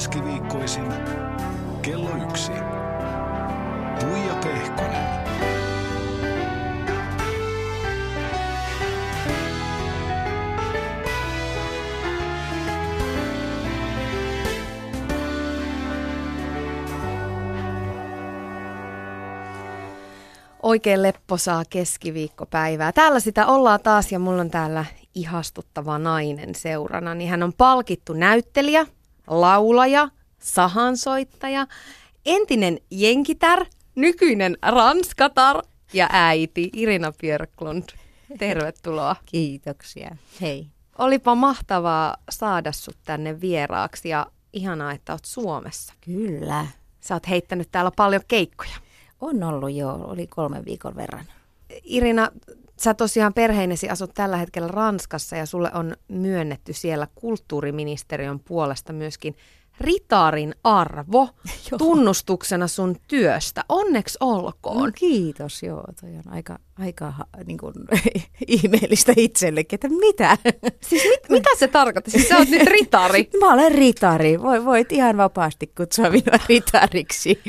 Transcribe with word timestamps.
keskiviikkoisin 0.00 0.92
kello 1.82 2.10
yksi. 2.28 2.52
Tuija 4.00 4.34
Pehkonen. 4.44 5.20
Oikein 20.62 21.02
lepposaa 21.02 21.62
keskiviikkopäivää. 21.70 22.92
Täällä 22.92 23.20
sitä 23.20 23.46
ollaan 23.46 23.80
taas 23.82 24.12
ja 24.12 24.18
mulla 24.18 24.40
on 24.40 24.50
täällä 24.50 24.84
ihastuttava 25.14 25.98
nainen 25.98 26.54
seurana. 26.54 27.14
Niin 27.14 27.30
hän 27.30 27.42
on 27.42 27.52
palkittu 27.52 28.12
näyttelijä, 28.12 28.86
laulaja, 29.30 30.08
sahansoittaja, 30.38 31.66
entinen 32.26 32.78
jenkitär, 32.90 33.66
nykyinen 33.94 34.58
ranskatar 34.62 35.62
ja 35.92 36.08
äiti 36.12 36.70
Irina 36.72 37.12
Björklund. 37.12 37.82
Tervetuloa. 38.38 39.16
Kiitoksia. 39.26 40.16
Hei. 40.40 40.66
Olipa 40.98 41.34
mahtavaa 41.34 42.16
saada 42.30 42.72
sut 42.72 42.96
tänne 43.04 43.40
vieraaksi 43.40 44.08
ja 44.08 44.26
ihanaa, 44.52 44.92
että 44.92 45.12
oot 45.12 45.24
Suomessa. 45.24 45.94
Kyllä. 46.00 46.66
Sä 47.00 47.14
oot 47.14 47.28
heittänyt 47.28 47.68
täällä 47.72 47.90
paljon 47.96 48.22
keikkoja. 48.28 48.76
On 49.20 49.42
ollut 49.42 49.72
jo, 49.72 49.92
oli 49.92 50.26
kolmen 50.26 50.64
viikon 50.64 50.96
verran. 50.96 51.24
Irina, 51.84 52.30
sä 52.82 52.94
tosiaan 52.94 53.34
perheinesi 53.34 53.88
asut 53.88 54.14
tällä 54.14 54.36
hetkellä 54.36 54.68
Ranskassa 54.68 55.36
ja 55.36 55.46
sulle 55.46 55.70
on 55.74 55.96
myönnetty 56.08 56.72
siellä 56.72 57.06
kulttuuriministeriön 57.14 58.40
puolesta 58.40 58.92
myöskin 58.92 59.36
ritaarin 59.80 60.54
arvo 60.64 61.28
tunnustuksena 61.78 62.68
sun 62.68 62.96
työstä. 63.08 63.64
Onneksi 63.68 64.18
olkoon. 64.20 64.86
No, 64.86 64.92
kiitos, 64.94 65.62
joo. 65.62 65.84
Toi 66.00 66.10
on 66.10 66.32
aika, 66.32 66.58
aika 66.80 67.12
niin 67.46 67.58
kuin, 67.58 67.74
ihmeellistä 68.46 69.12
itsellekin, 69.16 69.76
että 69.76 69.88
mitä? 69.88 70.38
Siis 70.80 71.04
mit, 71.04 71.20
mitä 71.28 71.50
se 71.58 71.68
tarkoittaa? 71.68 72.12
Siis 72.12 72.28
sä 72.28 72.38
oot 72.38 72.48
nyt 72.48 72.62
ritari. 72.62 73.30
Mä 73.40 73.54
olen 73.54 73.72
ritari. 73.72 74.42
Voi, 74.42 74.64
voit 74.64 74.92
ihan 74.92 75.16
vapaasti 75.16 75.66
kutsua 75.76 76.10
minua 76.10 76.38
ritariksi. 76.48 77.40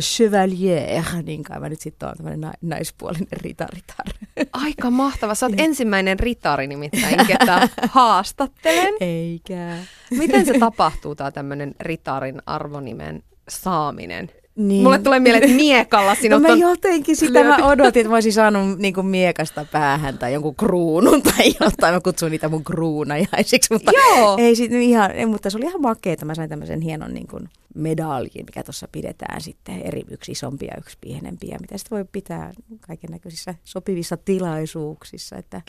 Chevalier, 0.00 1.04
niin 1.22 1.42
kai 1.42 1.60
mä 1.60 1.68
nyt 1.68 1.80
sitten 1.80 2.08
oon 2.08 2.16
tämmöinen 2.16 2.40
na- 2.40 2.52
naispuolinen 2.62 3.28
ritaritar. 3.32 4.06
Aika 4.52 4.90
mahtava. 4.90 5.34
Sä 5.34 5.46
oot 5.46 5.54
ensimmäinen 5.60 6.20
ritari 6.20 6.66
nimittäin, 6.66 7.26
ketä 7.26 7.68
haastattelen. 7.90 8.94
Eikä. 9.00 9.76
Miten 10.10 10.46
se 10.46 10.58
tapahtuu, 10.58 11.14
tämä 11.14 11.30
tämmöinen 11.30 11.74
ritarin 11.80 12.42
arvonimen 12.46 13.22
saaminen? 13.48 14.30
Niin. 14.56 14.82
Mulle 14.82 14.98
tulee 14.98 15.20
mieleen, 15.20 15.42
että 15.44 15.56
miekalla 15.66 16.14
sinut 16.14 16.42
No 16.42 16.48
mä 16.48 16.52
on 16.52 16.60
jotenkin 16.60 17.16
sitä 17.16 17.32
lyöty. 17.42 17.62
mä 17.62 17.68
odotin, 17.68 18.00
että 18.00 18.08
mä 18.10 18.16
olisin 18.16 18.32
saanut 18.32 18.78
niin 18.78 18.94
kuin 18.94 19.06
miekasta 19.06 19.66
päähän 19.72 20.18
tai 20.18 20.32
jonkun 20.32 20.56
kruunun 20.56 21.22
tai 21.22 21.52
jotain. 21.60 21.94
Mä 21.94 22.00
kutsun 22.00 22.30
niitä 22.30 22.48
mun 22.48 22.64
kruunajaisiksi, 22.64 23.72
mutta 23.72 23.92
Joo. 23.94 24.36
ei 24.38 24.56
sit 24.56 24.72
ihan, 24.72 25.10
ei, 25.10 25.26
mutta 25.26 25.50
se 25.50 25.56
oli 25.58 25.66
ihan 25.66 25.80
makeeta. 25.82 26.24
Mä 26.24 26.34
sain 26.34 26.50
tämmöisen 26.50 26.80
hienon 26.80 27.14
niin 27.14 27.26
kuin 27.28 27.48
medaljin, 27.74 28.44
mikä 28.46 28.62
tuossa 28.62 28.88
pidetään 28.92 29.40
sitten 29.40 29.82
eri 29.82 30.02
yksi 30.10 30.32
isompi 30.32 30.66
ja 30.66 30.74
yksi 30.78 30.98
pienempi 31.00 31.48
ja 31.48 31.58
mitä 31.60 31.78
sitten 31.78 31.96
voi 31.96 32.04
pitää 32.12 32.52
kaiken 32.80 33.10
näköisissä 33.10 33.54
sopivissa 33.64 34.16
tilaisuuksissa. 34.16 35.36
Että, 35.36 35.60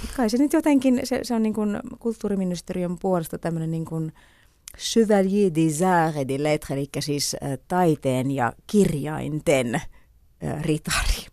mutta 0.00 0.16
kai 0.16 0.30
se 0.30 0.38
nyt 0.38 0.52
jotenkin, 0.52 1.00
se, 1.04 1.20
se 1.22 1.34
on 1.34 1.42
niin 1.42 1.54
kuin 1.54 1.80
kulttuuriministeriön 1.98 2.98
puolesta 2.98 3.38
tämmöinen 3.38 3.70
niin 3.70 3.84
kuin 3.84 4.12
Chevalier 4.78 5.54
des 5.54 5.82
Arts 5.82 6.16
et 6.16 6.28
des 6.28 6.40
Lettres, 6.40 6.70
eli 6.70 6.88
siis 7.00 7.36
äh, 7.42 7.58
taiteen 7.68 8.30
ja 8.30 8.52
kirjainten 8.66 9.74
äh, 9.74 10.62
ritari, 10.62 11.26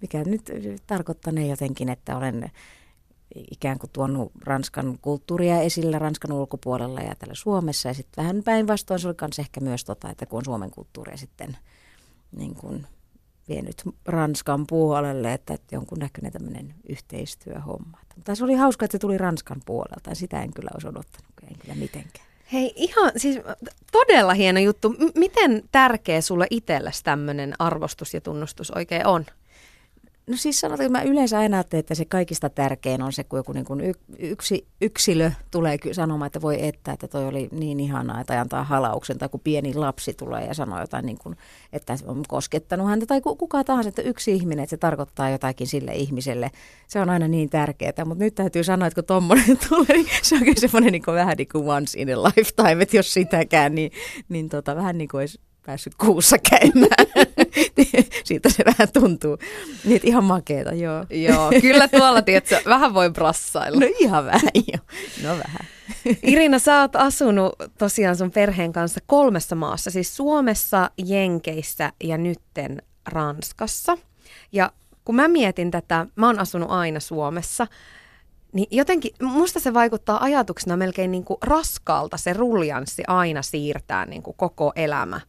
mikä 0.00 0.24
nyt 0.24 0.50
tarkoittanee 0.86 1.46
jotenkin, 1.46 1.88
että 1.88 2.16
olen 2.16 2.50
ikään 3.50 3.78
kuin 3.78 3.90
tuonut 3.90 4.32
Ranskan 4.44 4.98
kulttuuria 5.02 5.60
esillä 5.60 5.98
Ranskan 5.98 6.32
ulkopuolella 6.32 7.00
ja 7.00 7.14
täällä 7.14 7.34
Suomessa. 7.34 7.88
Ja 7.88 7.94
sitten 7.94 8.24
vähän 8.24 8.42
päinvastoin 8.44 9.00
se 9.00 9.08
oli 9.08 9.14
kans 9.14 9.38
ehkä 9.38 9.60
myös 9.60 9.84
tota, 9.84 10.10
että 10.10 10.26
kun 10.26 10.36
on 10.36 10.44
Suomen 10.44 10.70
kulttuuria 10.70 11.16
sitten 11.16 11.56
niin 12.36 12.54
kuin 12.54 12.86
vienyt 13.48 13.82
Ranskan 14.04 14.66
puolelle, 14.66 15.32
että, 15.32 15.54
että 15.54 15.74
jonkun 15.74 15.98
näköinen 15.98 16.32
tämmöinen 16.32 16.74
yhteistyöhomma. 16.88 17.98
Mutta 18.16 18.34
se 18.34 18.44
oli 18.44 18.54
hauska, 18.54 18.84
että 18.84 18.92
se 18.92 18.98
tuli 18.98 19.18
Ranskan 19.18 19.62
puolelta. 19.66 20.14
Sitä 20.14 20.42
en 20.42 20.52
kyllä 20.52 20.70
olisi 20.74 20.88
odottanut, 20.88 21.32
en 21.50 21.58
kyllä 21.58 21.74
mitenkään. 21.74 22.26
Hei, 22.52 22.72
ihan 22.76 23.12
siis 23.16 23.38
todella 23.92 24.34
hieno 24.34 24.60
juttu. 24.60 24.90
M- 24.90 25.18
miten 25.18 25.62
tärkeä 25.72 26.20
sulle 26.20 26.46
itsellesi 26.50 27.04
tämmöinen 27.04 27.54
arvostus 27.58 28.14
ja 28.14 28.20
tunnustus 28.20 28.70
oikein 28.70 29.06
on? 29.06 29.26
No 30.30 30.36
siis 30.36 30.60
sanotaan, 30.60 30.86
että 30.86 30.98
mä 30.98 31.04
yleensä 31.04 31.38
aina 31.38 31.56
ajattelen, 31.56 31.80
että 31.80 31.94
se 31.94 32.04
kaikista 32.04 32.50
tärkein 32.50 33.02
on 33.02 33.12
se, 33.12 33.24
kun 33.24 33.38
joku 33.38 33.52
niin 33.52 33.64
kuin 33.64 33.94
yksi 34.18 34.66
yksilö 34.80 35.30
tulee 35.50 35.78
sanomaan, 35.92 36.26
että 36.26 36.40
voi 36.40 36.66
että, 36.66 36.92
että 36.92 37.08
toi 37.08 37.26
oli 37.26 37.48
niin 37.52 37.80
ihanaa, 37.80 38.24
tai 38.24 38.38
antaa 38.38 38.64
halauksen, 38.64 39.18
tai 39.18 39.28
kun 39.28 39.40
pieni 39.40 39.74
lapsi 39.74 40.14
tulee 40.14 40.44
ja 40.44 40.54
sanoo 40.54 40.80
jotain, 40.80 41.06
niin 41.06 41.18
kuin, 41.18 41.36
että 41.72 41.96
on 42.06 42.22
koskettanut 42.28 42.86
häntä, 42.88 43.06
tai 43.06 43.20
ku- 43.20 43.36
kuka 43.36 43.64
tahansa, 43.64 43.88
että 43.88 44.02
yksi 44.02 44.32
ihminen, 44.32 44.62
että 44.62 44.70
se 44.70 44.76
tarkoittaa 44.76 45.30
jotakin 45.30 45.66
sille 45.66 45.94
ihmiselle. 45.94 46.50
Se 46.88 47.00
on 47.00 47.10
aina 47.10 47.28
niin 47.28 47.50
tärkeää, 47.50 48.04
mutta 48.04 48.24
nyt 48.24 48.34
täytyy 48.34 48.64
sanoa, 48.64 48.88
että 48.88 48.94
kun 48.94 49.06
tommonen 49.06 49.58
tulee, 49.68 49.96
niin 49.96 50.08
se 50.22 50.34
on 50.34 50.44
kyllä 50.44 50.60
semmoinen 50.60 50.92
niin 50.92 51.04
kuin, 51.04 51.14
vähän 51.14 51.36
niin 51.36 51.48
kuin 51.52 51.68
once 51.68 52.00
in 52.00 52.14
a 52.14 52.22
lifetime, 52.22 52.82
että 52.82 52.96
jos 52.96 53.14
sitäkään, 53.14 53.74
niin, 53.74 53.90
niin 54.28 54.48
tota, 54.48 54.76
vähän 54.76 54.98
niin 54.98 55.08
kuin 55.08 55.20
olisi 55.20 55.40
päässyt 55.66 55.94
kuussa 55.94 56.36
käymään. 56.50 57.06
Siitä 58.24 58.48
se 58.50 58.64
vähän 58.64 58.88
tuntuu. 58.92 59.38
Niin, 59.84 60.00
ihan 60.04 60.24
makeeta, 60.24 60.74
joo. 60.74 61.06
Joo, 61.10 61.50
kyllä 61.60 61.88
tuolla, 61.88 62.22
tiedätkö, 62.22 62.60
vähän 62.66 62.94
voi 62.94 63.10
brassailla. 63.10 63.80
No 63.80 63.86
ihan 63.98 64.24
vähän, 64.24 64.50
joo. 64.54 64.84
No 65.22 65.28
vähän. 65.28 65.66
Irina, 66.22 66.58
sä 66.58 66.80
oot 66.80 66.96
asunut 66.96 67.52
tosiaan 67.78 68.16
sun 68.16 68.30
perheen 68.30 68.72
kanssa 68.72 69.00
kolmessa 69.06 69.56
maassa, 69.56 69.90
siis 69.90 70.16
Suomessa, 70.16 70.90
Jenkeissä 71.04 71.92
ja 72.04 72.18
nytten 72.18 72.82
Ranskassa. 73.06 73.98
Ja 74.52 74.72
kun 75.04 75.14
mä 75.14 75.28
mietin 75.28 75.70
tätä, 75.70 76.06
mä 76.16 76.26
oon 76.26 76.38
asunut 76.38 76.70
aina 76.70 77.00
Suomessa, 77.00 77.66
niin 78.52 78.68
jotenkin 78.70 79.12
musta 79.22 79.60
se 79.60 79.74
vaikuttaa 79.74 80.22
ajatuksena 80.22 80.76
melkein 80.76 81.10
niin 81.10 81.24
kuin 81.24 81.38
raskaalta 81.42 82.16
se 82.16 82.32
ruljanssi 82.32 83.02
aina 83.06 83.42
siirtää 83.42 84.06
niin 84.06 84.22
kuin 84.22 84.36
koko 84.36 84.72
elämä 84.76 85.20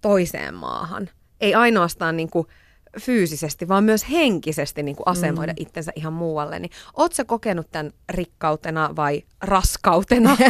toiseen 0.00 0.54
maahan. 0.54 1.08
Ei 1.40 1.54
ainoastaan 1.54 2.16
niin 2.16 2.30
kuin 2.30 2.48
fyysisesti, 3.00 3.68
vaan 3.68 3.84
myös 3.84 4.10
henkisesti 4.10 4.82
niin 4.82 4.96
kuin 4.96 5.08
asemoida 5.08 5.52
mm. 5.52 5.62
itsensä 5.62 5.92
ihan 5.96 6.12
muualle. 6.12 6.58
Niin, 6.58 6.70
oot 6.96 7.12
sä 7.12 7.24
kokenut 7.24 7.66
tämän 7.72 7.92
rikkautena 8.08 8.96
vai 8.96 9.22
raskautena? 9.42 10.36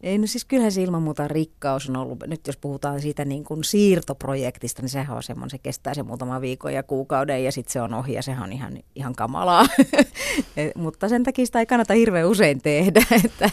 Ei, 0.00 0.18
no 0.18 0.26
siis 0.26 0.44
kyllähän 0.44 0.72
se 0.72 0.82
ilman 0.82 1.02
muuta 1.02 1.28
rikkaus 1.28 1.88
on 1.88 1.96
ollut. 1.96 2.18
Nyt 2.26 2.46
jos 2.46 2.56
puhutaan 2.56 3.00
siitä 3.00 3.24
niin 3.24 3.44
kuin 3.44 3.64
siirtoprojektista, 3.64 4.82
niin 4.82 4.88
sehän 4.88 5.16
on 5.16 5.22
semmoinen, 5.22 5.50
se 5.50 5.58
kestää 5.58 5.94
se 5.94 6.02
muutama 6.02 6.40
viikon 6.40 6.72
ja 6.72 6.82
kuukauden 6.82 7.44
ja 7.44 7.52
sitten 7.52 7.72
se 7.72 7.80
on 7.80 7.94
ohi 7.94 8.12
ja 8.12 8.22
sehän 8.22 8.44
on 8.44 8.52
ihan, 8.52 8.78
ihan 8.94 9.14
kamalaa. 9.14 9.66
Et, 10.56 10.74
mutta 10.74 11.08
sen 11.08 11.22
takia 11.22 11.46
sitä 11.46 11.58
ei 11.58 11.66
kannata 11.66 11.94
hirveän 11.94 12.28
usein 12.28 12.62
tehdä. 12.62 13.00
Että, 13.24 13.50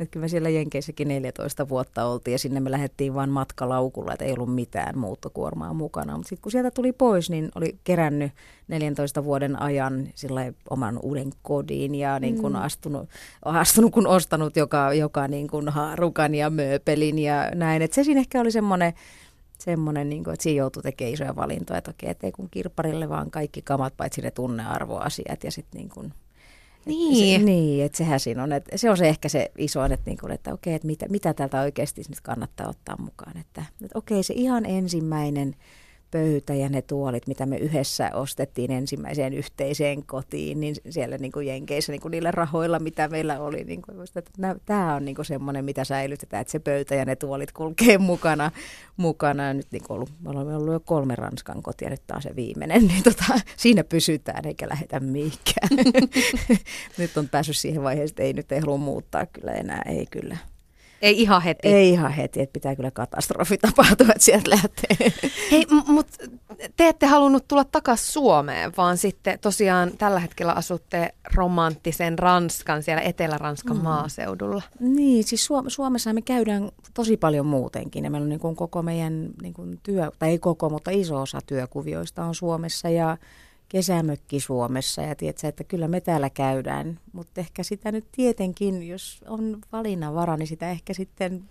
että 0.00 0.06
kyllä 0.10 0.24
me 0.24 0.28
siellä 0.28 0.48
Jenkeissäkin 0.48 1.08
14 1.08 1.68
vuotta 1.68 2.04
oltiin 2.04 2.32
ja 2.32 2.38
sinne 2.38 2.60
me 2.60 2.70
lähdettiin 2.70 3.14
vain 3.14 3.30
matkalaukulla, 3.30 4.12
että 4.12 4.24
ei 4.24 4.32
ollut 4.32 4.54
mitään 4.54 4.98
muuttokuormaa 4.98 5.74
mukana. 5.74 6.16
Mutta 6.16 6.28
sitten 6.28 6.42
kun 6.42 6.52
sieltä 6.52 6.70
tuli 6.70 6.92
pois, 6.92 7.30
niin 7.30 7.49
oli 7.54 7.78
kerännyt 7.84 8.32
14 8.68 9.24
vuoden 9.24 9.62
ajan 9.62 10.08
sillä 10.14 10.52
oman 10.70 10.98
uuden 11.02 11.30
kodin 11.42 11.94
ja 11.94 12.20
niin 12.20 12.40
kuin 12.40 12.52
mm. 12.52 12.62
astunut, 12.62 13.08
astunut 13.44 13.92
kun 13.92 14.06
ostanut 14.06 14.56
joka, 14.56 14.94
joka 14.94 15.28
niin 15.28 15.48
kuin 15.48 15.68
haarukan 15.68 16.34
ja 16.34 16.50
mööpelin 16.50 17.18
ja 17.18 17.50
näin. 17.54 17.82
Et 17.82 17.92
se 17.92 18.04
siinä 18.04 18.20
ehkä 18.20 18.40
oli 18.40 18.50
semmoinen, 18.50 18.92
semmoinen 19.58 20.08
niin 20.08 20.24
kuin, 20.24 20.34
että 20.34 20.42
siinä 20.42 20.58
joutui 20.58 20.82
tekemään 20.82 21.14
isoja 21.14 21.36
valintoja, 21.36 21.78
että 21.78 21.90
okei, 21.90 22.10
että 22.10 22.26
ei 22.26 22.32
kun 22.32 22.48
kirpparille 22.50 23.08
vaan 23.08 23.30
kaikki 23.30 23.62
kamat 23.62 23.96
paitsi 23.96 24.20
ne 24.20 24.30
tunnearvoasiat 24.30 25.44
ja 25.44 25.50
sitten 25.50 25.78
niin 25.78 25.88
kuin, 25.88 26.12
Niin. 26.86 27.40
Se, 27.40 27.44
niin, 27.44 27.84
että 27.84 27.98
sehän 27.98 28.20
siinä 28.20 28.42
on, 28.42 28.52
että 28.52 28.78
se 28.78 28.90
on 28.90 28.96
se 28.96 29.08
ehkä 29.08 29.28
se 29.28 29.50
iso, 29.58 29.84
että, 29.84 29.98
niin 30.06 30.18
kuin, 30.18 30.32
että 30.32 30.52
okei, 30.52 30.74
että 30.74 30.86
mitä, 30.86 31.06
mitä 31.08 31.34
täältä 31.34 31.60
oikeasti 31.60 32.02
nyt 32.08 32.20
kannattaa 32.20 32.68
ottaa 32.68 32.96
mukaan. 32.96 33.36
Että, 33.36 33.64
että 33.84 33.98
okei, 33.98 34.22
se 34.22 34.34
ihan 34.34 34.66
ensimmäinen 34.66 35.54
pöytä 36.10 36.54
ja 36.54 36.68
ne 36.68 36.82
tuolit, 36.82 37.26
mitä 37.26 37.46
me 37.46 37.56
yhdessä 37.56 38.10
ostettiin 38.14 38.70
ensimmäiseen 38.70 39.32
yhteiseen 39.32 40.06
kotiin, 40.06 40.60
niin 40.60 40.74
siellä 40.90 41.18
niin 41.18 41.32
kuin 41.32 41.46
Jenkeissä 41.46 41.92
niin 41.92 42.00
kuin 42.00 42.10
niillä 42.10 42.30
rahoilla, 42.30 42.78
mitä 42.78 43.08
meillä 43.08 43.40
oli, 43.40 43.64
niin 43.64 43.82
kuin, 43.82 43.96
että 44.16 44.56
tämä 44.66 44.94
on 44.94 45.04
niin 45.04 45.14
kuin 45.14 45.26
semmoinen, 45.26 45.64
mitä 45.64 45.84
säilytetään, 45.84 46.40
että 46.40 46.50
se 46.50 46.58
pöytä 46.58 46.94
ja 46.94 47.04
ne 47.04 47.16
tuolit 47.16 47.52
kulkee 47.52 47.98
mukana. 47.98 48.50
mukana. 48.96 49.54
Nyt 49.54 49.66
niin 49.70 49.82
kuin 49.86 49.94
ollut, 49.94 50.10
me 50.20 50.30
olemme 50.30 50.56
ollut 50.56 50.72
jo 50.72 50.80
kolme 50.80 51.14
Ranskan 51.14 51.62
kotia, 51.62 51.90
nyt 51.90 52.06
taas 52.06 52.22
se 52.22 52.36
viimeinen, 52.36 52.86
niin 52.86 53.02
tota, 53.02 53.40
siinä 53.56 53.84
pysytään 53.84 54.46
eikä 54.46 54.68
lähetä 54.68 55.00
mihinkään. 55.00 55.68
nyt 56.98 57.16
on 57.16 57.28
päässyt 57.28 57.56
siihen 57.56 57.82
vaiheeseen, 57.82 58.10
että 58.10 58.22
ei 58.22 58.32
nyt 58.32 58.52
ei 58.52 58.60
halua 58.60 58.76
muuttaa 58.76 59.26
kyllä 59.26 59.52
enää, 59.52 59.82
ei 59.86 60.06
kyllä. 60.06 60.36
Ei 61.02 61.22
ihan 61.22 61.42
heti. 61.42 61.68
Ei 61.68 61.90
ihan 61.90 62.12
heti, 62.12 62.40
että 62.40 62.52
pitää 62.52 62.76
kyllä 62.76 62.90
katastrofi 62.90 63.58
tapahtua, 63.58 64.06
että 64.08 64.24
sieltä 64.24 64.50
lähtee. 64.50 65.12
Hei, 65.50 65.66
mutta 65.86 66.24
te 66.76 66.88
ette 66.88 67.06
halunnut 67.06 67.48
tulla 67.48 67.64
takaisin 67.64 68.12
Suomeen, 68.12 68.72
vaan 68.76 68.96
sitten 68.96 69.38
tosiaan 69.38 69.90
tällä 69.98 70.20
hetkellä 70.20 70.52
asutte 70.52 71.14
romanttisen 71.34 72.18
Ranskan, 72.18 72.82
siellä 72.82 73.02
Etelä-Ranskan 73.02 73.76
mm. 73.76 73.82
maaseudulla. 73.82 74.62
Niin, 74.80 75.24
siis 75.24 75.44
Suom- 75.44 75.68
Suomessa 75.68 76.12
me 76.12 76.22
käydään 76.22 76.70
tosi 76.94 77.16
paljon 77.16 77.46
muutenkin. 77.46 78.04
Ja 78.04 78.10
meillä 78.10 78.24
on 78.24 78.28
niin 78.28 78.40
kuin 78.40 78.56
koko 78.56 78.82
meidän 78.82 79.30
niin 79.42 79.54
kuin 79.54 79.80
työ, 79.82 80.10
tai 80.18 80.28
ei 80.28 80.38
koko, 80.38 80.70
mutta 80.70 80.90
iso 80.90 81.20
osa 81.20 81.38
työkuvioista 81.46 82.24
on 82.24 82.34
Suomessa 82.34 82.88
ja 82.88 83.16
kesämökki 83.70 84.40
Suomessa. 84.40 85.02
Ja 85.02 85.14
tiedätkö, 85.14 85.48
että 85.48 85.64
kyllä 85.64 85.88
me 85.88 86.00
täällä 86.00 86.30
käydään, 86.30 87.00
mutta 87.12 87.40
ehkä 87.40 87.62
sitä 87.62 87.92
nyt 87.92 88.04
tietenkin, 88.12 88.88
jos 88.88 89.20
on 89.28 89.58
valinnanvara, 89.72 90.36
niin 90.36 90.46
sitä 90.46 90.70
ehkä 90.70 90.94
sitten 90.94 91.42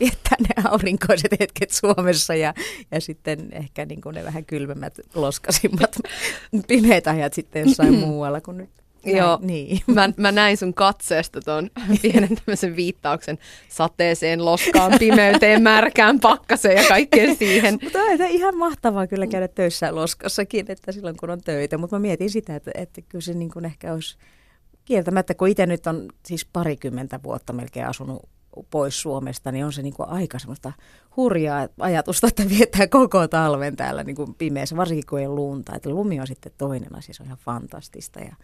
viettää 0.00 0.36
ne 0.40 0.68
aurinkoiset 0.70 1.40
hetket 1.40 1.70
Suomessa 1.70 2.34
ja, 2.34 2.54
ja 2.90 3.00
sitten 3.00 3.48
ehkä 3.52 3.84
niin 3.84 4.00
kuin 4.00 4.14
ne 4.14 4.24
vähän 4.24 4.44
kylmemmät, 4.44 5.00
loskasimmat, 5.14 5.96
pimeät 6.68 7.06
ajat 7.06 7.34
sitten 7.34 7.68
jossain 7.68 7.94
muualla 8.06 8.40
kuin 8.40 8.56
nyt 8.56 8.70
Joo, 9.04 9.38
niin. 9.42 9.80
mä, 9.94 10.08
mä 10.16 10.32
näin 10.32 10.56
sun 10.56 10.74
katseesta 10.74 11.40
tuon 11.40 11.70
pienen 12.02 12.36
tämmöisen 12.36 12.76
viittauksen 12.76 13.38
sateeseen, 13.68 14.44
loskaan, 14.44 14.92
pimeyteen, 14.98 15.62
märkään, 15.62 16.20
pakkaseen 16.20 16.76
ja 16.76 16.88
kaikkeen 16.88 17.36
siihen. 17.36 17.78
Mutta 17.82 17.98
on 17.98 18.30
ihan 18.30 18.56
mahtavaa 18.56 19.06
kyllä 19.06 19.26
käydä 19.26 19.48
töissä 19.48 19.94
loskassakin, 19.94 20.64
että 20.68 20.92
silloin 20.92 21.16
kun 21.16 21.30
on 21.30 21.40
töitä. 21.40 21.78
Mutta 21.78 21.96
mä 21.96 22.00
mietin 22.00 22.30
sitä, 22.30 22.56
että, 22.56 22.70
että 22.74 23.02
kyllä 23.02 23.22
se 23.22 23.34
niin 23.34 23.50
kuin 23.50 23.64
ehkä 23.64 23.92
olisi 23.92 24.16
kieltämättä, 24.84 25.34
kun 25.34 25.48
itse 25.48 25.66
nyt 25.66 25.86
on 25.86 26.08
siis 26.26 26.44
parikymmentä 26.44 27.20
vuotta 27.22 27.52
melkein 27.52 27.86
asunut 27.86 28.28
pois 28.70 29.02
Suomesta, 29.02 29.52
niin 29.52 29.64
on 29.64 29.72
se 29.72 29.82
niin 29.82 29.94
kuin 29.94 30.08
aika 30.08 30.38
semmoista 30.38 30.72
hurjaa 31.16 31.68
ajatusta, 31.78 32.26
että 32.26 32.48
viettää 32.48 32.86
koko 32.86 33.28
talven 33.28 33.76
täällä 33.76 34.04
niin 34.04 34.16
kuin 34.16 34.34
pimeässä, 34.34 34.76
varsinkin 34.76 35.06
kun 35.06 35.20
ei 35.20 35.28
lunta. 35.28 35.76
Että 35.76 35.90
lumi 35.90 36.20
on 36.20 36.26
sitten 36.26 36.52
toinen 36.58 36.96
asia, 36.96 37.14
se 37.14 37.22
on 37.22 37.26
ihan 37.26 37.38
fantastista 37.38 38.20
ja 38.20 38.36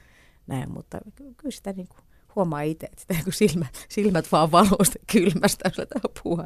näin, 0.47 0.73
mutta 0.73 0.99
kyllä 1.17 1.51
sitä 1.51 1.73
niin 1.73 1.89
kuin 1.89 2.01
huomaa 2.37 2.61
itse, 2.61 2.87
että 2.87 3.01
sitä 3.01 3.25
kun 3.25 3.33
silmä, 3.33 3.67
silmät 3.89 4.33
vaan 4.33 4.53
valuu 4.53 4.85
sitä 4.85 4.99
kylmästä, 5.13 5.69
että 5.79 6.01
apua. 6.05 6.45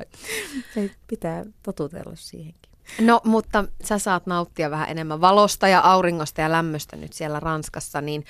Se 0.75 0.91
pitää 1.07 1.45
totutella 1.63 2.13
siihenkin. 2.15 2.73
No, 3.01 3.21
mutta 3.25 3.65
sä 3.85 3.99
saat 3.99 4.27
nauttia 4.27 4.71
vähän 4.71 4.89
enemmän 4.89 5.21
valosta 5.21 5.69
ja 5.69 5.81
auringosta 5.81 6.41
ja 6.41 6.53
lämmöstä 6.53 6.97
nyt 6.97 7.13
siellä 7.13 7.41
Ranskassa, 7.41 8.01
niin 8.01 8.25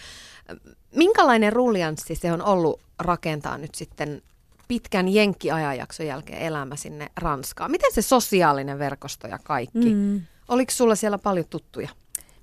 minkälainen 0.95 1.53
ruljanssi 1.53 2.15
se 2.15 2.33
on 2.33 2.43
ollut 2.43 2.81
rakentaa 2.99 3.59
nyt 3.59 3.75
sitten 3.75 4.23
pitkän 4.69 5.09
jenkkiajanjakson 5.09 6.07
jälkeen 6.07 6.43
elämä 6.43 6.77
sinne 6.77 7.09
Ranskaan? 7.17 7.71
Miten 7.71 7.93
se 7.93 8.03
sosiaalinen 8.03 8.79
verkosto 8.79 9.27
ja 9.27 9.39
kaikki? 9.39 9.95
Mm. 9.95 10.23
Oliko 10.49 10.71
sulla 10.71 10.95
siellä 10.95 11.19
paljon 11.19 11.47
tuttuja? 11.51 11.89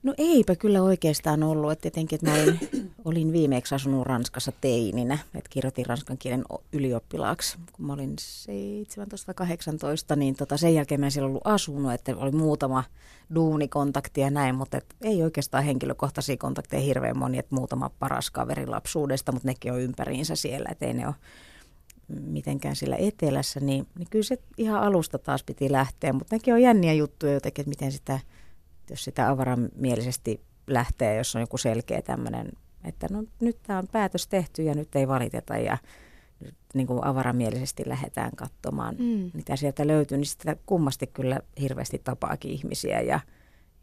No 0.05 0.13
eipä 0.17 0.55
kyllä 0.55 0.81
oikeastaan 0.81 1.43
ollut. 1.43 1.71
että 1.71 1.81
tietenkin, 1.81 2.15
että 2.17 2.31
mä 2.31 2.43
olin, 2.43 2.59
olin 3.05 3.31
viimeksi 3.31 3.75
asunut 3.75 4.07
Ranskassa 4.07 4.51
teininä, 4.61 5.17
että 5.35 5.49
kirjoitin 5.49 5.85
ranskan 5.85 6.17
kielen 6.17 6.43
ylioppilaaksi. 6.71 7.57
Kun 7.73 7.85
mä 7.85 7.93
olin 7.93 8.15
17-18, 10.13 10.15
niin 10.15 10.35
tota, 10.35 10.57
sen 10.57 10.73
jälkeen 10.73 10.99
mä 10.99 11.05
en 11.05 11.11
siellä 11.11 11.27
ollut 11.27 11.47
asunut, 11.47 11.93
että 11.93 12.17
oli 12.17 12.31
muutama 12.31 12.83
duunikontakti 13.35 14.21
ja 14.21 14.29
näin, 14.29 14.55
mutta 14.55 14.77
et 14.77 14.95
ei 15.01 15.23
oikeastaan 15.23 15.63
henkilökohtaisia 15.63 16.37
kontakteja 16.37 16.81
hirveän 16.81 17.17
moni, 17.17 17.37
että 17.37 17.55
muutama 17.55 17.91
paras 17.99 18.31
kaveri 18.31 18.67
lapsuudesta, 18.67 19.31
mutta 19.31 19.47
nekin 19.47 19.73
on 19.73 19.81
ympäriinsä 19.81 20.35
siellä, 20.35 20.69
että 20.71 20.85
ei 20.85 20.93
ne 20.93 21.07
ole 21.07 21.15
mitenkään 22.07 22.75
sillä 22.75 22.95
etelässä, 22.95 23.59
niin, 23.59 23.87
niin 23.97 24.07
kyllä 24.09 24.25
se 24.25 24.37
ihan 24.57 24.81
alusta 24.81 25.19
taas 25.19 25.43
piti 25.43 25.71
lähteä, 25.71 26.13
mutta 26.13 26.35
nekin 26.35 26.53
on 26.53 26.61
jänniä 26.61 26.93
juttuja 26.93 27.33
jotenkin, 27.33 27.61
että 27.61 27.69
miten 27.69 27.91
sitä– 27.91 28.19
jos 28.89 29.03
sitä 29.03 29.29
avaramielisesti 29.29 30.41
lähtee, 30.67 31.17
jos 31.17 31.35
on 31.35 31.41
joku 31.41 31.57
selkeä 31.57 32.01
tämmöinen, 32.01 32.51
että 32.83 33.07
no 33.11 33.23
nyt 33.39 33.57
tämä 33.63 33.79
on 33.79 33.87
päätös 33.87 34.27
tehty 34.27 34.63
ja 34.63 34.75
nyt 34.75 34.95
ei 34.95 35.07
valiteta 35.07 35.57
ja 35.57 35.77
niin 36.73 36.87
kuin 36.87 37.05
avaramielisesti 37.05 37.83
lähdetään 37.85 38.31
katsomaan, 38.35 38.95
mm. 38.99 39.31
mitä 39.33 39.55
sieltä 39.55 39.87
löytyy, 39.87 40.17
niin 40.17 40.25
sitä 40.25 40.55
kummasti 40.65 41.07
kyllä 41.07 41.39
hirveästi 41.59 42.01
tapaakin 42.03 42.51
ihmisiä 42.51 43.01
ja, 43.01 43.19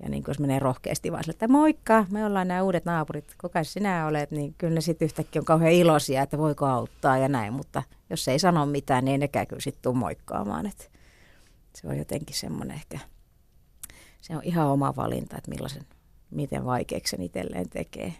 ja 0.03 0.09
niin 0.09 0.25
kuin 0.25 0.31
jos 0.31 0.39
menee 0.39 0.59
rohkeasti 0.59 1.13
vaan 1.13 1.25
sille, 1.25 1.33
että 1.33 1.49
moikka, 1.49 2.07
me 2.11 2.27
ollaan 2.27 2.49
nämä 2.49 2.63
uudet 2.63 2.85
naapurit, 2.85 3.35
kuka 3.41 3.65
sinä 3.65 4.07
olet, 4.07 4.31
niin 4.31 4.55
kyllä 4.59 4.75
ne 4.75 4.81
sitten 4.81 5.07
yhtäkkiä 5.07 5.41
on 5.41 5.47
kauhean 5.47 5.73
iloisia, 5.73 6.23
että 6.23 6.39
voiko 6.39 6.67
auttaa 6.67 7.19
ja 7.19 7.29
näin, 7.29 7.53
mutta 7.53 7.83
jos 8.11 8.29
ei 8.29 8.39
sano 8.39 8.67
mitään, 8.67 9.05
niin 9.05 9.13
ei 9.13 9.19
nekään 9.19 9.47
kyllä 9.47 9.63
sitten 9.63 9.83
tule 9.83 9.95
moikkaamaan, 9.95 10.67
että 10.67 10.85
se 11.75 11.89
on 11.89 11.99
jotenkin 11.99 12.37
semmoinen 12.37 12.77
ehkä 12.77 12.99
se 14.23 14.37
on 14.37 14.43
ihan 14.45 14.67
oma 14.67 14.97
valinta, 14.97 15.39
että 15.39 15.51
millaisen, 15.51 15.87
miten 16.31 16.65
vaikeaksi 16.65 17.11
sen 17.11 17.23
itselleen 17.23 17.69
tekee. 17.69 18.15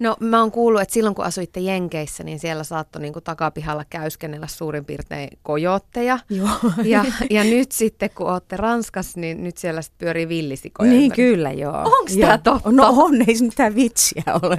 No 0.00 0.16
mä 0.20 0.40
oon 0.40 0.50
kuullut, 0.50 0.82
että 0.82 0.94
silloin 0.94 1.14
kun 1.14 1.24
asuitte 1.24 1.60
Jenkeissä, 1.60 2.24
niin 2.24 2.38
siellä 2.38 2.64
saattoi 2.64 3.02
niin 3.02 3.12
takapihalla 3.24 3.84
käyskennellä 3.90 4.46
suurin 4.46 4.84
piirtein 4.84 5.28
kojootteja. 5.42 6.18
Joo. 6.30 6.48
Ja, 6.84 7.04
ja 7.30 7.44
nyt 7.44 7.72
sitten 7.72 8.10
kun 8.14 8.26
olette 8.26 8.56
Ranskassa, 8.56 9.20
niin 9.20 9.44
nyt 9.44 9.56
siellä 9.56 9.82
sitten 9.82 9.98
pyörii 9.98 10.28
villisikoja. 10.28 10.90
Niin 10.90 11.02
ympäri. 11.02 11.22
kyllä, 11.22 11.52
joo. 11.52 11.78
Onko 11.78 12.10
tämä 12.20 12.38
totta? 12.38 12.72
No 12.72 12.94
on, 12.96 13.22
ei 13.28 13.36
se 13.36 13.44
mitään 13.44 13.74
vitsiä 13.74 14.22
ole. 14.42 14.56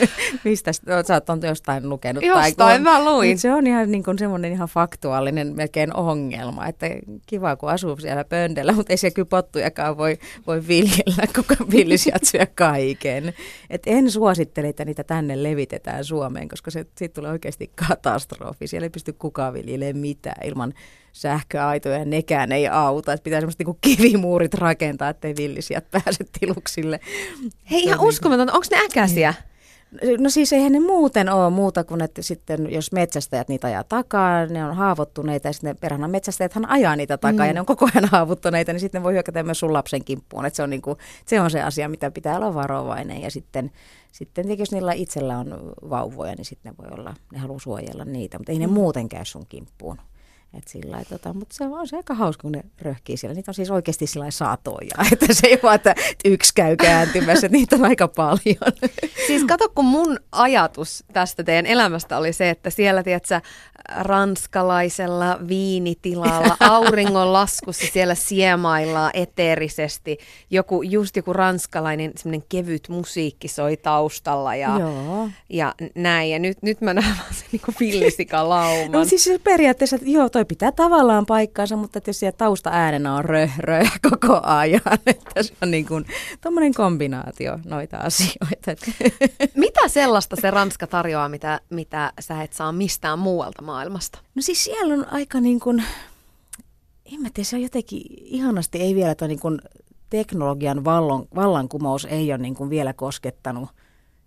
Mistä 0.44 0.72
sä 0.72 0.80
oot 1.28 1.42
jostain 1.42 1.88
lukenut? 1.88 2.24
Jostain 2.24 2.56
tai 2.56 2.74
kun, 2.74 2.82
mä 2.82 3.04
luin. 3.04 3.38
Se 3.38 3.52
on 3.52 3.66
ihan 3.66 3.90
niin 3.90 4.04
kuin 4.04 4.18
semmoinen 4.18 4.52
ihan 4.52 4.68
faktuaalinen 4.68 5.56
melkein 5.56 5.96
ongelma, 5.96 6.66
että 6.66 6.86
kiva 7.26 7.56
kun 7.56 7.70
asuu 7.70 7.96
siellä 7.96 8.24
pöndellä, 8.24 8.72
mutta 8.72 8.92
ei 8.92 8.96
siellä 8.96 9.14
kyllä 9.14 9.28
pottujakaan 9.28 9.98
voi, 9.98 10.18
voi 10.46 10.68
viljellä, 10.68 11.26
kuka 11.36 11.54
villisijat 11.70 12.24
syö 12.24 12.46
kaiken. 12.54 13.34
Et 13.70 13.82
en 13.86 14.10
suosittele, 14.10 14.68
että 14.68 14.81
niitä 14.84 15.04
tänne 15.04 15.42
levitetään 15.42 16.04
Suomeen, 16.04 16.48
koska 16.48 16.70
se, 16.70 16.86
siitä 16.98 17.12
tulee 17.14 17.30
oikeasti 17.30 17.70
katastrofi. 17.88 18.66
Siellä 18.66 18.86
ei 18.86 18.90
pysty 18.90 19.12
kukaan 19.12 19.54
viljelemään 19.54 19.96
mitään 19.96 20.46
ilman 20.46 20.74
sähköaitoja 21.12 21.98
ja 21.98 22.04
nekään 22.04 22.52
ei 22.52 22.68
auta. 22.68 23.12
Että 23.12 23.24
pitää 23.24 23.40
semmoista 23.40 23.64
niin 23.64 23.78
kivimuurit 23.80 24.54
rakentaa, 24.54 25.08
ettei 25.08 25.34
villisijat 25.36 25.90
pääse 25.90 26.24
tiluksille. 26.40 27.00
Hei 27.70 27.82
ihan 27.82 28.00
uskomatonta, 28.00 28.52
onko 28.52 28.66
ne 28.70 28.76
äkäisiä? 28.84 29.30
Niin. 29.30 29.51
No 30.18 30.30
siis 30.30 30.52
eihän 30.52 30.72
ne 30.72 30.80
muuten 30.80 31.28
ole 31.28 31.50
muuta 31.50 31.84
kuin, 31.84 32.02
että 32.02 32.22
sitten 32.22 32.72
jos 32.72 32.92
metsästäjät 32.92 33.48
niitä 33.48 33.66
ajaa 33.66 33.84
takaa, 33.84 34.46
ne 34.46 34.64
on 34.64 34.76
haavoittuneita 34.76 35.48
ja 35.48 35.52
sitten 35.52 35.76
perhana 35.76 36.08
metsästäjäthän 36.08 36.68
ajaa 36.68 36.96
niitä 36.96 37.18
takaa 37.18 37.44
mm. 37.44 37.48
ja 37.48 37.52
ne 37.52 37.60
on 37.60 37.66
koko 37.66 37.88
ajan 37.94 38.08
haavoittuneita, 38.12 38.72
niin 38.72 38.80
sitten 38.80 38.98
ne 39.00 39.02
voi 39.02 39.12
hyökätä 39.12 39.42
myös 39.42 39.58
sun 39.58 39.72
lapsen 39.72 40.04
kimppuun. 40.04 40.46
Että 40.46 40.56
se, 40.56 40.62
on 40.62 40.70
niin 40.70 40.82
kuin, 40.82 40.98
se 41.26 41.40
on 41.40 41.50
se 41.50 41.62
asia, 41.62 41.88
mitä 41.88 42.10
pitää 42.10 42.36
olla 42.36 42.54
varovainen 42.54 43.22
ja 43.22 43.30
sitten, 43.30 43.70
sitten 44.12 44.58
jos 44.58 44.72
niillä 44.72 44.92
itsellä 44.92 45.38
on 45.38 45.72
vauvoja, 45.90 46.34
niin 46.34 46.44
sitten 46.44 46.72
ne 46.72 46.84
voi 46.84 46.98
olla, 46.98 47.14
ne 47.32 47.38
haluaa 47.38 47.60
suojella 47.60 48.04
niitä, 48.04 48.38
mutta 48.38 48.52
ei 48.52 48.58
ne 48.58 48.66
mm. 48.66 48.72
muuten 48.72 49.08
käy 49.08 49.24
sun 49.24 49.46
kimppuun. 49.48 49.98
Et 50.58 50.68
sillä 50.68 51.02
tota, 51.08 51.32
mutta 51.32 51.54
se 51.54 51.64
on 51.64 51.88
se 51.88 51.96
aika 51.96 52.14
hauska, 52.14 52.42
kun 52.42 52.52
ne 52.52 52.64
röhkii 52.82 53.16
siellä. 53.16 53.34
Niitä 53.34 53.50
on 53.50 53.54
siis 53.54 53.70
oikeasti 53.70 54.06
sillä 54.06 54.30
satoja, 54.30 55.04
että 55.12 55.26
se 55.30 55.46
ei 55.46 55.58
vaan, 55.62 55.74
että 55.74 55.94
yksi 56.24 56.54
käy 56.54 56.76
kääntymässä, 56.76 57.46
että 57.46 57.56
niitä 57.58 57.76
on 57.76 57.84
aika 57.84 58.08
paljon. 58.08 58.72
Siis 59.26 59.44
kato, 59.44 59.68
kun 59.68 59.84
mun 59.84 60.18
ajatus 60.32 61.04
tästä 61.12 61.44
teidän 61.44 61.66
elämästä 61.66 62.18
oli 62.18 62.32
se, 62.32 62.50
että 62.50 62.70
siellä, 62.70 63.02
tiedätkö, 63.02 63.40
ranskalaisella 63.96 65.38
viinitilalla, 65.48 66.56
auringonlaskussa 66.60 67.86
siellä 67.92 68.14
siemaillaan 68.14 69.10
eteerisesti. 69.14 70.18
Joku, 70.50 70.82
just 70.82 71.16
joku 71.16 71.32
ranskalainen 71.32 72.12
semmoinen 72.16 72.46
kevyt 72.48 72.88
musiikki 72.88 73.48
soi 73.48 73.76
taustalla 73.76 74.54
ja, 74.54 74.78
joo. 74.78 75.28
ja 75.48 75.74
näin. 75.94 76.30
Ja 76.30 76.38
nyt, 76.38 76.62
nyt 76.62 76.80
mä 76.80 76.94
näen 76.94 77.16
vaan 77.18 77.34
sen 77.34 77.48
niin 77.52 77.76
villisika-lauman. 77.80 78.92
No 78.92 79.04
siis 79.04 79.30
periaatteessa, 79.44 79.98
joo, 80.02 80.28
toi 80.28 80.41
pitää 80.44 80.72
tavallaan 80.72 81.26
paikkaansa, 81.26 81.76
mutta 81.76 81.98
että 81.98 82.08
jos 82.08 82.20
siellä 82.20 82.36
tausta-äänenä 82.36 83.14
on 83.14 83.24
rö, 83.24 83.48
rö 83.58 83.82
koko 84.10 84.40
ajan, 84.42 84.80
että 85.06 85.42
se 85.42 85.54
on 85.62 85.70
niin 85.70 85.86
kuin 85.86 86.06
tommonen 86.40 86.74
kombinaatio 86.74 87.58
noita 87.64 87.96
asioita. 87.96 88.86
Mitä 89.54 89.88
sellaista 89.88 90.36
se 90.36 90.50
Ranska 90.50 90.86
tarjoaa, 90.86 91.28
mitä, 91.28 91.60
mitä 91.70 92.12
sä 92.20 92.42
et 92.42 92.52
saa 92.52 92.72
mistään 92.72 93.18
muualta 93.18 93.62
maailmasta? 93.62 94.18
No 94.34 94.42
siis 94.42 94.64
siellä 94.64 94.94
on 94.94 95.06
aika 95.12 95.40
niin 95.40 95.60
kuin, 95.60 95.84
en 97.12 97.20
mä 97.20 97.28
tiedä, 97.34 97.46
se 97.46 97.56
on 97.56 97.62
jotenkin 97.62 98.02
ihanasti, 98.08 98.78
ei 98.78 98.94
vielä 98.94 99.14
tuo 99.14 99.28
niin 99.28 99.40
kuin 99.40 99.58
teknologian 100.10 100.84
vallon, 100.84 101.28
vallankumous 101.34 102.04
ei 102.04 102.32
ole 102.32 102.38
niin 102.38 102.54
kuin 102.54 102.70
vielä 102.70 102.92
koskettanut 102.92 103.68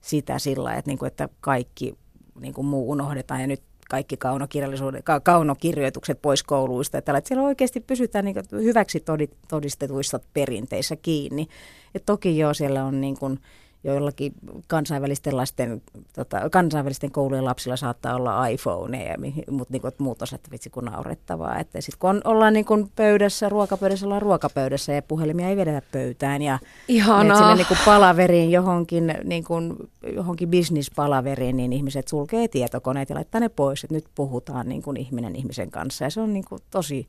sitä 0.01 0.39
sillä, 0.39 0.73
että, 0.73 0.89
niin 0.89 0.97
kuin, 0.97 1.07
että 1.07 1.29
kaikki 1.41 1.97
niin 2.39 2.53
kuin 2.53 2.67
muu 2.67 2.91
unohdetaan 2.91 3.41
ja 3.41 3.47
nyt 3.47 3.61
kaikki 3.89 4.17
kaunokirjallisuuden, 4.17 5.03
ka, 5.03 5.19
kaunokirjoitukset 5.19 6.21
pois 6.21 6.43
kouluista. 6.43 6.97
Että 6.97 7.21
siellä 7.25 7.43
oikeasti 7.43 7.79
pysytään 7.79 8.25
niin 8.25 8.35
hyväksi 8.51 9.03
todistetuissa 9.47 10.19
perinteissä 10.33 10.95
kiinni. 10.95 11.47
Et 11.95 12.03
toki 12.05 12.37
joo, 12.37 12.53
siellä 12.53 12.85
on 12.85 13.01
niin 13.01 13.17
kuin 13.17 13.39
joillakin 13.85 14.33
kansainvälisten, 14.67 15.37
lasten, 15.37 15.81
tota, 16.15 16.49
kansainvälisten 16.49 17.11
koulujen 17.11 17.45
lapsilla 17.45 17.77
saattaa 17.77 18.15
olla 18.15 18.47
iPhone, 18.47 19.15
mutta 19.51 19.71
niin 19.71 19.81
muut 19.97 20.21
osat, 20.21 20.39
että 20.39 20.51
vitsi 20.51 20.69
kun 20.69 20.85
naurettavaa. 20.85 21.59
Että 21.59 21.81
sitten 21.81 21.99
kun 21.99 22.09
on, 22.09 22.21
ollaan 22.23 22.53
niin 22.53 22.65
kuin 22.65 22.91
pöydässä, 22.95 23.49
ruokapöydässä, 23.49 24.05
ollaan 24.05 24.21
ruokapöydässä 24.21 24.93
ja 24.93 25.01
puhelimia 25.01 25.49
ei 25.49 25.57
vedetä 25.57 25.81
pöytään. 25.91 26.41
Ja 26.41 26.59
Ihanaa. 26.87 27.37
sinne 27.37 27.55
niin 27.55 27.67
kuin 27.67 27.77
palaveriin 27.85 28.51
johonkin, 28.51 29.13
niin 29.23 29.43
kuin, 29.43 29.75
johonkin 30.15 30.49
bisnispalaveriin, 30.49 31.57
niin 31.57 31.73
ihmiset 31.73 32.07
sulkee 32.07 32.47
tietokoneet 32.47 33.09
ja 33.09 33.15
laittaa 33.15 33.41
ne 33.41 33.49
pois, 33.49 33.83
että 33.83 33.95
nyt 33.95 34.05
puhutaan 34.15 34.69
niin 34.69 34.81
kuin 34.81 34.97
ihminen 34.97 35.35
ihmisen 35.35 35.71
kanssa. 35.71 36.03
Ja 36.03 36.09
se 36.09 36.21
on 36.21 36.33
niin 36.33 36.45
kuin 36.49 36.61
tosi 36.71 37.07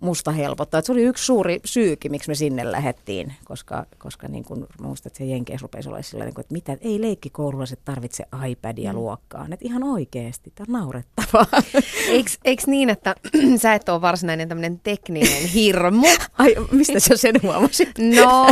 musta 0.00 0.30
helpottaa. 0.30 0.80
se 0.80 0.92
oli 0.92 1.02
yksi 1.02 1.24
suuri 1.24 1.60
syykin, 1.64 2.10
miksi 2.10 2.30
me 2.30 2.34
sinne 2.34 2.72
lähettiin, 2.72 3.34
koska, 3.44 3.86
koska 3.98 4.28
niin 4.28 4.44
kun, 4.44 4.58
mä 4.58 4.86
muistan, 4.86 5.10
että 5.10 5.18
se 5.18 5.24
Jenkeissä 5.24 5.62
rupesi 5.62 5.88
olla 5.88 6.02
sillä 6.02 6.24
niin 6.24 6.40
että 6.40 6.52
mitä, 6.52 6.76
ei 6.80 7.00
leikkikoululaiset 7.00 7.80
tarvitse 7.84 8.24
iPadia 8.48 8.92
mm. 8.92 8.98
luokkaan. 8.98 9.52
Että 9.52 9.66
ihan 9.66 9.82
oikeasti, 9.82 10.52
tämä 10.54 10.78
on 10.78 10.82
naurettavaa. 10.82 11.62
Eikö, 12.08 12.30
eikö 12.44 12.62
niin, 12.66 12.90
että 12.90 13.14
sä 13.62 13.74
et 13.74 13.88
ole 13.88 14.00
varsinainen 14.00 14.48
tämmöinen 14.48 14.80
tekninen 14.80 15.48
hirmu? 15.48 16.06
Ai, 16.38 16.56
mistä 16.70 17.00
sä 17.00 17.16
sen 17.16 17.42
huomasit? 17.42 17.90
No, 17.98 18.46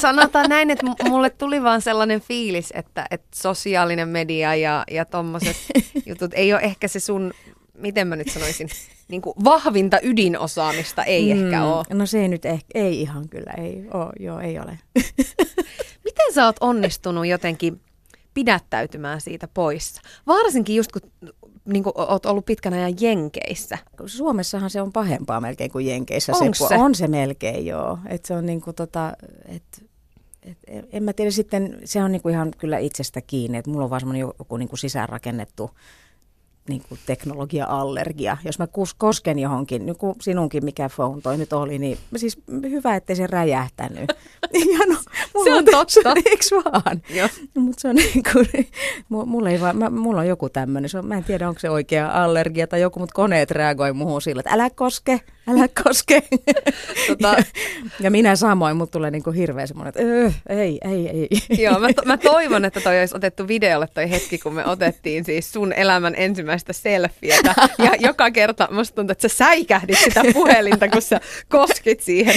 sanotaan 0.00 0.48
näin, 0.48 0.70
että 0.70 0.86
mulle 1.08 1.30
tuli 1.30 1.62
vaan 1.62 1.82
sellainen 1.82 2.20
fiilis, 2.20 2.72
että, 2.74 3.06
että 3.10 3.28
sosiaalinen 3.34 4.08
media 4.08 4.54
ja, 4.54 4.84
ja 4.90 5.04
tommoset 5.04 5.56
jutut 6.06 6.30
ei 6.34 6.52
ole 6.52 6.60
ehkä 6.60 6.88
se 6.88 7.00
sun 7.00 7.32
miten 7.78 8.08
mä 8.08 8.16
nyt 8.16 8.28
sanoisin, 8.28 8.68
niin 9.08 9.22
kuin 9.22 9.34
vahvinta 9.44 9.98
ydinosaamista 10.02 11.04
ei 11.04 11.34
mm, 11.34 11.44
ehkä 11.44 11.64
ole. 11.64 11.84
No 11.92 12.06
se 12.06 12.22
ei 12.22 12.28
nyt 12.28 12.44
ehkä, 12.44 12.66
ei 12.74 13.00
ihan 13.00 13.28
kyllä, 13.28 13.52
ei 13.58 13.84
ole, 13.94 14.12
joo, 14.20 14.40
ei 14.40 14.58
ole. 14.58 14.78
miten 16.04 16.34
sä 16.34 16.44
oot 16.44 16.56
onnistunut 16.60 17.26
jotenkin 17.26 17.80
pidättäytymään 18.34 19.20
siitä 19.20 19.48
poissa? 19.54 20.02
Varsinkin 20.26 20.76
just 20.76 20.92
kun 20.92 21.02
niin 21.64 21.82
kuin 21.82 21.92
oot 21.96 22.26
ollut 22.26 22.46
pitkän 22.46 22.72
ajan 22.72 22.94
Jenkeissä. 23.00 23.78
Suomessahan 24.06 24.70
se 24.70 24.82
on 24.82 24.92
pahempaa 24.92 25.40
melkein 25.40 25.70
kuin 25.70 25.86
Jenkeissä. 25.86 26.32
Se? 26.32 26.66
se? 26.68 26.74
On 26.74 26.94
se 26.94 27.08
melkein, 27.08 27.66
joo. 27.66 27.98
Et 28.08 28.24
se 28.24 28.34
on 28.34 28.46
niin 28.46 28.60
kuin 28.60 28.76
tota, 28.76 29.12
et, 29.44 29.86
et, 30.42 30.58
en 30.92 31.02
mä 31.02 31.12
tiedä 31.12 31.30
sitten, 31.30 31.78
se 31.84 32.02
on 32.02 32.12
niin 32.12 32.22
kuin 32.22 32.34
ihan 32.34 32.52
kyllä 32.58 32.78
itsestä 32.78 33.20
kiinni, 33.20 33.58
että 33.58 33.70
mulla 33.70 33.84
on 33.84 33.90
vaan 33.90 34.16
joku 34.16 34.56
niin 34.56 34.68
kuin 34.68 34.78
sisäänrakennettu 34.78 35.70
niin 36.68 36.82
kuin 36.88 36.98
teknologia-allergia. 37.06 38.36
Jos 38.44 38.58
mä 38.58 38.66
kosken 38.98 39.38
johonkin, 39.38 39.86
niin 39.86 39.96
kuin 39.96 40.16
sinunkin 40.20 40.64
mikä 40.64 40.88
phone 40.96 41.20
toi 41.20 41.36
nyt 41.36 41.52
oli, 41.52 41.78
niin 41.78 41.98
siis 42.16 42.38
hyvä, 42.62 42.96
ettei 42.96 43.16
se 43.16 43.26
räjähtänyt. 43.26 44.08
ja 44.72 44.78
no, 44.88 44.96
se 45.44 45.54
on 45.54 45.64
totta. 45.64 46.14
Eikö 46.30 46.44
vaan? 46.64 47.02
Mutta 47.64 47.80
se 47.80 47.88
on 47.88 47.96
niin 47.96 48.22
kuin, 48.32 48.48
mulla, 49.08 49.50
ei 49.50 49.60
vaan, 49.60 49.76
mä, 49.76 49.90
mulla 49.90 50.20
on 50.20 50.28
joku 50.28 50.48
tämmöinen, 50.48 50.90
mä 51.02 51.16
en 51.16 51.24
tiedä 51.24 51.48
onko 51.48 51.60
se 51.60 51.70
oikea 51.70 52.24
allergia 52.24 52.66
tai 52.66 52.80
joku, 52.80 53.00
mutta 53.00 53.14
koneet 53.14 53.50
reagoi 53.50 53.92
muuhun 53.92 54.22
sillä, 54.22 54.40
että 54.40 54.52
älä 54.52 54.70
koske, 54.70 55.20
älä 55.48 55.68
koske. 55.84 56.22
tota, 57.06 57.36
ja 58.00 58.10
minä 58.10 58.36
samoin, 58.36 58.76
mutta 58.76 58.92
tulee 58.92 59.10
niin 59.10 59.22
kuin 59.22 59.36
hirveä 59.36 59.66
semmoinen, 59.66 59.88
että 59.88 60.02
öö, 60.02 60.30
ei, 60.48 60.78
ei, 60.84 61.08
ei. 61.08 61.28
Joo, 61.62 61.78
mä, 61.78 61.92
to, 61.92 62.02
mä 62.04 62.16
toivon, 62.16 62.64
että 62.64 62.80
toi 62.80 62.98
olisi 62.98 63.16
otettu 63.16 63.48
videolle 63.48 63.88
toi 63.94 64.10
hetki, 64.10 64.38
kun 64.38 64.54
me 64.54 64.66
otettiin 64.66 65.24
siis 65.24 65.52
sun 65.52 65.72
elämän 65.72 66.14
ensimmäistä 66.58 66.72
selfietä. 66.72 67.54
Ja 67.84 67.94
joka 68.00 68.30
kerta 68.30 68.68
musta 68.70 68.94
tuntuu, 68.94 69.12
että 69.12 69.28
sä 69.28 69.36
säikähdit 69.36 69.98
sitä 70.04 70.22
puhelinta, 70.32 70.88
kun 70.88 71.02
sä 71.02 71.20
koskit 71.48 72.00
siihen. 72.00 72.34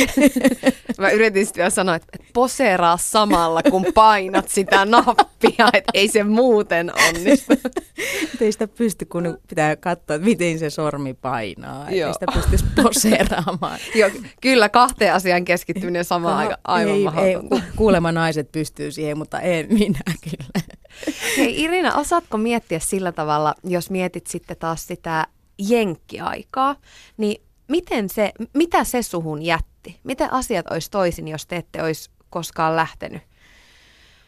Mä 0.97 1.09
yritin 1.09 1.45
sitten 1.45 1.61
vielä 1.61 1.69
sanoa, 1.69 1.95
että 1.95 2.17
poseeraa 2.33 2.97
samalla, 2.97 3.63
kun 3.63 3.85
painat 3.93 4.49
sitä 4.49 4.85
nappia, 4.85 5.69
että 5.73 5.91
ei 5.93 6.07
se 6.07 6.23
muuten 6.23 6.91
onnistu. 7.07 7.53
ei 8.41 8.51
sitä 8.51 8.67
pysty, 8.67 9.05
kun 9.05 9.37
pitää 9.49 9.75
katsoa, 9.75 10.15
että 10.15 10.25
miten 10.25 10.59
se 10.59 10.69
sormi 10.69 11.13
painaa. 11.13 11.91
Joo. 11.91 12.07
Ei 12.07 12.13
sitä 12.13 12.25
pystyisi 12.33 12.65
poseeraamaan. 12.83 13.79
Joo, 13.95 14.09
kyllä 14.41 14.69
kahteen 14.69 15.13
asiaan 15.13 15.45
keskittyminen 15.45 16.05
samaan 16.05 16.37
aikaan 16.37 16.59
aivan 16.63 16.95
ei, 16.95 17.03
mahdotonta. 17.03 17.55
Ei, 17.55 17.61
kuulemma 17.75 18.11
naiset 18.11 18.51
pystyy 18.51 18.91
siihen, 18.91 19.17
mutta 19.17 19.39
en 19.39 19.67
minä 19.69 19.99
kyllä. 20.23 20.70
Hei 21.37 21.61
Irina, 21.63 21.95
osaatko 21.95 22.37
miettiä 22.37 22.79
sillä 22.79 23.11
tavalla, 23.11 23.55
jos 23.63 23.89
mietit 23.89 24.27
sitten 24.27 24.57
taas 24.57 24.87
sitä 24.87 25.27
jenkkiaikaa, 25.57 26.75
niin 27.17 27.41
miten 27.67 28.09
se, 28.09 28.31
mitä 28.53 28.83
se 28.83 29.01
suhun 29.01 29.41
jätti? 29.41 29.99
Miten 30.03 30.33
asiat 30.33 30.71
olisi 30.71 30.91
toisin, 30.91 31.27
jos 31.27 31.45
te 31.45 31.55
ette 31.55 31.83
olisi 31.83 32.09
koskaan 32.29 32.75
lähtenyt 32.75 33.21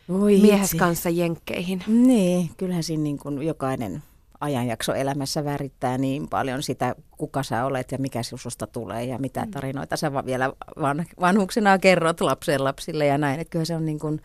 Voi 0.09 0.39
miehes 0.41 0.65
itse. 0.65 0.77
kanssa 0.77 1.09
jenkkeihin? 1.09 1.83
Niin, 1.87 2.49
kyllähän 2.57 2.83
siinä 2.83 3.03
niin 3.03 3.17
kuin 3.17 3.43
jokainen 3.43 4.03
ajanjakso 4.39 4.93
elämässä 4.93 5.45
värittää 5.45 5.97
niin 5.97 6.27
paljon 6.27 6.63
sitä, 6.63 6.95
kuka 7.17 7.43
sä 7.43 7.65
olet 7.65 7.91
ja 7.91 7.97
mikä 7.97 8.23
sinusta 8.23 8.67
tulee 8.67 9.03
ja 9.03 9.17
mitä 9.17 9.45
mm. 9.45 9.51
tarinoita 9.51 9.97
sä 9.97 10.25
vielä 10.25 10.53
van, 10.81 11.05
vanhuksena 11.21 11.79
kerrot 11.79 12.21
lapsen 12.21 12.63
lapsille 12.63 13.05
ja 13.05 13.17
näin. 13.17 13.39
Että 13.39 13.51
kyllä 13.51 13.65
se 13.65 13.75
on 13.75 13.85
niin 13.85 13.99
kuin, 13.99 14.21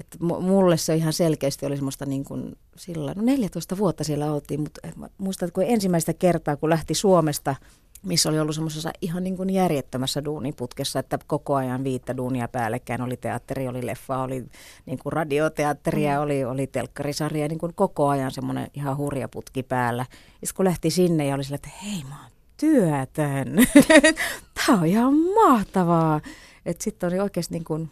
että 0.00 0.18
mulle 0.24 0.76
se 0.76 0.94
ihan 0.94 1.12
selkeästi 1.12 1.66
oli 1.66 1.76
semmoista 1.76 2.06
niin 2.06 2.24
kuin 2.24 2.56
silloin, 2.76 3.16
no 3.16 3.22
14 3.22 3.78
vuotta 3.78 4.04
siellä 4.04 4.32
oltiin, 4.32 4.60
mutta 4.60 4.80
muistan, 5.18 5.52
kun 5.52 5.64
ensimmäistä 5.66 6.14
kertaa, 6.14 6.56
kun 6.56 6.70
lähti 6.70 6.94
Suomesta– 6.94 7.54
missä 8.02 8.28
oli 8.28 8.40
ollut 8.40 8.54
semmoisessa 8.54 8.90
ihan 9.00 9.24
niin 9.24 9.36
kuin 9.36 9.50
järjettömässä 9.50 10.24
duuniputkessa, 10.24 10.98
että 10.98 11.18
koko 11.26 11.54
ajan 11.54 11.84
viittä 11.84 12.16
duunia 12.16 12.48
päällekkäin 12.48 13.02
oli 13.02 13.16
teatteri, 13.16 13.68
oli 13.68 13.86
leffa, 13.86 14.22
oli 14.22 14.44
niin 14.86 14.98
kuin 14.98 15.12
radioteatteria, 15.12 16.16
mm. 16.16 16.22
oli, 16.22 16.44
oli 16.44 16.66
telkkarisarja, 16.66 17.48
niin 17.48 17.58
kuin 17.58 17.74
koko 17.74 18.08
ajan 18.08 18.30
semmoinen 18.30 18.70
ihan 18.74 18.96
hurja 18.96 19.28
putki 19.28 19.62
päällä. 19.62 20.06
Ja 20.42 20.48
kun 20.56 20.64
lähti 20.64 20.90
sinne 20.90 21.26
ja 21.26 21.34
oli 21.34 21.44
sillä, 21.44 21.54
että 21.54 21.70
hei 21.84 22.04
mä 22.08 22.22
oon 22.22 22.30
työtön, 22.56 23.56
tämä 24.66 24.78
on 24.78 24.86
ihan 24.86 25.14
mahtavaa. 25.14 26.20
Että 26.66 26.84
sitten 26.84 27.06
oli 27.06 27.20
oikeasti 27.20 27.54
niin 27.54 27.64
kuin 27.64 27.90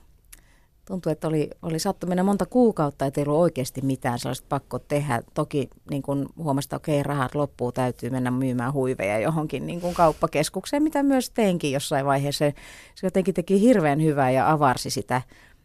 tuntui, 0.89 1.13
että 1.13 1.29
oli, 1.29 1.51
oli 1.63 1.79
sattu 1.79 2.07
mennä 2.07 2.23
monta 2.23 2.47
kuukautta, 2.47 3.07
että 3.07 3.21
ei 3.21 3.25
ollut 3.29 3.41
oikeasti 3.41 3.81
mitään 3.81 4.19
sellaista 4.19 4.47
pakko 4.49 4.79
tehdä. 4.79 5.23
Toki 5.35 5.71
niin 5.91 6.03
kun 6.03 6.29
huomasi, 6.37 6.67
että 6.67 6.77
okei, 6.77 7.03
rahat 7.03 7.35
loppuu, 7.35 7.73
täytyy 7.73 8.11
mennä 8.11 8.31
myymään 8.31 8.73
huiveja 8.73 9.19
johonkin 9.19 9.67
niin 9.67 9.81
kun 9.81 9.95
kauppakeskukseen, 9.95 10.83
mitä 10.83 11.03
myös 11.03 11.31
teinkin 11.31 11.73
jossain 11.73 12.07
vaiheessa. 12.07 12.45
Se 12.95 13.07
jotenkin 13.07 13.35
teki 13.35 13.61
hirveän 13.61 14.03
hyvää 14.03 14.31
ja 14.31 14.51
avarsi 14.51 14.91
sitä 14.91 15.23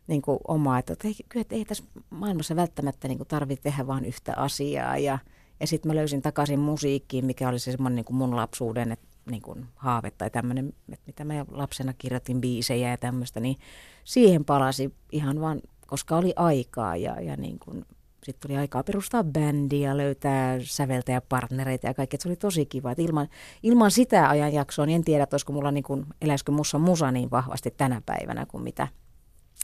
niin 0.08 0.22
kuin 0.22 0.39
omaa, 0.48 0.80
että 0.80 0.96
ei, 1.03 1.15
kyllä, 1.30 1.42
että 1.42 1.56
ei 1.56 1.65
tässä 1.65 1.84
maailmassa 2.10 2.56
välttämättä 2.56 3.08
niin 3.08 3.20
tarvitse 3.27 3.63
tehdä 3.63 3.88
vain 3.88 4.06
yhtä 4.06 4.34
asiaa. 4.36 4.98
Ja, 4.98 5.20
ja 5.60 5.68
sitten 5.68 5.92
mä 5.92 5.96
löysin 5.96 6.22
takaisin 6.22 6.60
musiikkiin, 6.60 7.25
mikä 7.25 7.50
oli 7.50 7.60
se 7.60 7.72
semmoinen 7.72 7.96
niin 7.96 8.15
mun 8.15 8.36
lapsuuden 8.36 8.92
että 8.92 9.12
niin 9.25 9.42
kuin 9.42 9.65
haave 9.75 10.12
tai 10.12 10.30
tämmöinen, 10.30 10.74
että 10.92 11.03
mitä 11.08 11.25
mä 11.25 11.46
lapsena 11.51 11.94
kirjoitin 11.94 12.42
biisejä 12.42 12.89
ja 12.89 12.98
tämmöistä, 12.98 13.39
niin 13.39 13.58
siihen 14.03 14.46
palasi 14.46 14.94
ihan 15.12 15.42
vaan, 15.42 15.62
koska 15.88 16.18
oli 16.18 16.34
aikaa 16.36 16.96
ja, 16.96 17.22
ja 17.22 17.36
niin 17.36 17.60
kuin, 17.60 17.86
sitten 18.24 18.48
tuli 18.48 18.58
aikaa 18.58 18.84
perustaa 18.84 19.24
bändiä, 19.24 19.98
löytää 19.98 20.60
säveltäjäpartnereita 20.63 21.88
ja 21.88 21.94
kaikki. 21.94 22.18
se 22.20 22.30
oli 22.30 22.36
tosi 22.36 22.65
kiva. 22.65 22.96
Ilman, 22.98 23.27
ilman 23.63 23.92
sitä 23.92 24.30
ajanjaksoa, 24.30 24.86
niin 24.86 24.96
en 24.96 25.03
tiedä, 25.03 25.24
että 25.24 25.34
olisiko 25.34 25.53
mulla 25.53 25.72
niin 25.72 25.84
kuin, 25.84 26.06
eläisikö 26.22 26.51
mussa 26.51 26.80
musa 26.80 27.12
niin 27.12 27.32
vahvasti 27.32 27.72
tänä 27.72 28.01
päivänä 28.06 28.46
kuin 28.46 28.63
mitä, 28.63 28.88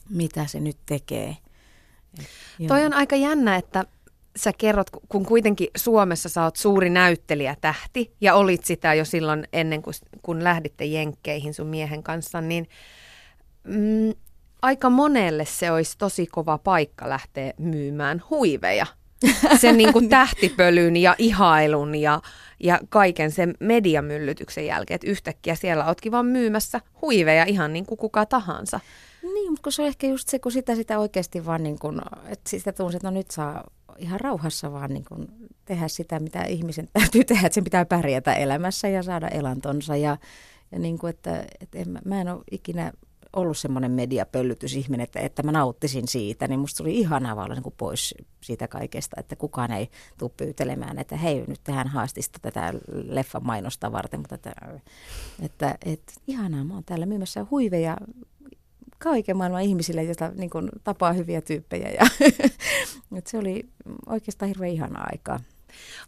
mitä 0.09 0.45
se 0.45 0.59
nyt 0.59 0.77
tekee. 0.85 1.37
Et, 2.19 2.67
Toi 2.67 2.85
on 2.85 2.93
aika 2.93 3.15
jännä, 3.15 3.55
että 3.55 3.85
sä 4.35 4.51
kerrot, 4.57 4.87
kun 5.09 5.25
kuitenkin 5.25 5.67
Suomessa 5.77 6.29
sä 6.29 6.43
oot 6.43 6.55
suuri 6.55 6.89
näyttelijätähti 6.89 8.13
ja 8.21 8.35
olit 8.35 8.63
sitä 8.63 8.93
jo 8.93 9.05
silloin 9.05 9.47
ennen 9.53 9.81
kuin 9.81 9.93
kun 10.21 10.43
lähditte 10.43 10.85
Jenkkeihin 10.85 11.53
sun 11.53 11.67
miehen 11.67 12.03
kanssa, 12.03 12.41
niin 12.41 12.69
mm, 13.63 14.13
aika 14.61 14.89
monelle 14.89 15.45
se 15.45 15.71
olisi 15.71 15.97
tosi 15.97 16.27
kova 16.27 16.57
paikka 16.57 17.09
lähteä 17.09 17.53
myymään 17.57 18.23
huiveja. 18.29 18.85
Sen 19.61 19.77
niin 19.77 19.93
kuin 19.93 20.09
tähtipölyn 20.09 20.97
ja 20.97 21.15
ihailun 21.17 21.95
ja, 21.95 22.21
ja 22.59 22.79
kaiken 22.89 23.31
sen 23.31 23.53
mediamyllytyksen 23.59 24.65
jälkeen, 24.65 24.95
että 24.95 25.07
yhtäkkiä 25.07 25.55
siellä 25.55 25.85
ootkin 25.85 26.11
vaan 26.11 26.25
myymässä 26.25 26.81
huiveja 27.01 27.45
ihan 27.45 27.73
niin 27.73 27.85
kuin 27.85 27.97
kuka 27.97 28.25
tahansa. 28.25 28.79
Niin, 29.23 29.51
mutta 29.51 29.63
kun 29.63 29.71
se 29.71 29.81
on 29.81 29.87
ehkä 29.87 30.07
just 30.07 30.27
se, 30.27 30.39
kun 30.39 30.51
sitä, 30.51 30.75
sitä 30.75 30.99
oikeasti 30.99 31.45
vaan 31.45 31.63
niin 31.63 31.79
kuin, 31.79 32.01
että 32.25 32.49
sitä 32.49 32.71
tunsi, 32.71 32.97
että 32.97 33.11
no 33.11 33.17
nyt 33.17 33.31
saa 33.31 33.63
ihan 33.97 34.19
rauhassa 34.19 34.71
vaan 34.71 34.93
niin 34.93 35.05
kuin 35.05 35.27
tehdä 35.65 35.87
sitä, 35.87 36.19
mitä 36.19 36.43
ihmisen 36.43 36.87
täytyy 36.93 37.23
tehdä, 37.23 37.47
että 37.47 37.53
sen 37.53 37.63
pitää 37.63 37.85
pärjätä 37.85 38.33
elämässä 38.33 38.87
ja 38.87 39.03
saada 39.03 39.27
elantonsa. 39.27 39.95
Ja, 39.95 40.17
ja 40.71 40.79
niin 40.79 40.97
kuin, 40.97 41.09
että, 41.09 41.45
että 41.61 41.77
en, 41.77 41.99
mä 42.05 42.21
en 42.21 42.29
ole 42.29 42.43
ikinä 42.51 42.91
ollut 43.33 43.57
semmoinen 43.57 43.91
mediapöllytysihminen, 43.91 45.03
että, 45.03 45.19
että 45.19 45.43
mä 45.43 45.51
nauttisin 45.51 46.07
siitä, 46.07 46.47
niin 46.47 46.59
musta 46.59 46.77
tuli 46.77 46.97
ihanaa 46.97 47.35
vaan 47.35 47.49
niin 47.49 47.63
kuin 47.63 47.75
pois 47.77 48.15
siitä 48.41 48.67
kaikesta, 48.67 49.19
että 49.19 49.35
kukaan 49.35 49.71
ei 49.71 49.89
tule 50.17 50.31
pyytelemään, 50.37 50.99
että 50.99 51.17
hei, 51.17 51.43
nyt 51.47 51.59
tehdään 51.63 51.87
haastista 51.87 52.39
tätä 52.41 52.73
leffan 52.91 53.45
mainosta 53.45 53.91
varten, 53.91 54.19
mutta 54.19 54.35
että, 54.35 54.51
että, 55.41 55.77
että 55.85 56.13
ihanaa, 56.27 56.63
mä 56.63 56.73
oon 56.73 56.83
täällä 56.83 57.05
myymässä 57.05 57.45
huiveja 57.51 57.97
kaiken 58.99 59.37
maailman 59.37 59.61
ihmisille, 59.61 60.03
joita 60.03 60.31
niin 60.35 60.49
kuin, 60.49 60.69
tapaa 60.83 61.13
hyviä 61.13 61.41
tyyppejä. 61.41 61.89
Ja, 61.89 62.07
et 63.17 63.27
se 63.27 63.37
oli 63.37 63.69
oikeastaan 64.05 64.47
hirveän 64.49 64.71
ihanaa 64.71 65.07
aikaa. 65.11 65.39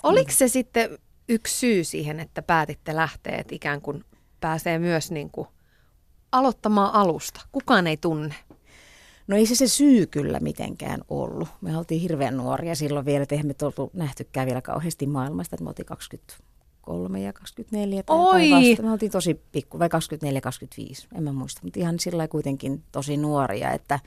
Oliko 0.03 0.31
se 0.31 0.47
sitten 0.47 0.97
yksi 1.29 1.57
syy 1.57 1.83
siihen, 1.83 2.19
että 2.19 2.41
päätitte 2.41 2.95
lähteä, 2.95 3.37
että 3.37 3.55
ikään 3.55 3.81
kuin 3.81 4.05
pääsee 4.39 4.79
myös 4.79 5.11
niin 5.11 5.29
kuin 5.29 5.47
aloittamaan 6.31 6.93
alusta? 6.93 7.41
Kukaan 7.51 7.87
ei 7.87 7.97
tunne. 7.97 8.35
No 9.27 9.37
ei 9.37 9.45
se 9.45 9.55
se 9.55 9.67
syy 9.67 10.07
kyllä 10.07 10.39
mitenkään 10.39 11.01
ollut. 11.09 11.49
Me 11.61 11.77
oltiin 11.77 12.01
hirveän 12.01 12.37
nuoria 12.37 12.75
silloin 12.75 13.05
vielä, 13.05 13.23
että 13.23 13.35
eihän 13.35 13.47
me 13.47 13.55
oltu 13.61 13.91
nähtykään 13.93 14.47
vielä 14.47 14.61
kauheasti 14.61 15.07
maailmasta, 15.07 15.55
että 15.55 15.63
me 15.63 15.69
oltiin 15.69 15.85
23 16.81 17.19
ja 17.21 17.33
24 17.33 18.03
tai 18.03 18.17
Oi! 18.17 18.49
vasta. 18.51 18.83
Me 18.83 18.91
oltiin 18.91 19.11
tosi 19.11 19.41
pikku, 19.51 19.79
vai 19.79 19.89
24-25, 21.11 21.17
en 21.17 21.23
mä 21.23 21.31
muista, 21.31 21.61
mutta 21.63 21.79
ihan 21.79 21.99
sillä 21.99 22.27
kuitenkin 22.27 22.83
tosi 22.91 23.17
nuoria, 23.17 23.71
että, 23.71 23.99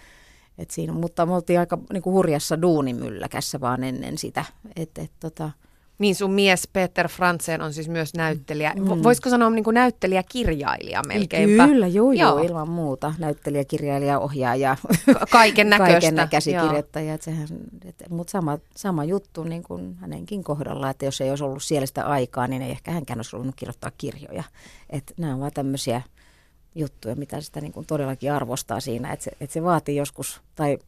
että 0.59 0.75
siinä, 0.75 0.93
mutta 0.93 1.27
me 1.27 1.35
oltiin 1.35 1.59
aika 1.59 1.79
niin 1.93 2.03
kuin 2.03 2.15
hurjassa 2.15 2.63
duunimylläkässä 2.63 3.61
vaan 3.61 3.85
ennen 3.85 4.19
sitä, 4.19 4.45
että, 4.77 5.03
että 5.03 5.17
tota, 5.21 5.51
Niin 5.99 6.15
sun 6.15 6.31
mies 6.31 6.69
Peter 6.73 7.09
Frantzen 7.09 7.63
on 7.63 7.73
siis 7.73 7.89
myös 7.89 8.15
näyttelijä. 8.15 8.73
Mm. 8.77 9.03
Voisiko 9.03 9.31
sanoa 9.31 9.51
niin 9.51 9.65
kuin 9.65 9.75
näyttelijä-kirjailija 9.75 11.03
melkeinpä? 11.07 11.67
Kyllä, 11.67 11.87
joo, 11.87 12.13
joo, 12.13 12.39
Joo. 12.39 12.47
ilman 12.47 12.69
muuta. 12.69 13.15
Näyttelijä, 13.19 13.65
kirjailija, 13.65 14.19
ohjaaja, 14.19 14.77
Kaiken 15.31 15.71
näköistä. 15.71 15.93
kaiken 15.93 16.15
et, 17.85 18.11
mutta 18.11 18.31
sama, 18.31 18.59
sama 18.77 19.05
juttu 19.05 19.45
niin 19.45 19.63
kuin 19.63 19.97
hänenkin 19.97 20.45
kohdalla, 20.45 20.91
että 20.91 21.05
jos 21.05 21.21
ei 21.21 21.31
olisi 21.31 21.45
ollut 21.45 21.63
siellä 21.63 21.87
sitä 21.87 22.07
aikaa, 22.07 22.47
niin 22.47 22.63
ei 22.63 22.71
ehkä 22.71 22.91
hänkään 22.91 23.19
olisi 23.19 23.37
voinut 23.37 23.55
kirjoittaa 23.57 23.93
kirjoja. 23.99 24.45
Että 24.91 25.15
nämä 25.17 25.35
on 25.35 25.41
vaan 25.41 25.53
tämmöisiä 25.53 26.03
juttuja, 26.75 27.17
mitä 27.17 27.41
sitä 27.41 27.61
niin 27.61 27.73
kuin 27.73 27.87
todellakin 27.87 28.33
arvostaa 28.33 28.81
siinä, 28.81 29.13
että 29.13 29.25
se, 29.25 29.31
että 29.41 29.55
se 29.55 29.63
vaatii 29.63 29.97
joskus, 29.97 30.41
tai 30.55 30.79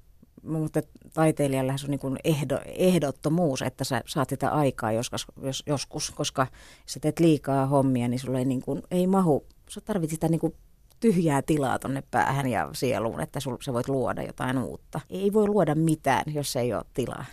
mutta 0.46 0.80
taiteilijalle 1.14 1.78
se 1.78 1.86
on 1.86 1.90
niin 1.90 2.00
kuin 2.00 2.16
ehdo, 2.24 2.60
ehdottomuus, 2.66 3.62
että 3.62 3.84
sä 3.84 4.02
saat 4.06 4.28
sitä 4.28 4.50
aikaa 4.50 4.92
joskus, 4.92 5.26
jos, 5.42 5.62
joskus, 5.66 6.10
koska 6.10 6.46
jos 6.82 6.92
sä 6.92 7.00
teet 7.00 7.20
liikaa 7.20 7.66
hommia, 7.66 8.08
niin 8.08 8.20
sulle 8.20 8.38
ei, 8.38 8.44
niin 8.44 8.62
kuin, 8.62 8.82
ei 8.90 9.06
mahu, 9.06 9.46
sä 9.70 9.80
tarvitset 9.80 10.16
sitä 10.16 10.28
niin 10.28 10.40
kuin 10.40 10.54
tyhjää 11.00 11.42
tilaa 11.42 11.78
tonne 11.78 12.02
päähän 12.10 12.46
ja 12.46 12.68
sieluun, 12.72 13.20
että 13.20 13.40
sul, 13.40 13.56
sä 13.60 13.72
voit 13.72 13.88
luoda 13.88 14.22
jotain 14.22 14.58
uutta. 14.58 15.00
Ei 15.10 15.32
voi 15.32 15.48
luoda 15.48 15.74
mitään, 15.74 16.24
jos 16.34 16.56
ei 16.56 16.74
ole 16.74 16.84
tilaa. 16.94 17.24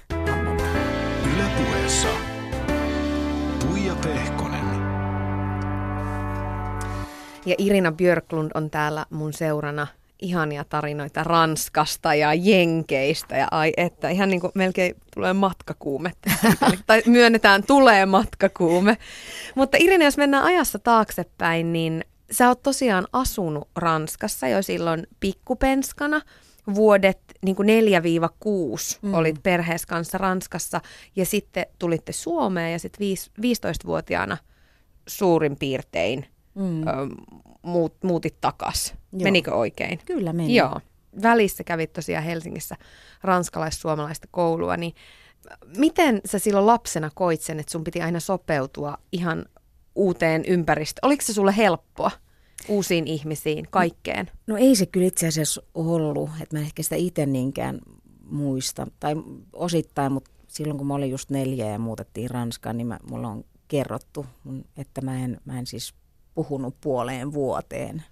Yle 1.34 1.46
puheessa. 1.58 2.08
Tuija 3.60 3.96
Pehkonen. 3.96 4.66
Ja 7.46 7.56
Irina 7.58 7.92
Björklund 7.92 8.52
on 8.54 8.70
täällä 8.70 9.06
mun 9.10 9.34
seurana 9.34 9.88
ihania 10.24 10.64
tarinoita 10.64 11.24
Ranskasta 11.24 12.14
ja 12.14 12.34
Jenkeistä 12.34 13.38
ja 13.38 13.48
ai 13.52 13.74
että 13.78 14.10
ihan 14.10 14.30
niin 14.30 14.42
kuin 14.42 14.52
melkein 14.56 14.96
tulee 15.14 15.34
matkakuume. 15.34 16.12
tai 16.88 17.02
myönnetään 17.06 17.64
tulee 17.64 18.06
matkakuume. 18.06 18.98
Mutta 19.56 19.78
Irina, 19.80 20.06
jos 20.06 20.18
mennään 20.18 20.44
ajassa 20.44 20.80
taaksepäin, 20.80 21.74
niin 21.74 22.06
sä 22.32 22.48
oot 22.48 22.64
tosiaan 22.64 23.08
asunut 23.14 23.68
Ranskassa 23.76 24.48
jo 24.48 24.62
silloin 24.62 25.08
pikkupenskana. 25.20 26.22
Vuodet 26.76 27.20
niin 27.46 27.56
kuin 27.56 27.68
4-6 27.68 27.72
Mm. 29.02 29.10
mm. 29.10 29.14
olit 29.14 29.44
perheessä 29.44 29.88
kanssa 29.88 30.18
Ranskassa 30.18 30.82
ja 31.16 31.26
sitten 31.26 31.66
tulitte 31.80 32.12
Suomeen 32.12 32.72
ja 32.72 32.80
sitten 32.80 33.08
15-vuotiaana 33.42 34.38
suurin 35.08 35.58
piirtein 35.58 36.26
Mm. 36.56 36.88
ö, 36.88 36.92
muut, 37.62 37.96
muutit 38.04 38.42
takas. 38.42 38.94
Joo. 39.12 39.24
Menikö 39.24 39.56
oikein? 39.56 40.00
Kyllä 40.06 40.34
meni. 40.34 40.56
Joo. 40.56 40.80
Välissä 41.22 41.64
kävit 41.64 41.94
tosiaan 41.94 42.24
Helsingissä 42.24 42.76
ranskalais-suomalaista 43.24 44.28
koulua, 44.32 44.78
niin 44.78 44.94
miten 45.78 46.22
sä 46.26 46.40
silloin 46.40 46.66
lapsena 46.66 47.10
koit 47.16 47.42
sen, 47.42 47.60
että 47.60 47.72
sun 47.72 47.84
piti 47.84 48.02
aina 48.02 48.20
sopeutua 48.20 48.98
ihan 49.12 49.46
uuteen 49.96 50.44
ympäristöön? 50.48 51.08
Oliko 51.08 51.24
se 51.26 51.34
sulle 51.34 51.58
helppoa? 51.58 52.12
Uusiin 52.68 53.08
ihmisiin, 53.08 53.68
kaikkeen? 53.70 54.32
No 54.48 54.58
ei 54.58 54.76
se 54.76 54.86
kyllä 54.86 55.08
itse 55.08 55.28
asiassa 55.28 55.64
ollut, 55.74 56.30
että 56.42 56.56
mä 56.56 56.60
en 56.60 56.66
ehkä 56.66 56.84
sitä 56.84 56.96
itse 56.96 57.26
niinkään 57.26 57.80
muista, 58.30 58.88
tai 59.00 59.16
osittain, 59.54 60.12
mutta 60.12 60.32
silloin 60.48 60.78
kun 60.78 60.88
mä 60.88 60.94
olin 60.94 61.12
just 61.12 61.30
neljä 61.30 61.70
ja 61.70 61.80
muutettiin 61.80 62.30
Ranskaan, 62.30 62.78
niin 62.78 62.88
mä, 62.88 63.00
mulla 63.10 63.28
on 63.28 63.46
kerrottu, 63.68 64.26
että 64.78 65.02
mä 65.02 65.24
en, 65.24 65.42
mä 65.46 65.60
en 65.60 65.66
siis 65.66 65.94
puhunut 66.36 66.76
puoleen 66.82 67.34
vuoteen. 67.34 68.04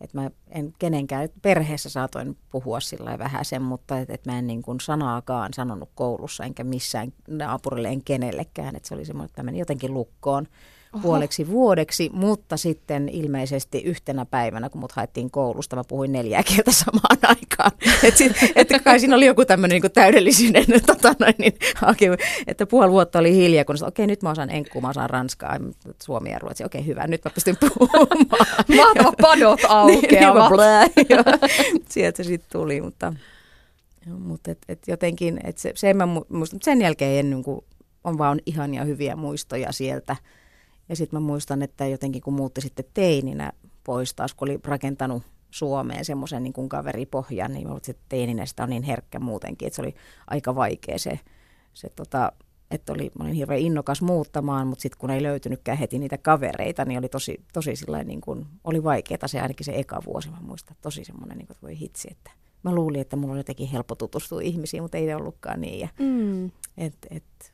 Että 0.00 0.20
mä 0.20 0.30
en 0.50 0.72
kenenkään, 0.78 1.28
perheessä 1.42 1.88
saatoin 1.88 2.36
puhua 2.50 2.80
sillä 2.80 3.18
vähän 3.18 3.44
sen, 3.44 3.62
mutta 3.62 3.98
että 3.98 4.14
et 4.14 4.26
mä 4.26 4.38
en 4.38 4.46
niin 4.46 4.62
kuin 4.62 4.80
sanaakaan 4.80 5.54
sanonut 5.54 5.90
koulussa 5.94 6.44
enkä 6.44 6.64
missään 6.64 7.12
naapurille 7.28 7.88
en 7.88 8.04
kenellekään. 8.04 8.76
Että 8.76 8.88
se 8.88 8.94
oli 8.94 9.04
semmoinen, 9.04 9.26
että 9.30 9.42
mä 9.42 9.44
menin 9.44 9.58
jotenkin 9.58 9.94
lukkoon 9.94 10.46
Oho. 10.92 11.02
puoleksi 11.02 11.48
vuodeksi, 11.48 12.10
mutta 12.12 12.56
sitten 12.56 13.08
ilmeisesti 13.08 13.80
yhtenä 13.80 14.24
päivänä, 14.26 14.68
kun 14.68 14.80
mut 14.80 14.92
haettiin 14.92 15.30
koulusta, 15.30 15.76
mä 15.76 15.82
puhuin 15.88 16.12
neljää 16.12 16.42
kieltä 16.42 16.72
samaan 16.72 17.18
aikaan. 17.38 17.70
Että 18.02 18.24
et 18.74 18.82
kai 18.84 19.00
siinä 19.00 19.16
oli 19.16 19.26
joku 19.26 19.44
tämmöinen 19.44 19.80
niin 19.82 19.92
täydellisyyden 19.92 20.64
tota 20.86 21.14
noin, 21.18 21.34
niin, 21.38 21.52
hake, 21.76 22.10
että 22.46 22.66
puoli 22.66 22.90
vuotta 22.90 23.18
oli 23.18 23.34
hiljaa, 23.34 23.64
kun 23.64 23.76
okei 23.86 24.06
nyt 24.06 24.22
mä 24.22 24.30
osaan 24.30 24.50
enkkuu, 24.50 24.80
mä 24.80 24.88
osaan 24.88 25.10
ranskaa, 25.10 25.56
suomi 26.02 26.30
ja 26.30 26.38
ruotsi, 26.38 26.64
okei 26.64 26.86
hyvä, 26.86 27.06
nyt 27.06 27.24
mä 27.24 27.30
pystyn 27.34 27.56
puhumaan. 27.60 28.26
Mahtava 28.76 29.12
padot 29.22 29.60
Niin, 29.60 29.70
aukeavat. 29.70 30.52
niin, 30.96 31.06
joo. 31.08 31.48
Sieltä 31.88 32.16
se 32.16 32.26
sitten 32.26 32.50
tuli, 32.52 32.80
mutta, 32.80 33.12
mutta 34.18 34.50
et, 34.50 34.58
et 34.68 34.78
jotenkin, 34.86 35.40
et 35.44 35.58
se, 35.58 35.72
se 35.74 35.94
mä 35.94 36.04
mu- 36.04 36.26
muista, 36.28 36.54
mutta 36.56 36.64
sen 36.64 36.80
jälkeen 36.82 37.18
en, 37.20 37.30
niin 37.30 37.42
kuin, 37.42 37.60
on 38.04 38.18
vaan 38.18 38.40
ihania 38.46 38.84
hyviä 38.84 39.16
muistoja 39.16 39.72
sieltä. 39.72 40.16
Ja 40.88 40.96
sitten 40.96 41.20
mä 41.22 41.26
muistan, 41.26 41.62
että 41.62 41.86
jotenkin 41.86 42.22
kun 42.22 42.34
muutti 42.34 42.60
sitten 42.60 42.84
teininä 42.94 43.52
pois 43.84 44.14
taas, 44.14 44.34
kun 44.34 44.48
oli 44.48 44.58
rakentanut 44.64 45.22
Suomeen 45.50 46.04
semmoisen 46.04 46.42
niin 46.42 46.52
kuin 46.52 46.68
kaveripohjan, 46.68 47.52
niin 47.52 47.66
mä 47.66 47.72
olin, 47.72 47.82
että 47.88 48.04
teininä 48.08 48.46
sitä 48.46 48.62
on 48.62 48.70
niin 48.70 48.82
herkkä 48.82 49.20
muutenkin, 49.20 49.66
että 49.66 49.76
se 49.76 49.82
oli 49.82 49.94
aika 50.26 50.54
vaikea 50.54 50.98
se, 50.98 51.20
se 51.74 51.88
tota, 51.88 52.32
että 52.70 52.92
oli, 52.92 53.10
mä 53.18 53.24
olin 53.24 53.34
hirveän 53.34 53.60
innokas 53.60 54.02
muuttamaan, 54.02 54.66
mutta 54.66 54.82
sitten 54.82 54.98
kun 54.98 55.10
ei 55.10 55.22
löytynytkään 55.22 55.78
heti 55.78 55.98
niitä 55.98 56.18
kavereita, 56.18 56.84
niin 56.84 56.98
oli 56.98 57.08
tosi, 57.08 57.40
tosi 57.52 57.76
sillain 57.76 58.06
niin 58.06 58.20
kuin, 58.20 58.46
oli 58.64 58.84
vaikeaa 58.84 59.28
se 59.28 59.40
ainakin 59.40 59.64
se 59.64 59.72
eka 59.74 60.02
vuosi, 60.06 60.30
mä 60.30 60.36
muistan, 60.40 60.76
tosi 60.82 61.04
semmoinen, 61.04 61.38
niin 61.38 61.46
kuin, 61.46 61.54
että 61.54 61.66
voi 61.66 61.78
hitsi, 61.78 62.08
että 62.10 62.30
mä 62.62 62.74
luulin, 62.74 63.00
että 63.00 63.16
mulla 63.16 63.32
oli 63.32 63.40
jotenkin 63.40 63.68
helppo 63.68 63.94
tutustua 63.94 64.40
ihmisiin, 64.40 64.82
mutta 64.82 64.98
ei 64.98 65.06
se 65.06 65.16
ollutkaan 65.16 65.60
niin. 65.60 65.80
Ja, 65.80 65.88
Mm. 65.98 66.46
et, 66.76 66.94
et, 67.10 67.52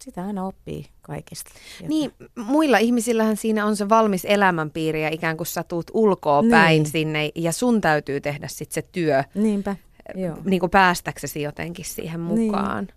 sitä 0.00 0.24
aina 0.24 0.46
oppii 0.46 0.86
kaikesta. 1.02 1.50
Ja- 1.82 1.88
Niin, 1.88 2.12
muilla 2.36 2.78
ihmisillähän 2.78 3.36
siinä 3.36 3.66
on 3.66 3.76
se 3.76 3.88
valmis 3.88 4.24
elämänpiiri 4.24 5.02
ja 5.02 5.08
ikään 5.12 5.36
kuin 5.36 5.46
sä 5.46 5.62
tuut 5.62 5.90
ulkoa 5.94 6.42
päin 6.50 6.82
Niin. 6.82 6.86
sinne 6.92 7.30
ja 7.34 7.52
sun 7.52 7.80
täytyy 7.80 8.20
tehdä 8.20 8.48
sitten 8.48 8.74
se 8.74 8.88
työ 8.92 9.24
Niinpä, 9.34 9.76
joo. 10.14 10.36
niin 10.44 10.60
kuin 10.60 10.70
päästäksesi 10.70 11.42
jotenkin 11.42 11.84
siihen 11.84 12.28
Niin. 12.28 12.40
mukaan. 12.40 12.88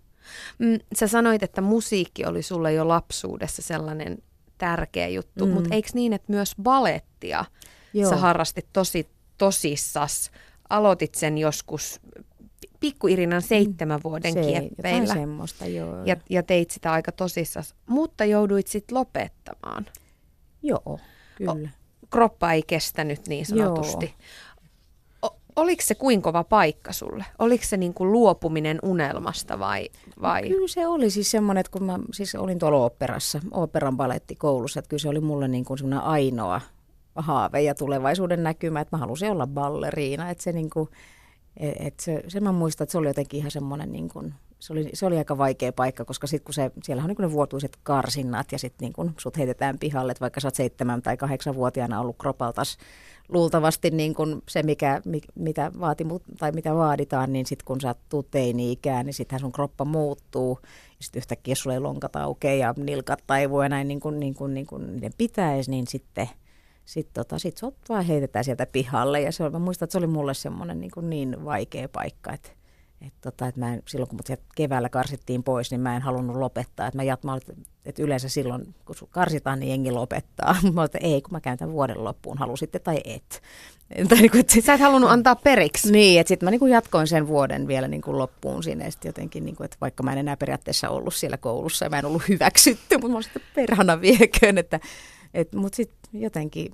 Mm, 0.58 0.78
sä 0.94 1.06
sanoit, 1.08 1.42
että 1.42 1.60
musiikki 1.60 2.26
oli 2.26 2.42
sulle 2.42 2.72
jo 2.72 2.88
lapsuudessa 2.88 3.62
sellainen 3.62 4.18
tärkeä 4.58 5.08
juttu, 5.08 5.46
Mm. 5.46 5.52
mutta 5.52 5.74
eikö 5.74 5.88
niin, 5.94 6.12
että 6.12 6.32
myös 6.32 6.54
balettia 6.62 7.44
Joo. 7.94 8.10
sä 8.10 8.16
harrastit 8.16 8.66
tosi 8.72 9.08
tosissas? 9.38 10.30
Aloitit 10.70 11.14
sen 11.14 11.38
joskus 11.38 12.00
pikku-Irinan 12.80 13.42
seitsemän 13.42 14.00
vuoden 14.04 14.32
Se- 14.32 14.40
kieppeillä 14.40 15.14
semmoista, 15.14 15.66
joo. 15.66 16.04
ja, 16.04 16.16
ja 16.30 16.42
teit 16.42 16.70
sitä 16.70 16.92
aika 16.92 17.12
tosissas, 17.12 17.74
mutta 17.86 18.24
jouduit 18.24 18.66
sitten 18.66 18.98
lopettamaan. 18.98 19.86
joo, 20.62 20.98
kyllä. 21.36 21.68
Kroppa 22.10 22.52
ei 22.52 22.62
kestänyt 22.66 23.28
niin 23.28 23.46
sanotusti. 23.46 24.14
O- 25.26 25.36
oliko 25.56 25.82
se 25.84 25.94
kuin 25.94 26.22
kova 26.22 26.44
paikka 26.44 26.92
sulle? 26.92 27.24
Oliko 27.38 27.64
se 27.66 27.76
niin 27.76 27.94
kuin 27.94 28.12
luopuminen 28.12 28.78
unelmasta 28.82 29.58
vai? 29.58 29.88
vai? 30.22 30.48
Kyllä 30.48 30.68
se 30.68 30.86
oli 30.86 31.10
siis 31.10 31.30
semmoinen, 31.30 31.60
että 31.60 31.72
kun 31.72 31.84
mä 31.84 31.98
siis 32.12 32.34
olin 32.34 32.58
tuolla 32.58 32.78
oopperassa, 32.78 33.40
oopperan 33.50 33.96
balettikoulussa, 33.96 34.78
että 34.78 34.88
kyllä 34.88 35.00
se 35.00 35.08
oli 35.08 35.20
mulle 35.20 35.48
niin 35.48 35.64
kuin 35.64 35.78
semmoinen 35.78 36.04
ainoa 36.04 36.60
haave 37.14 37.62
ja 37.62 37.74
tulevaisuuden 37.74 38.42
näkymä, 38.42 38.80
että 38.80 38.96
mä 38.96 39.00
halusin 39.00 39.30
olla 39.30 39.46
balleriina, 39.46 40.30
että 40.30 40.44
se 40.44 40.52
niin 40.52 40.70
kuin, 40.70 40.88
että 41.56 42.04
se, 42.04 42.22
se 42.28 42.40
mä 42.40 42.52
muistan, 42.52 42.84
että 42.84 42.92
se 42.92 42.98
oli 42.98 43.06
jotenkin 43.06 43.38
ihan 43.38 43.50
semmoinen 43.50 43.92
niin 43.92 44.08
kuin, 44.08 44.34
se 44.58 44.72
oli, 44.72 44.90
se 44.94 45.06
oli 45.06 45.18
aika 45.18 45.38
vaikea 45.38 45.72
paikka, 45.72 46.04
koska 46.04 46.26
sitten 46.26 46.44
kun 46.44 46.54
se, 46.54 46.70
siellä 46.84 47.02
on 47.02 47.08
niin 47.08 47.16
ne 47.18 47.32
vuotuiset 47.32 47.78
karsinnat 47.82 48.52
ja 48.52 48.58
sitten 48.58 48.92
niin 48.98 49.14
sut 49.18 49.38
heitetään 49.38 49.78
pihalle, 49.78 50.12
että 50.12 50.20
vaikka 50.20 50.40
sä 50.40 50.48
oot 50.48 50.54
seitsemän 50.54 51.02
tai 51.02 51.16
kahdeksan 51.16 51.54
vuotiaana 51.54 52.00
ollut 52.00 52.16
kropaltas 52.18 52.78
luultavasti 53.32 53.90
niin 53.90 54.14
kuin 54.14 54.42
se, 54.48 54.62
mikä, 54.62 55.00
mi, 55.04 55.20
mitä, 55.34 55.72
vaatimu, 55.80 56.18
tai 56.38 56.52
mitä 56.52 56.74
vaaditaan, 56.74 57.32
niin 57.32 57.46
sitten 57.46 57.64
kun 57.64 57.80
sä 57.80 57.94
tuut 58.08 58.30
teini-ikään, 58.30 59.06
niin 59.06 59.14
sittenhän 59.14 59.40
sun 59.40 59.52
kroppa 59.52 59.84
muuttuu. 59.84 60.58
Sitten 61.00 61.20
yhtäkkiä 61.20 61.54
sulla 61.54 61.74
ei 61.74 61.80
lonkat 61.80 62.16
aukea 62.16 62.54
ja 62.54 62.74
nilkat 62.76 63.22
taivuu 63.26 63.62
ja 63.62 63.68
näin 63.68 63.88
niin 63.88 64.00
kuin, 64.00 64.20
niin 64.20 64.34
kuin, 64.34 64.54
niin 64.54 64.66
kuin 64.66 64.92
niiden 64.92 65.12
pitäisi, 65.18 65.70
niin 65.70 65.86
sitten 65.86 66.28
sitten 66.90 67.24
tota, 67.24 67.38
sit 67.38 67.56
sut 67.56 67.74
vaan 67.88 68.04
heitetään 68.04 68.44
sieltä 68.44 68.66
pihalle. 68.66 69.20
Ja 69.20 69.32
se 69.32 69.42
oli, 69.42 69.52
mä 69.52 69.58
muistan, 69.58 69.86
että 69.86 69.92
se 69.92 69.98
oli 69.98 70.06
mulle 70.06 70.34
semmoinen 70.34 70.80
niin, 70.80 70.90
kuin 70.90 71.10
niin 71.10 71.44
vaikea 71.44 71.88
paikka, 71.88 72.32
että 72.32 72.50
et 73.06 73.14
tota, 73.20 73.46
et 73.46 73.56
mä 73.56 73.74
en, 73.74 73.82
silloin 73.88 74.08
kun 74.08 74.16
mut 74.16 74.26
sieltä 74.26 74.42
keväällä 74.56 74.88
karsittiin 74.88 75.42
pois, 75.42 75.70
niin 75.70 75.80
mä 75.80 75.96
en 75.96 76.02
halunnut 76.02 76.36
lopettaa. 76.36 76.86
Et 76.86 76.94
mä 76.94 77.02
jat, 77.02 77.24
mä 77.24 77.38
että 77.84 78.02
yleensä 78.02 78.28
silloin, 78.28 78.74
kun 78.84 78.94
karsitaan, 79.10 79.60
niin 79.60 79.70
jengi 79.70 79.90
lopettaa. 79.90 80.56
Mä 80.72 80.84
että 80.84 80.98
ei, 81.02 81.22
kun 81.22 81.32
mä 81.32 81.40
käyn 81.40 81.58
tämän 81.58 81.72
vuoden 81.72 82.04
loppuun, 82.04 82.38
halusitte 82.38 82.78
tai 82.78 83.00
et. 83.04 83.42
Tai 84.08 84.18
niin 84.18 84.30
kuin, 84.30 84.40
että 84.40 84.60
Sä 84.60 84.74
et 84.74 84.80
halunnut 84.80 85.10
antaa 85.10 85.36
periksi. 85.36 85.92
Niin, 85.92 86.20
että 86.20 86.28
sitten 86.28 86.46
mä 86.46 86.50
niin 86.50 86.58
kuin 86.58 86.72
jatkoin 86.72 87.06
sen 87.06 87.28
vuoden 87.28 87.66
vielä 87.66 87.88
niin 87.88 88.02
kuin 88.02 88.18
loppuun 88.18 88.62
sinne. 88.62 88.84
Ja 88.84 88.90
jotenkin, 89.04 89.44
niin 89.44 89.56
kuin, 89.56 89.64
että 89.64 89.76
vaikka 89.80 90.02
mä 90.02 90.12
en 90.12 90.18
enää 90.18 90.36
periaatteessa 90.36 90.88
ollut 90.88 91.14
siellä 91.14 91.36
koulussa 91.36 91.84
ja 91.84 91.90
mä 91.90 91.98
en 91.98 92.04
ollut 92.04 92.28
hyväksytty, 92.28 92.94
mutta 92.96 93.08
mä 93.08 93.14
olin 93.14 93.24
sitten 93.24 93.42
perhana 93.54 94.00
vieköön. 94.00 94.58
Että, 94.58 94.80
et, 95.34 95.54
mutta 95.54 95.76
sitten 95.76 95.99
jotenkin, 96.12 96.72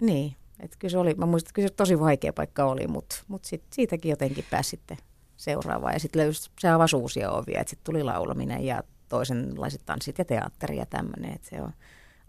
niin, 0.00 0.36
että 0.60 0.76
kyllä 0.78 0.92
se 0.92 0.98
oli, 0.98 1.14
mä 1.14 1.26
muistan, 1.26 1.48
että 1.48 1.54
kyllä 1.54 1.68
se 1.68 1.74
tosi 1.74 2.00
vaikea 2.00 2.32
paikka 2.32 2.64
oli, 2.64 2.86
mutta, 2.86 3.16
mutta 3.28 3.48
sit, 3.48 3.62
siitäkin 3.72 4.10
jotenkin 4.10 4.44
pääsi 4.50 4.70
sitten 4.70 4.96
seuraavaan. 5.36 5.92
Ja 5.92 6.00
sitten 6.00 6.22
löysi, 6.22 6.50
se 6.60 6.68
avasi 6.68 6.96
uusia 6.96 7.30
ovia, 7.30 7.60
että 7.60 7.70
sitten 7.70 7.84
tuli 7.84 8.02
laulaminen 8.02 8.64
ja 8.64 8.82
toisenlaiset 9.08 9.82
tanssit 9.86 10.18
ja 10.18 10.24
teatteri 10.24 10.76
ja 10.76 10.86
tämmöinen, 10.86 11.32
että 11.32 11.48
se 11.48 11.62
on, 11.62 11.72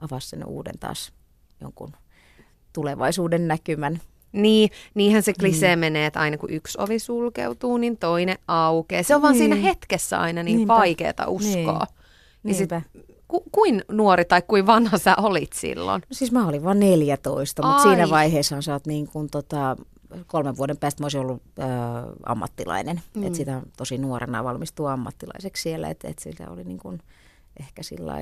avasi 0.01 0.29
sen 0.29 0.45
uuden 0.45 0.79
taas 0.79 1.13
jonkun 1.61 1.91
tulevaisuuden 2.73 3.47
näkymän. 3.47 4.01
Niin, 4.31 4.69
niinhän 4.93 5.23
se 5.23 5.33
klisee 5.33 5.75
mm. 5.75 5.79
menee, 5.79 6.05
että 6.05 6.19
aina 6.19 6.37
kun 6.37 6.49
yksi 6.49 6.77
ovi 6.81 6.99
sulkeutuu, 6.99 7.77
niin 7.77 7.97
toinen 7.97 8.37
aukeaa. 8.47 9.03
Se 9.03 9.15
on 9.15 9.19
niin. 9.19 9.23
vaan 9.23 9.35
siinä 9.35 9.55
hetkessä 9.55 10.19
aina 10.19 10.43
niin 10.43 10.57
Niinpä. 10.57 10.73
vaikeaa 10.73 11.27
uskoa. 11.27 11.87
Niin. 12.43 12.55
Sit, 12.55 12.69
ku, 13.27 13.43
kuin 13.51 13.81
nuori 13.91 14.25
tai 14.25 14.41
kuin 14.41 14.67
vanha 14.67 14.97
sä 14.97 15.15
olit 15.17 15.53
silloin? 15.53 16.01
No 16.01 16.13
siis 16.13 16.31
mä 16.31 16.47
olin 16.47 16.63
vaan 16.63 16.79
14, 16.79 17.67
mutta 17.67 17.83
siinä 17.83 18.09
vaiheessa 18.09 18.61
sä 18.61 18.73
oot 18.73 18.87
niin 18.87 19.07
kuin 19.07 19.29
tota, 19.29 19.75
kolmen 20.27 20.57
vuoden 20.57 20.77
päästä 20.77 21.03
mä 21.03 21.05
olisin 21.05 21.21
ollut 21.21 21.41
ö, 21.59 21.63
ammattilainen. 22.25 23.01
Mm. 23.13 23.23
Että 23.23 23.37
sitä 23.37 23.61
tosi 23.77 23.97
nuorena 23.97 24.43
valmistua 24.43 24.93
ammattilaiseksi 24.93 25.63
siellä, 25.63 25.89
että 25.89 26.07
et 26.07 26.19
siltä 26.19 26.49
oli 26.49 26.63
niin 26.63 26.79
kuin 26.79 26.99
ehkä 27.59 27.83
sillä 27.83 28.13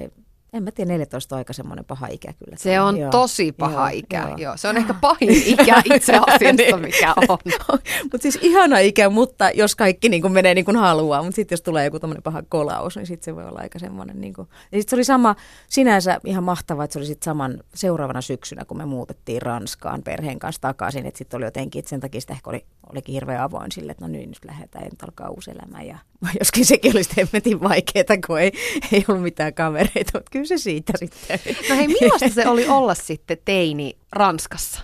en 0.55 0.63
mä 0.63 0.71
tiedä, 0.71 0.91
14 0.91 1.35
on 1.35 1.37
aika 1.37 1.53
semmoinen 1.53 1.85
paha 1.85 2.07
ikä 2.07 2.33
kyllä. 2.33 2.57
Se 2.57 2.81
on 2.81 2.97
joo. 2.97 3.11
tosi 3.11 3.51
paha 3.51 3.91
joo, 3.91 3.99
ikä, 3.99 4.27
joo. 4.27 4.37
joo. 4.37 4.57
Se 4.57 4.67
on 4.67 4.77
ehkä 4.77 4.93
pahin 4.93 5.29
ikä 5.53 5.81
itse 5.93 6.19
asiassa, 6.27 6.77
mikä 6.77 7.13
on. 7.29 7.37
mutta 8.11 8.21
siis 8.21 8.39
ihana 8.41 8.79
ikä, 8.79 9.09
mutta 9.09 9.49
jos 9.49 9.75
kaikki 9.75 10.09
niin 10.09 10.21
kuin 10.21 10.33
menee 10.33 10.53
niin 10.53 10.65
kuin 10.65 10.77
haluaa, 10.77 11.23
mutta 11.23 11.35
sitten 11.35 11.53
jos 11.53 11.61
tulee 11.61 11.85
joku 11.85 11.99
tämmöinen 11.99 12.23
paha 12.23 12.43
kolaus, 12.49 12.95
niin 12.95 13.07
sitten 13.07 13.25
se 13.25 13.35
voi 13.35 13.45
olla 13.45 13.59
aika 13.59 13.79
semmoinen. 13.79 14.21
Niin 14.21 14.33
kuin... 14.33 14.47
Ja 14.71 14.79
sitten 14.79 14.89
se 14.89 14.95
oli 14.95 15.03
sama, 15.03 15.35
sinänsä 15.69 16.19
ihan 16.25 16.43
mahtavaa, 16.43 16.83
että 16.83 16.93
se 16.93 16.99
oli 16.99 17.05
sitten 17.05 17.25
saman 17.25 17.63
seuraavana 17.73 18.21
syksynä, 18.21 18.65
kun 18.65 18.77
me 18.77 18.85
muutettiin 18.85 19.41
Ranskaan 19.41 20.03
perheen 20.03 20.39
kanssa 20.39 20.61
takaisin, 20.61 21.05
että 21.05 21.17
sitten 21.17 21.37
oli 21.37 21.45
jotenkin, 21.45 21.79
että 21.79 21.89
sen 21.89 21.99
takia 21.99 22.21
sitä 22.21 22.33
ehkä 22.33 22.49
oli, 22.49 22.65
olikin 22.91 23.13
hirveän 23.13 23.41
avoin 23.41 23.71
sille, 23.71 23.91
että 23.91 24.07
no 24.07 24.11
nyt, 24.11 24.27
nyt 24.27 24.45
lähdetään, 24.45 24.83
nyt 24.83 25.03
alkaa 25.03 25.29
uusi 25.29 25.51
elämä. 25.51 25.81
Ja 25.81 25.97
joskin 26.39 26.65
sekin 26.65 26.91
oli 26.95 27.03
sitten 27.03 27.61
vaikeaa, 27.61 28.17
kun 28.27 28.39
ei, 28.39 28.51
ei 28.91 29.05
ollut 29.07 29.23
mitään 29.23 29.53
kavereita, 29.53 30.11
mutta 30.13 30.31
kyllä 30.31 30.45
se 30.45 30.57
siitä 30.57 30.93
sitten. 30.97 31.39
No 31.69 31.75
hei, 31.75 31.87
millaista 31.87 32.29
se 32.29 32.47
oli 32.47 32.67
olla 32.77 32.95
sitten 32.95 33.37
teini 33.45 33.97
Ranskassa? 34.11 34.79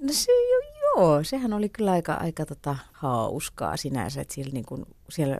No 0.00 0.12
se, 0.12 0.32
joo, 0.96 1.24
sehän 1.24 1.52
oli 1.52 1.68
kyllä 1.68 1.92
aika, 1.92 2.14
aika 2.14 2.46
tota, 2.46 2.76
hauskaa 2.92 3.76
sinänsä, 3.76 4.20
että 4.20 4.34
siellä, 4.34 4.52
niin 4.52 4.64
kuin, 4.64 4.86
siellä, 5.08 5.38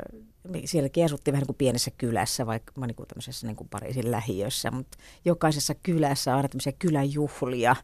sielläkin 0.65 1.05
asuttiin 1.05 1.33
vähän 1.33 1.41
niin 1.41 1.47
kuin 1.47 1.57
pienessä 1.57 1.91
kylässä, 1.99 2.47
vaikka 2.47 2.73
niin 2.87 2.95
kuin 2.95 3.07
tämmöisessä 3.07 3.47
niin 3.47 3.57
kuin 3.57 3.69
Pariisin 3.69 4.11
lähiössä, 4.11 4.71
mutta 4.71 4.99
jokaisessa 5.25 5.75
kylässä 5.75 6.31
on 6.31 6.37
aina 6.37 6.49
tämmöisiä 6.49 6.73
kyläjuhlia, 6.79 7.77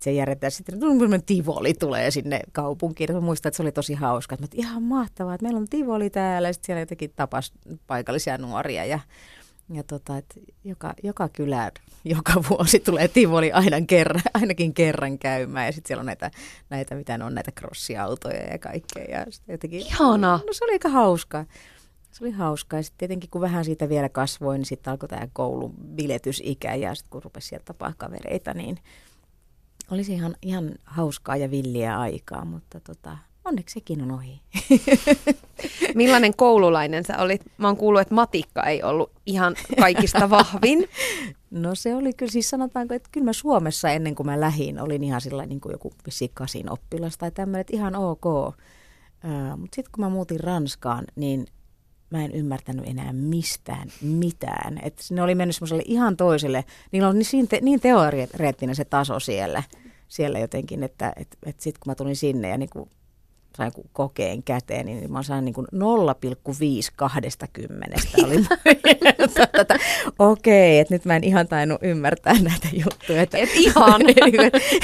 se 0.00 0.12
järjestetään 0.12 0.50
sitten, 0.50 0.74
että 0.74 1.26
tivoli 1.26 1.74
tulee 1.74 2.10
sinne 2.10 2.40
kaupunkiin. 2.52 3.14
Mä 3.14 3.20
muistan, 3.20 3.50
että 3.50 3.56
se 3.56 3.62
oli 3.62 3.72
tosi 3.72 3.94
hauska. 3.94 4.34
Että 4.34 4.56
ihan 4.56 4.82
mahtavaa, 4.82 5.34
että 5.34 5.44
meillä 5.44 5.58
on 5.58 5.68
tivoli 5.68 6.10
täällä. 6.10 6.48
Ja 6.48 6.52
sitten 6.52 6.66
siellä 6.66 6.80
jotenkin 6.80 7.12
tapas 7.16 7.52
paikallisia 7.86 8.38
nuoria 8.38 8.84
ja 8.84 9.00
ja 9.72 9.82
tota, 9.82 10.16
että 10.16 10.40
joka, 10.64 10.94
joka 11.02 11.28
kylään 11.28 11.70
joka 12.06 12.32
vuosi 12.50 12.80
tulee 12.80 13.08
Tivoli 13.08 13.52
aina 13.52 13.80
kerran, 13.80 14.22
ainakin 14.34 14.74
kerran 14.74 15.18
käymään. 15.18 15.66
Ja 15.66 15.72
sitten 15.72 15.88
siellä 15.88 16.00
on 16.00 16.06
näitä, 16.06 16.30
näitä, 16.70 16.94
mitä 16.94 17.18
ne 17.18 17.24
on, 17.24 17.34
näitä 17.34 17.52
crossiautoja 17.52 18.42
ja 18.42 18.58
kaikkea. 18.58 19.04
Ja 19.04 19.26
jotenkin, 19.48 19.80
Ihana! 19.80 20.40
No 20.46 20.52
se 20.52 20.64
oli 20.64 20.72
aika 20.72 20.88
hauskaa. 20.88 21.44
Se 22.10 22.24
oli 22.24 22.30
hauskaa. 22.30 22.78
Ja 22.78 22.82
sitten 22.82 22.98
tietenkin 22.98 23.30
kun 23.30 23.40
vähän 23.40 23.64
siitä 23.64 23.88
vielä 23.88 24.08
kasvoi, 24.08 24.58
niin 24.58 24.66
sitten 24.66 24.90
alkoi 24.90 25.08
tämä 25.08 25.28
koulun 25.32 25.74
biletysikä. 25.74 26.74
Ja 26.74 26.94
sitten 26.94 27.10
kun 27.10 27.22
rupesi 27.22 27.48
sieltä 27.48 27.64
tapaa 27.64 27.92
kavereita, 27.96 28.54
niin 28.54 28.78
olisi 29.90 30.12
ihan, 30.12 30.36
ihan 30.42 30.74
hauskaa 30.84 31.36
ja 31.36 31.50
villiä 31.50 31.98
aikaa. 31.98 32.44
Mutta 32.44 32.80
tota, 32.80 33.18
onneksi 33.44 33.74
sekin 33.74 34.02
on 34.02 34.10
ohi. 34.10 34.40
Millainen 35.94 36.36
koululainen 36.36 37.04
sä 37.04 37.18
olit? 37.18 37.42
Mä 37.58 37.66
oon 37.66 37.76
kuullut, 37.76 38.00
että 38.00 38.14
matikka 38.14 38.62
ei 38.62 38.82
ollut 38.82 39.12
ihan 39.26 39.54
kaikista 39.80 40.30
vahvin. 40.30 40.84
No 41.50 41.74
se 41.74 41.94
oli 41.94 42.12
kyllä, 42.12 42.32
siis 42.32 42.50
sanotaanko, 42.50 42.94
että 42.94 43.08
kyllä 43.12 43.24
mä 43.24 43.32
Suomessa 43.32 43.90
ennen 43.90 44.14
kuin 44.14 44.26
mä 44.26 44.40
lähin 44.40 44.80
olin 44.80 45.04
ihan 45.04 45.20
sillä 45.20 45.46
niin 45.46 45.60
kuin 45.60 45.72
joku 45.72 45.92
kasin 46.34 46.72
oppilas 46.72 47.18
tai 47.18 47.30
tämmöinen, 47.30 47.60
että 47.60 47.76
ihan 47.76 47.96
ok. 47.96 48.26
Uh, 48.26 48.52
Mutta 49.56 49.74
sitten 49.74 49.92
kun 49.92 50.04
mä 50.04 50.08
muutin 50.08 50.40
Ranskaan, 50.40 51.04
niin 51.16 51.46
mä 52.10 52.24
en 52.24 52.32
ymmärtänyt 52.32 52.86
enää 52.88 53.12
mistään 53.12 53.88
mitään. 54.00 54.80
Että 54.82 55.02
ne 55.10 55.22
oli 55.22 55.34
mennyt 55.34 55.56
semmoiselle 55.56 55.82
ihan 55.86 56.16
toiselle, 56.16 56.64
niillä 56.92 57.08
on 57.08 57.18
niin, 57.32 57.48
te, 57.48 57.58
niin 57.62 57.80
teoreettinen 57.80 58.74
se 58.74 58.84
taso 58.84 59.20
siellä, 59.20 59.62
siellä 60.08 60.38
jotenkin, 60.38 60.82
että 60.82 61.12
et, 61.16 61.28
et 61.46 61.60
sitten 61.60 61.80
kun 61.80 61.90
mä 61.90 61.94
tulin 61.94 62.16
sinne 62.16 62.48
ja 62.48 62.58
niin 62.58 62.70
kuin 62.70 62.90
sain 63.56 63.72
kokeen 63.92 64.42
käteen, 64.42 64.86
niin 64.86 65.12
mä 65.12 65.22
sain 65.22 65.44
niin 65.44 65.54
kuin 65.54 65.66
0,5 65.74 66.92
20. 66.96 67.96
Okei, 70.18 70.78
että 70.78 70.94
nyt 70.94 71.04
mä 71.04 71.16
en 71.16 71.24
ihan 71.24 71.48
tainnut 71.48 71.82
ymmärtää 71.82 72.34
näitä 72.34 72.68
juttuja. 72.72 73.22
Että, 73.22 73.38
Et 73.38 73.50
ihan. 73.54 74.00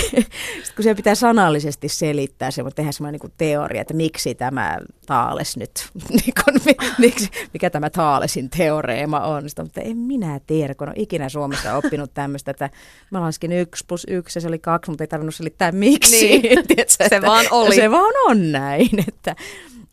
Sitten 0.02 0.74
kun 0.76 0.82
se 0.82 0.94
pitää 0.94 1.14
sanallisesti 1.14 1.88
selittää, 1.88 2.50
se 2.50 2.64
voi 2.64 2.72
tehdä 2.72 2.92
semmoinen 2.92 3.20
niin 3.22 3.32
teoria, 3.38 3.80
että 3.80 3.94
miksi 3.94 4.34
tämä 4.34 4.78
Taales 5.06 5.56
nyt, 5.56 5.88
niin 6.98 7.14
mikä 7.52 7.70
tämä 7.70 7.90
Taalesin 7.90 8.50
teoreema 8.50 9.20
on. 9.20 9.48
Sitten, 9.48 9.64
mutta 9.64 9.80
en 9.80 9.96
minä 9.96 10.40
tiedä, 10.46 10.74
kun 10.74 10.88
olen 10.88 11.00
ikinä 11.00 11.28
Suomessa 11.28 11.76
oppinut 11.76 12.14
tämmöistä, 12.14 12.50
että 12.50 12.70
mä 13.10 13.20
laskin 13.20 13.52
yksi 13.52 13.84
plus 13.88 14.06
yksi 14.08 14.40
se 14.40 14.48
oli 14.48 14.58
kaksi, 14.58 14.90
mutta 14.90 15.04
ei 15.04 15.08
tarvinnut 15.08 15.34
selittää 15.34 15.72
miksi. 15.72 16.28
Niin. 16.28 16.42
Tiedätkö, 16.68 16.94
se 16.98 17.04
että, 17.04 17.22
vaan 17.22 17.46
oli. 17.50 17.74
Se 17.74 17.90
vaan 17.90 18.14
on 18.26 18.52
näin, 18.52 19.00
että, 19.08 19.36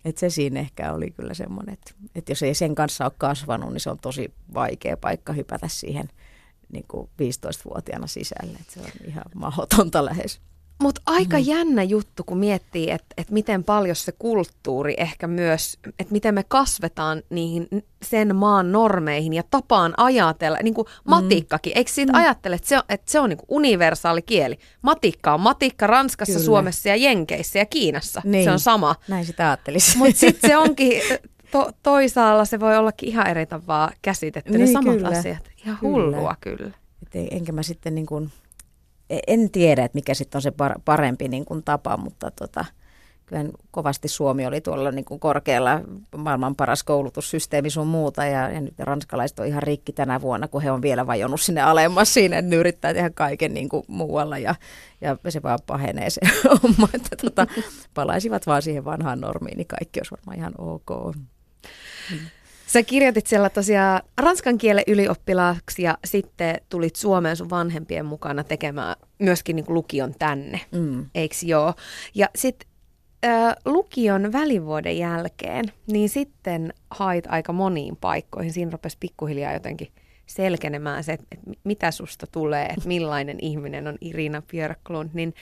että 0.06 0.20
se 0.20 0.30
siinä 0.30 0.60
ehkä 0.60 0.94
oli 0.94 1.12
kyllä 1.12 1.34
semmoinen, 1.34 1.74
että, 1.74 1.92
että 2.16 2.32
jos 2.32 2.44
ei 2.44 2.54
sen 2.54 2.76
kanssa 2.76 3.06
ole 3.06 3.12
kasvanut, 3.18 3.74
niin 3.74 3.80
se 3.80 3.90
on 3.90 4.00
tosi 4.00 4.34
vaikea 4.54 4.98
paikka 4.98 5.34
hypätä 5.34 5.68
siihen 5.68 6.10
niin 6.74 6.86
kuin 6.88 7.10
15-vuotiaana 7.22 8.08
sisälle. 8.08 8.58
Että 8.60 8.74
se 8.74 8.80
on 8.80 9.08
ihan 9.08 9.26
mahdotonta 9.36 10.06
lähes. 10.06 10.42
Mutta 10.82 11.02
aika 11.06 11.38
mm. 11.38 11.44
jännä 11.46 11.84
juttu, 11.84 12.24
kun 12.24 12.38
miettii, 12.38 12.92
että 12.92 13.08
et 13.18 13.32
miten 13.32 13.64
paljon 13.64 13.96
se 13.96 14.12
kulttuuri 14.12 14.94
ehkä 14.98 15.28
myös, 15.28 15.78
että 16.00 16.12
miten 16.12 16.34
me 16.34 16.44
kasvetaan 16.48 17.24
niihin 17.30 17.68
sen 18.04 18.36
maan 18.36 18.72
normeihin 18.72 19.34
ja 19.34 19.44
tapaan 19.52 19.94
ajatella, 19.98 20.58
niin 20.64 20.74
kuin 20.74 20.86
mm. 20.86 21.10
matikkakin. 21.10 21.74
Eikö 21.76 21.92
siitä 21.92 22.14
mm. 22.14 22.20
ajattele, 22.20 22.56
että 22.56 22.68
se 22.68 22.78
on, 22.78 22.84
että 22.90 23.12
se 23.12 23.20
on 23.20 23.30
niin 23.30 23.40
universaali 23.48 24.22
kieli? 24.22 24.60
Matikka 24.82 25.34
on 25.34 25.42
matikka 25.42 25.88
Ranskassa, 25.88 26.34
Kyllä. 26.34 26.46
Suomessa 26.46 26.90
ja 26.90 26.96
Jenkeissä 26.96 27.60
ja 27.60 27.66
Kiinassa. 27.66 28.22
Niin. 28.26 28.44
Se 28.44 28.52
on 28.52 28.60
sama. 28.60 28.96
Näin 29.08 29.26
sitä 29.26 29.48
ajattelisi. 29.48 29.98
Mutta 29.98 30.20
sitten 30.20 30.50
se 30.50 30.58
onkin, 30.68 31.02
to, 31.52 31.72
toisaalla 31.84 32.46
se 32.46 32.60
voi 32.60 32.78
ollakin 32.78 33.10
ihan 33.10 33.28
eri 33.28 33.46
tavalla 33.46 33.92
käsitetty, 34.02 34.52
niin, 34.52 34.62
ne 34.62 34.68
samat 34.68 34.96
kyllä. 34.96 35.08
asiat. 35.08 35.52
Ihan 35.66 35.78
hullua 35.82 36.36
kyllä. 36.42 36.58
kyllä. 36.58 36.74
Et 37.04 37.28
enkä 37.32 37.52
mä 37.52 37.64
sitten 37.64 37.96
niin 37.96 38.06
kuin 38.06 38.32
en 39.28 39.52
tiedä, 39.52 39.86
että 39.86 39.96
mikä 39.96 40.14
sitten 40.14 40.38
on 40.38 40.42
se 40.42 40.52
parempi 40.86 41.28
niin 41.28 41.46
kuin 41.46 41.64
tapa, 41.64 41.98
mutta 41.98 42.32
tota, 42.32 42.66
kyllä 43.26 43.44
kovasti 43.72 44.08
Suomi 44.08 44.46
oli 44.46 44.62
tuolla 44.62 44.92
niin 44.92 45.06
kuin 45.06 45.20
korkealla 45.20 45.82
maailman 46.18 46.56
paras 46.56 46.84
koulutussysteemi 46.84 47.70
sun 47.70 47.88
muuta 47.88 48.26
ja, 48.26 48.50
ja 48.50 48.62
nyt 48.62 48.80
ranskalaiset 48.80 49.40
on 49.40 49.46
ihan 49.46 49.64
rikki 49.64 49.94
tänä 49.94 50.22
vuonna, 50.22 50.48
kun 50.48 50.62
he 50.62 50.72
on 50.72 50.82
vielä 50.82 51.08
vajonnut 51.08 51.42
sinne 51.42 51.62
alemmas 51.62 52.14
siinä, 52.14 52.38
että 52.38 52.50
ne 52.50 52.56
yrittää 52.56 52.94
tehdä 52.94 53.10
kaiken 53.10 53.54
niin 53.54 53.70
kuin 53.70 53.84
muualla 53.88 54.38
ja, 54.38 54.56
ja 55.02 55.18
se 55.30 55.44
vaan 55.44 55.60
pahenee 55.66 56.10
se 56.10 56.22
homma, 56.64 56.88
että 56.94 57.16
tota, 57.16 57.48
palaisivat 57.94 58.48
vaan 58.48 58.62
siihen 58.62 58.86
vanhaan 58.86 59.22
normiin, 59.22 59.58
niin 59.58 59.68
kaikki 59.68 60.00
olisi 60.00 60.12
varmaan 60.12 60.38
ihan 60.38 60.54
ok. 60.58 61.16
Mm. 62.12 62.20
Sä 62.70 62.84
kirjoitit 62.84 63.28
siellä 63.28 63.50
tosiaan 63.50 64.02
ranskan 64.18 64.58
kielen 64.58 64.84
ylioppilaaksi 64.88 65.84
ja 65.84 65.98
sitten 66.06 66.56
tulit 66.70 66.96
Suomeen 66.96 67.38
sun 67.38 67.50
vanhempien 67.50 68.06
mukana 68.06 68.44
tekemään 68.44 68.96
myöskin 69.20 69.56
niin 69.56 69.66
lukion 69.68 70.14
tänne, 70.20 70.62
mm. 70.72 71.06
eikö 71.16 71.36
joo? 71.44 71.74
Ja 72.16 72.30
sitten 72.36 72.70
äh, 73.26 73.56
lukion 73.66 74.32
välivuoden 74.32 74.98
jälkeen, 74.98 75.66
niin 75.88 76.10
sitten 76.10 76.74
hait 76.92 77.26
aika 77.28 77.54
moniin 77.54 77.96
paikkoihin. 77.96 78.54
Siinä 78.54 78.72
rupesi 78.72 78.98
pikkuhiljaa 79.00 79.54
jotenkin 79.54 79.88
selkenemään 80.30 81.04
se, 81.04 81.14
että, 81.14 81.28
että 81.32 81.52
mitä 81.64 81.92
susta 81.92 82.28
tulee, 82.28 82.66
että 82.66 82.88
millainen 82.88 83.38
ihminen 83.50 83.88
on 83.88 83.98
Irina 84.02 84.42
Björklund, 84.42 85.10
niin 85.14 85.34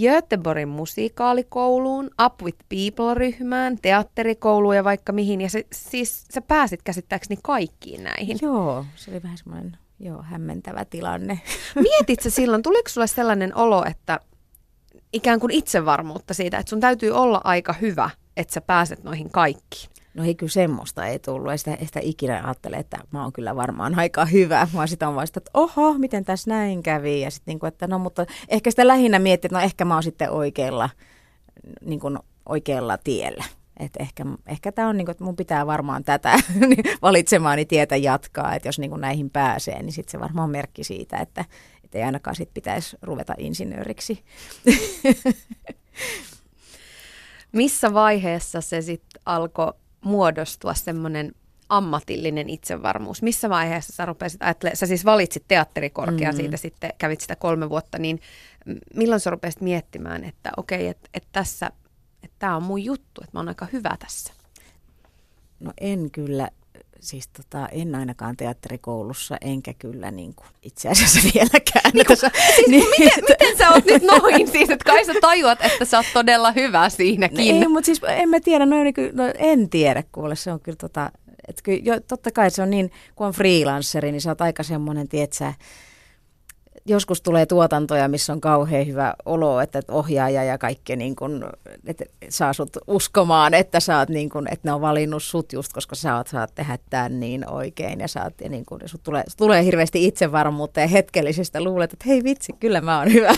Göteborgin 0.00 0.68
musiikaalikouluun, 0.68 2.10
Up 2.24 2.42
with 2.42 2.58
People-ryhmään, 2.68 3.78
teatterikouluun 3.82 4.76
ja 4.76 4.84
vaikka 4.84 5.12
mihin. 5.12 5.40
Ja 5.40 5.50
se, 5.50 5.66
siis 5.72 6.24
sä 6.34 6.40
pääsit 6.40 6.82
käsittääkseni 6.82 7.40
kaikkiin 7.42 8.04
näihin. 8.04 8.38
Joo, 8.42 8.84
se 8.96 9.10
oli 9.10 9.22
vähän 9.22 9.38
semmoinen 9.38 9.76
joo, 10.00 10.22
hämmentävä 10.22 10.84
tilanne. 10.84 11.40
Mietit 11.74 12.20
sä 12.20 12.30
silloin, 12.30 12.62
tuliko 12.62 12.88
sulle 12.88 13.06
sellainen 13.06 13.56
olo, 13.56 13.84
että 13.84 14.20
ikään 15.12 15.40
kuin 15.40 15.50
itsevarmuutta 15.50 16.34
siitä, 16.34 16.58
että 16.58 16.70
sun 16.70 16.80
täytyy 16.80 17.10
olla 17.10 17.40
aika 17.44 17.72
hyvä, 17.72 18.10
että 18.36 18.54
sä 18.54 18.60
pääset 18.60 19.04
noihin 19.04 19.30
kaikkiin? 19.30 19.89
No 20.14 20.24
ei 20.24 20.34
kyllä 20.34 20.50
semmoista 20.50 21.06
ei 21.06 21.18
tullut. 21.18 21.52
Ei 21.52 21.58
sitä, 21.58 21.74
ei 21.74 21.86
sitä 21.86 22.00
ikinä 22.02 22.42
ajattele, 22.44 22.76
että 22.76 22.98
mä 23.10 23.22
oon 23.22 23.32
kyllä 23.32 23.56
varmaan 23.56 23.98
aika 23.98 24.24
hyvä. 24.24 24.68
Vaan 24.74 24.88
sitä 24.88 25.08
on 25.08 25.14
vasta, 25.14 25.38
että 25.38 25.50
oho, 25.54 25.98
miten 25.98 26.24
tässä 26.24 26.50
näin 26.50 26.82
kävi. 26.82 27.20
Ja 27.20 27.30
sitten 27.30 27.52
niin 27.54 27.68
että 27.68 27.86
no 27.86 27.98
mutta 27.98 28.26
ehkä 28.48 28.70
sitä 28.70 28.86
lähinnä 28.86 29.18
miettii, 29.18 29.48
että 29.48 29.58
no 29.58 29.64
ehkä 29.64 29.84
mä 29.84 29.94
oon 29.94 30.02
sitten 30.02 30.30
oikealla, 30.30 30.90
niin 31.80 32.00
kuin 32.00 32.18
oikealla 32.46 32.98
tiellä. 32.98 33.44
Että 33.80 34.02
ehkä, 34.02 34.24
ehkä 34.46 34.72
tämä 34.72 34.88
on 34.88 34.96
niin 34.96 35.04
kuin, 35.04 35.12
että 35.12 35.24
mun 35.24 35.36
pitää 35.36 35.66
varmaan 35.66 36.04
tätä 36.04 36.38
valitsemaani 37.02 37.64
tietä 37.64 37.96
jatkaa. 37.96 38.54
Että 38.54 38.68
jos 38.68 38.78
niin 38.78 38.90
kuin 38.90 39.00
näihin 39.00 39.30
pääsee, 39.30 39.82
niin 39.82 39.92
sitten 39.92 40.10
se 40.12 40.20
varmaan 40.20 40.44
on 40.44 40.50
merkki 40.50 40.84
siitä, 40.84 41.16
että, 41.16 41.44
että 41.84 41.98
ei 41.98 42.04
ainakaan 42.04 42.36
sit 42.36 42.54
pitäisi 42.54 42.96
ruveta 43.02 43.34
insinööriksi. 43.38 44.24
Missä 47.52 47.94
vaiheessa 47.94 48.60
se 48.60 48.82
sitten 48.82 49.22
alkoi 49.26 49.72
muodostua 50.00 50.74
semmoinen 50.74 51.32
ammatillinen 51.68 52.48
itsevarmuus? 52.50 53.22
Missä 53.22 53.50
vaiheessa 53.50 53.92
sä 53.92 54.06
rupesit 54.06 54.42
ajattelemaan, 54.42 54.76
sä 54.76 54.86
siis 54.86 55.04
valitsit 55.04 55.44
teatterikorkea, 55.48 56.32
mm. 56.32 56.36
siitä 56.36 56.56
sitten 56.56 56.90
kävit 56.98 57.20
sitä 57.20 57.36
kolme 57.36 57.70
vuotta, 57.70 57.98
niin 57.98 58.20
milloin 58.94 59.20
sä 59.20 59.30
rupesit 59.30 59.60
miettimään, 59.60 60.24
että 60.24 60.50
okei, 60.56 60.78
okay, 60.78 60.90
että 60.90 61.10
et 61.14 61.26
tässä, 61.32 61.70
että 62.22 62.36
tämä 62.38 62.56
on 62.56 62.62
mun 62.62 62.84
juttu, 62.84 63.20
että 63.20 63.30
mä 63.32 63.40
oon 63.40 63.48
aika 63.48 63.66
hyvä 63.72 63.96
tässä? 63.98 64.32
No 65.60 65.72
en 65.80 66.10
kyllä 66.10 66.48
siis 67.00 67.28
tota, 67.28 67.68
en 67.68 67.94
ainakaan 67.94 68.36
teatterikoulussa, 68.36 69.36
enkä 69.40 69.74
kyllä 69.74 70.10
niin 70.10 70.34
kuin, 70.34 70.46
itse 70.62 70.88
asiassa 70.88 71.20
vieläkään. 71.34 71.90
Niin 71.94 72.06
kuin, 72.06 72.16
siis 72.16 72.68
niin, 72.68 72.84
miten, 72.90 73.18
että... 73.18 73.34
miten 73.44 73.58
sä 73.58 73.70
oot 73.70 73.84
nyt 73.84 74.02
noin 74.02 74.48
siis, 74.48 74.70
että 74.70 74.84
kai 74.84 75.04
sä 75.04 75.12
tajuat, 75.20 75.58
että 75.62 75.84
sä 75.84 75.96
oot 75.96 76.06
todella 76.12 76.52
hyvä 76.52 76.88
siinäkin? 76.88 77.56
No, 77.56 77.62
ei, 77.62 77.68
mutta 77.68 77.86
siis 77.86 78.00
en 78.08 78.28
mä 78.28 78.40
tiedä, 78.40 78.66
no, 78.66 78.82
niin 78.82 78.94
kuin, 78.94 79.10
no 79.12 79.24
en 79.38 79.68
tiedä 79.68 80.02
kuule, 80.12 80.36
se 80.36 80.52
on 80.52 80.60
kyllä 80.60 80.76
tota, 80.76 81.10
että 81.48 81.62
kyllä, 81.62 81.80
jo, 81.82 82.00
totta 82.00 82.30
kai 82.30 82.50
se 82.50 82.62
on 82.62 82.70
niin, 82.70 82.90
kun 83.14 83.26
on 83.26 83.32
freelanceri, 83.32 84.12
niin 84.12 84.20
sä 84.20 84.30
oot 84.30 84.40
aika 84.40 84.62
semmoinen, 84.62 85.08
tietsä, 85.08 85.54
joskus 86.86 87.22
tulee 87.22 87.46
tuotantoja, 87.46 88.08
missä 88.08 88.32
on 88.32 88.40
kauhean 88.40 88.86
hyvä 88.86 89.14
olo, 89.24 89.60
että 89.60 89.80
ohjaaja 89.88 90.44
ja 90.44 90.58
kaikki 90.58 90.96
niin 90.96 91.16
kun, 91.16 91.50
että 91.86 92.04
saa 92.28 92.52
sut 92.52 92.76
uskomaan, 92.86 93.54
että, 93.54 93.80
saat 93.80 94.08
niin 94.08 94.30
kun, 94.30 94.46
että 94.50 94.68
ne 94.68 94.72
on 94.72 94.80
valinnut 94.80 95.22
sut 95.22 95.52
just, 95.52 95.72
koska 95.72 95.94
sä 95.94 96.16
oot, 96.16 96.26
saat 96.26 96.54
tehdä 96.54 96.78
tämän 96.90 97.20
niin 97.20 97.50
oikein 97.50 98.00
ja, 98.00 98.08
saat, 98.08 98.40
ja 98.40 98.48
niin 98.48 98.66
kun, 98.66 98.80
sut 98.86 99.02
tulee, 99.02 99.24
tulee 99.36 99.64
hirveästi 99.64 100.06
itsevarmuutta 100.06 100.80
ja 100.80 100.86
hetkellisestä 100.86 101.64
luulet, 101.64 101.92
että 101.92 102.04
hei 102.08 102.24
vitsi, 102.24 102.52
kyllä 102.60 102.80
mä 102.80 102.98
oon 102.98 103.12
hyvä. 103.12 103.28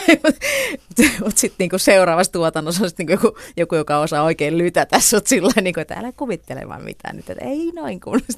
Mutta 1.24 1.40
sitten 1.40 1.68
niin 1.70 1.80
seuraavassa 1.80 2.32
tuotannossa 2.32 2.84
on 2.84 2.90
niin 2.98 3.08
joku, 3.08 3.36
joku, 3.56 3.74
joka 3.74 3.98
osaa 3.98 4.22
oikein 4.22 4.58
lytätä 4.58 5.00
sut 5.00 5.26
sillä 5.26 5.52
niin 5.62 5.80
että 5.80 5.94
älä 5.94 6.12
kuvittele 6.12 6.68
vaan 6.68 6.84
mitään 6.84 7.16
nyt, 7.16 7.30
että 7.30 7.44
ei 7.44 7.72
noin 7.74 8.00
kun. 8.00 8.20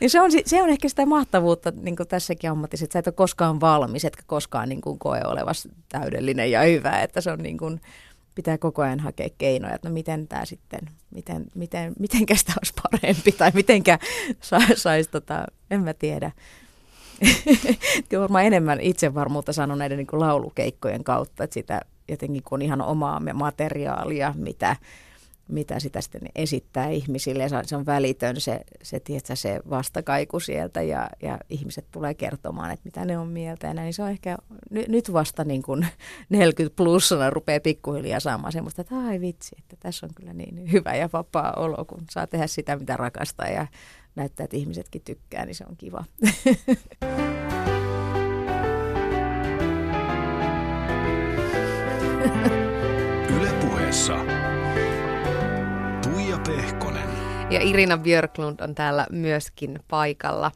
niin 0.00 0.10
se, 0.10 0.20
on, 0.20 0.30
se 0.46 0.62
on 0.62 0.68
ehkä 0.68 0.88
sitä 0.88 1.06
mahtavuutta 1.06 1.72
niin 1.82 1.96
tässäkin 2.08 2.45
ammatissa, 2.46 2.84
että 2.84 2.92
sä 2.92 2.98
et 2.98 3.06
ole 3.06 3.14
koskaan 3.14 3.60
valmis, 3.60 4.04
etkä 4.04 4.22
koskaan 4.26 4.68
niin 4.68 4.80
kuin 4.80 4.98
koe 4.98 5.20
olevas 5.24 5.68
täydellinen 5.88 6.50
ja 6.50 6.62
hyvä, 6.62 7.00
että 7.02 7.20
se 7.20 7.30
on 7.30 7.38
niin 7.38 7.58
kuin, 7.58 7.80
pitää 8.34 8.58
koko 8.58 8.82
ajan 8.82 9.00
hakea 9.00 9.28
keinoja, 9.38 9.74
että 9.74 9.88
no 9.88 9.92
miten 9.92 10.28
tämä 10.28 10.44
sitten, 10.44 10.80
miten, 11.10 11.44
miten, 11.54 11.92
mitenkä 11.98 12.36
sitä 12.36 12.52
olisi 12.60 12.74
parempi 12.82 13.32
tai 13.32 13.50
mitenkä 13.54 13.98
saisi, 14.40 14.76
sais, 14.76 15.08
tota, 15.08 15.44
en 15.70 15.82
mä 15.82 15.94
tiedä. 15.94 16.30
Kyllä 18.08 18.22
varmaan 18.22 18.44
enemmän 18.44 18.80
itsevarmuutta 18.80 19.52
sanon 19.52 19.78
näiden 19.78 19.98
niin 19.98 20.06
kuin 20.06 20.20
laulukeikkojen 20.20 21.04
kautta, 21.04 21.44
että 21.44 21.54
sitä 21.54 21.80
jotenkin 22.08 22.42
kun 22.42 22.56
on 22.56 22.62
ihan 22.62 22.82
omaa 22.82 23.20
materiaalia, 23.34 24.34
mitä, 24.36 24.76
mitä 25.48 25.80
sitä 25.80 26.00
sitten 26.00 26.22
esittää 26.34 26.88
ihmisille. 26.88 27.48
Se 27.64 27.76
on 27.76 27.86
välitön 27.86 28.40
se, 28.40 28.60
se, 28.82 29.00
tiedätkö, 29.00 29.36
se 29.36 29.60
vastakaiku 29.70 30.40
sieltä 30.40 30.82
ja, 30.82 31.10
ja 31.22 31.38
ihmiset 31.48 31.86
tulee 31.90 32.14
kertomaan, 32.14 32.70
että 32.70 32.84
mitä 32.84 33.04
ne 33.04 33.18
on 33.18 33.28
mieltä. 33.28 33.66
Ja 33.66 33.74
näin. 33.74 33.84
Niin 33.84 33.94
se 33.94 34.02
on 34.02 34.10
ehkä 34.10 34.38
n- 34.70 34.84
nyt 34.92 35.12
vasta 35.12 35.44
niin 35.44 35.62
kuin 35.62 35.86
40 36.28 36.76
plussana 36.76 37.30
rupeaa 37.30 37.60
pikkuhiljaa 37.60 38.20
saamaan 38.20 38.52
semmoista, 38.52 38.80
että 38.80 38.98
ai 38.98 39.20
vitsi, 39.20 39.56
että 39.58 39.76
tässä 39.80 40.06
on 40.06 40.14
kyllä 40.14 40.32
niin 40.32 40.72
hyvä 40.72 40.94
ja 40.94 41.08
vapaa 41.12 41.52
olo, 41.56 41.84
kun 41.84 42.04
saa 42.10 42.26
tehdä 42.26 42.46
sitä, 42.46 42.76
mitä 42.76 42.96
rakastaa 42.96 43.48
ja 43.48 43.66
näyttää, 44.14 44.44
että 44.44 44.56
ihmisetkin 44.56 45.02
tykkää, 45.02 45.46
niin 45.46 45.54
se 45.54 45.64
on 45.68 45.76
kiva. 45.76 46.04
Ylepuheessa 52.26 52.65
Ja 57.50 57.60
Irina 57.62 57.98
Björklund 57.98 58.60
on 58.60 58.74
täällä 58.74 59.06
myöskin 59.10 59.80
paikalla. 59.88 60.52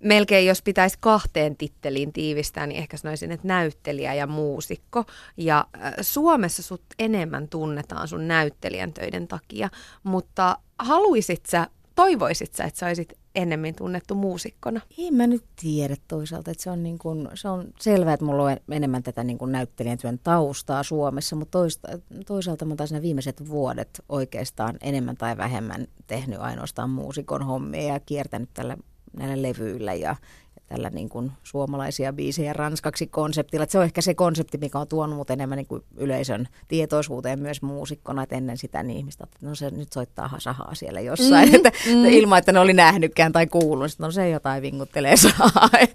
Melkein 0.00 0.46
jos 0.46 0.62
pitäisi 0.62 0.96
kahteen 1.00 1.56
titteliin 1.56 2.12
tiivistää, 2.12 2.66
niin 2.66 2.78
ehkä 2.78 2.96
sanoisin, 2.96 3.32
että 3.32 3.48
näyttelijä 3.48 4.14
ja 4.14 4.26
muusikko. 4.26 5.04
Ja 5.36 5.66
äh, 5.76 5.94
Suomessa 6.00 6.62
sut 6.62 6.82
enemmän 6.98 7.48
tunnetaan 7.48 8.08
sun 8.08 8.28
näyttelijän 8.28 8.92
töiden 8.92 9.28
takia, 9.28 9.68
mutta 10.02 10.58
haluisit 10.78 11.46
sä, 11.46 11.66
toivoisit 11.94 12.54
sä, 12.54 12.64
että 12.64 12.78
saisit 12.78 13.18
ennemmin 13.34 13.74
tunnettu 13.74 14.14
muusikkona? 14.14 14.80
En 14.98 15.14
mä 15.14 15.26
nyt 15.26 15.44
tiedä 15.60 15.96
toisaalta, 16.08 16.50
että 16.50 16.62
se 16.62 16.70
on, 16.70 16.82
niin 16.82 16.98
kuin, 16.98 17.28
se 17.34 17.48
on 17.48 17.68
selvää, 17.80 18.14
että 18.14 18.26
mulla 18.26 18.42
on 18.42 18.56
enemmän 18.70 19.02
tätä 19.02 19.24
niin 19.24 19.38
näyttelijän 19.46 19.98
työn 19.98 20.18
taustaa 20.18 20.82
Suomessa, 20.82 21.36
mutta 21.36 21.58
toista, 21.58 21.88
toisaalta 22.26 22.64
mä 22.64 22.76
taas 22.76 22.92
viimeiset 23.02 23.48
vuodet 23.48 24.02
oikeastaan 24.08 24.76
enemmän 24.80 25.16
tai 25.16 25.36
vähemmän 25.36 25.86
tehnyt 26.06 26.40
ainoastaan 26.40 26.90
muusikon 26.90 27.42
hommia 27.42 27.82
ja 27.82 28.00
kiertänyt 28.00 28.50
tällä 28.54 28.76
näillä 29.16 29.42
levyillä 29.42 29.94
ja 29.94 30.16
tällä 30.72 30.90
niin 30.90 31.08
kuin 31.08 31.32
suomalaisia 31.42 32.12
biisejä 32.12 32.52
ranskaksi 32.52 33.06
konseptilla. 33.06 33.62
Että 33.62 33.72
se 33.72 33.78
on 33.78 33.84
ehkä 33.84 34.00
se 34.00 34.14
konsepti, 34.14 34.58
mikä 34.58 34.78
on 34.78 34.88
tuonut 34.88 35.16
mut 35.16 35.30
enemmän 35.30 35.56
niin 35.56 35.66
kuin 35.66 35.82
yleisön 35.96 36.48
tietoisuuteen 36.68 37.40
myös 37.40 37.62
muusikkona, 37.62 38.22
että 38.22 38.36
ennen 38.36 38.58
sitä 38.58 38.82
niin 38.82 38.98
ihmistä, 38.98 39.24
että 39.24 39.46
no 39.46 39.54
se 39.54 39.70
nyt 39.70 39.92
soittaa 39.92 40.28
hasahaa 40.28 40.74
siellä 40.74 41.00
jossain, 41.00 41.48
mm, 41.48 41.54
että, 41.56 41.72
mm. 41.86 42.04
ilman, 42.04 42.38
että 42.38 42.52
ne 42.52 42.60
oli 42.60 42.72
nähnytkään 42.72 43.32
tai 43.32 43.46
kuullut, 43.46 43.86
niin 43.86 43.96
no 43.98 44.10
se 44.10 44.28
jotain 44.28 44.62
vinguttelee 44.62 45.16
saa. 45.16 45.50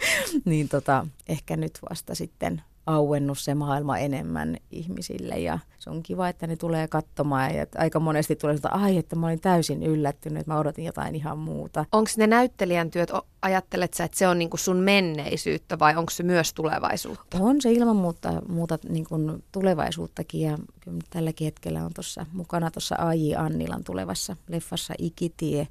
niin 0.46 0.70
tota, 0.70 1.08
ehkä 1.30 1.58
nyt 1.58 1.80
vasta 1.90 2.16
sitten 2.16 2.62
auennut 2.88 3.40
se 3.40 3.56
maailma 3.56 3.98
enemmän 3.98 4.58
ihmisille 4.72 5.40
ja 5.40 5.60
se 5.80 5.90
on 5.90 6.04
kiva, 6.04 6.30
että 6.30 6.48
ne 6.48 6.56
tulee 6.56 6.88
katsomaan 6.88 7.56
ja 7.56 7.66
aika 7.78 8.00
monesti 8.00 8.36
tulee 8.36 8.56
että 8.56 8.70
ai, 8.70 8.98
että 8.98 9.16
mä 9.16 9.28
olin 9.28 9.42
täysin 9.42 9.84
yllättynyt, 9.84 10.40
että 10.40 10.54
mä 10.54 10.60
odotin 10.60 10.86
jotain 10.86 11.16
ihan 11.16 11.38
muuta. 11.38 11.86
Onko 11.92 12.10
ne 12.18 12.28
näyttelijän 12.28 12.92
työt, 12.92 13.12
ajattelet 13.42 13.94
sä, 13.94 14.04
että 14.04 14.18
se 14.18 14.28
on 14.28 14.40
niinku 14.40 14.58
sun 14.58 14.78
menneisyyttä 14.78 15.80
vai 15.80 15.96
onko 15.96 16.10
se 16.10 16.24
myös 16.24 16.54
tulevaisuutta? 16.54 17.38
On 17.40 17.62
se 17.62 17.72
ilman 17.72 17.96
muuta, 17.96 18.42
muuta 18.48 18.80
niinku 18.90 19.16
tulevaisuuttakin 19.52 20.42
ja 20.42 20.58
kyllä 20.80 21.00
tälläkin 21.10 21.46
hetkellä 21.46 21.86
on 21.86 21.92
tuossa 21.94 22.26
mukana 22.34 22.72
tuossa 22.72 22.96
A.J. 23.00 23.36
Annilan 23.36 23.84
tulevassa 23.84 24.36
leffassa 24.48 24.94
Ikitie, 24.98 25.68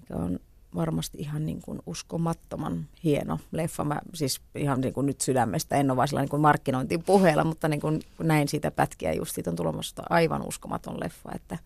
mikä 0.00 0.16
on 0.16 0.38
varmasti 0.74 1.18
ihan 1.18 1.46
niin 1.46 1.62
kuin 1.62 1.78
uskomattoman 1.86 2.86
hieno 3.04 3.38
leffa. 3.52 3.84
Mä 3.84 4.00
siis 4.14 4.40
ihan 4.54 4.80
niin 4.80 4.94
kuin 4.94 5.06
nyt 5.06 5.20
sydämestä, 5.20 5.76
en 5.76 5.90
ole 5.90 5.96
vaan 5.96 6.08
niin 6.12 6.28
kuin 6.28 6.42
markkinointin 6.42 7.02
puheella, 7.02 7.44
mutta 7.44 7.68
niin 7.68 7.80
kuin 7.80 8.00
näin 8.18 8.48
siitä 8.48 8.70
pätkiä 8.70 9.12
just 9.12 9.34
siitä 9.34 9.50
on 9.50 9.56
tulemassa 9.56 10.02
aivan 10.10 10.42
uskomaton 10.42 11.00
leffa, 11.00 11.30
että 11.34 11.58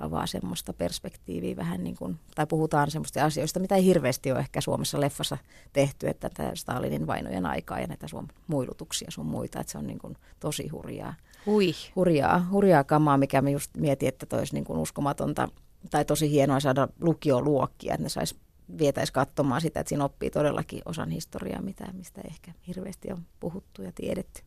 avaa 0.00 0.26
semmoista 0.26 0.72
perspektiiviä 0.72 1.56
vähän 1.56 1.84
niin 1.84 1.96
kuin, 1.96 2.18
tai 2.34 2.46
puhutaan 2.46 2.90
semmoista 2.90 3.24
asioista, 3.24 3.60
mitä 3.60 3.76
ei 3.76 3.84
hirveästi 3.84 4.32
ole 4.32 4.38
ehkä 4.38 4.60
Suomessa 4.60 5.00
leffassa 5.00 5.38
tehty, 5.72 6.08
että 6.08 6.30
tämä 6.30 6.54
Stalinin 6.54 7.06
vainojen 7.06 7.46
aikaa 7.46 7.80
ja 7.80 7.86
näitä 7.86 8.08
Suomen 8.08 8.32
muilutuksia 8.46 9.10
sun 9.10 9.26
muita, 9.26 9.60
että 9.60 9.70
se 9.70 9.78
on 9.78 9.86
niin 9.86 9.98
kuin 9.98 10.16
tosi 10.40 10.68
hurjaa. 10.68 11.14
Hui. 11.46 11.72
Hurjaa, 11.96 12.46
hurjaa 12.52 12.84
kamaa, 12.84 13.18
mikä 13.18 13.42
me 13.42 13.50
just 13.50 13.70
mietin, 13.76 14.08
että 14.08 14.26
toisi 14.26 14.54
niin 14.54 14.64
kuin 14.64 14.78
uskomatonta 14.78 15.48
tai 15.90 16.04
tosi 16.04 16.30
hienoa 16.30 16.60
saada 16.60 16.88
lukioluokkia, 17.00 17.94
että 17.94 18.02
ne 18.02 18.08
sais 18.08 18.34
vietäisi 18.78 19.12
katsomaan 19.12 19.60
sitä, 19.60 19.80
että 19.80 19.88
siinä 19.88 20.04
oppii 20.04 20.30
todellakin 20.30 20.82
osan 20.84 21.10
historiaa, 21.10 21.62
mitä, 21.62 21.84
mistä 21.92 22.20
ehkä 22.28 22.52
hirveästi 22.66 23.12
on 23.12 23.22
puhuttu 23.40 23.82
ja 23.82 23.92
tiedetty. 23.94 24.42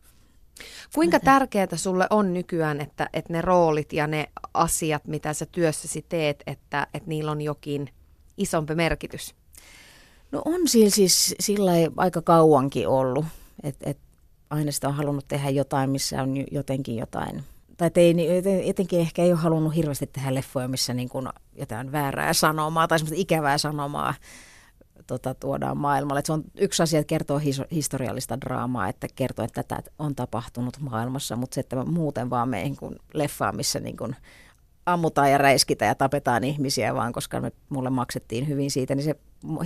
Kuinka 0.94 1.20
tärkeää 1.20 1.76
sulle 1.76 2.06
on 2.10 2.34
nykyään, 2.34 2.80
että, 2.80 3.08
että 3.12 3.32
ne 3.32 3.40
roolit 3.40 3.92
ja 3.92 4.06
ne 4.06 4.28
asiat, 4.54 5.06
mitä 5.06 5.32
sä 5.34 5.46
työssäsi 5.46 6.06
teet, 6.08 6.42
että, 6.46 6.86
että 6.94 7.08
niillä 7.08 7.30
on 7.30 7.40
jokin 7.40 7.88
isompi 8.36 8.74
merkitys? 8.74 9.34
No 10.32 10.42
on 10.44 10.68
sillä 10.68 10.90
siis 10.90 11.34
sillä 11.40 11.72
aika 11.96 12.22
kauankin 12.22 12.88
ollut, 12.88 13.24
että 13.62 13.90
et 13.90 13.98
aina 14.50 14.72
sitä 14.72 14.88
on 14.88 14.94
halunnut 14.94 15.28
tehdä 15.28 15.50
jotain, 15.50 15.90
missä 15.90 16.22
on 16.22 16.34
jotenkin 16.50 16.96
jotain 16.96 17.44
tai 17.90 18.02
ei, 18.04 18.68
etenkin 18.70 19.00
ehkä 19.00 19.22
ei 19.22 19.32
ole 19.32 19.40
halunnut 19.40 19.76
hirveästi 19.76 20.06
tehdä 20.06 20.34
leffoja, 20.34 20.68
missä 20.68 20.94
niin 20.94 21.08
kuin 21.08 21.28
jotain 21.52 21.92
väärää 21.92 22.32
sanomaa 22.32 22.88
tai 22.88 22.98
semmoista 22.98 23.20
ikävää 23.22 23.58
sanomaa 23.58 24.14
tota, 25.06 25.34
tuodaan 25.34 25.76
maailmalle. 25.76 26.18
Et 26.18 26.26
se 26.26 26.32
on 26.32 26.44
yksi 26.58 26.82
asia, 26.82 27.00
että 27.00 27.08
kertoo 27.08 27.38
his, 27.38 27.62
historiallista 27.70 28.40
draamaa, 28.40 28.88
että 28.88 29.06
kertoo, 29.14 29.44
että 29.44 29.62
tätä 29.62 29.90
on 29.98 30.14
tapahtunut 30.14 30.80
maailmassa, 30.80 31.36
mutta 31.36 31.54
se, 31.54 31.60
että 31.60 31.84
muuten 31.84 32.30
vaan 32.30 32.48
meihin 32.48 32.76
kuin 32.76 32.96
leffaa, 33.14 33.52
missä 33.52 33.80
niin 33.80 33.96
kuin 33.96 34.16
ammutaan 34.86 35.30
ja 35.30 35.38
räiskitään 35.38 35.88
ja 35.88 35.94
tapetaan 35.94 36.44
ihmisiä 36.44 36.94
vaan, 36.94 37.12
koska 37.12 37.40
me, 37.40 37.52
mulle 37.68 37.90
maksettiin 37.90 38.48
hyvin 38.48 38.70
siitä, 38.70 38.94
niin 38.94 39.04
se 39.04 39.14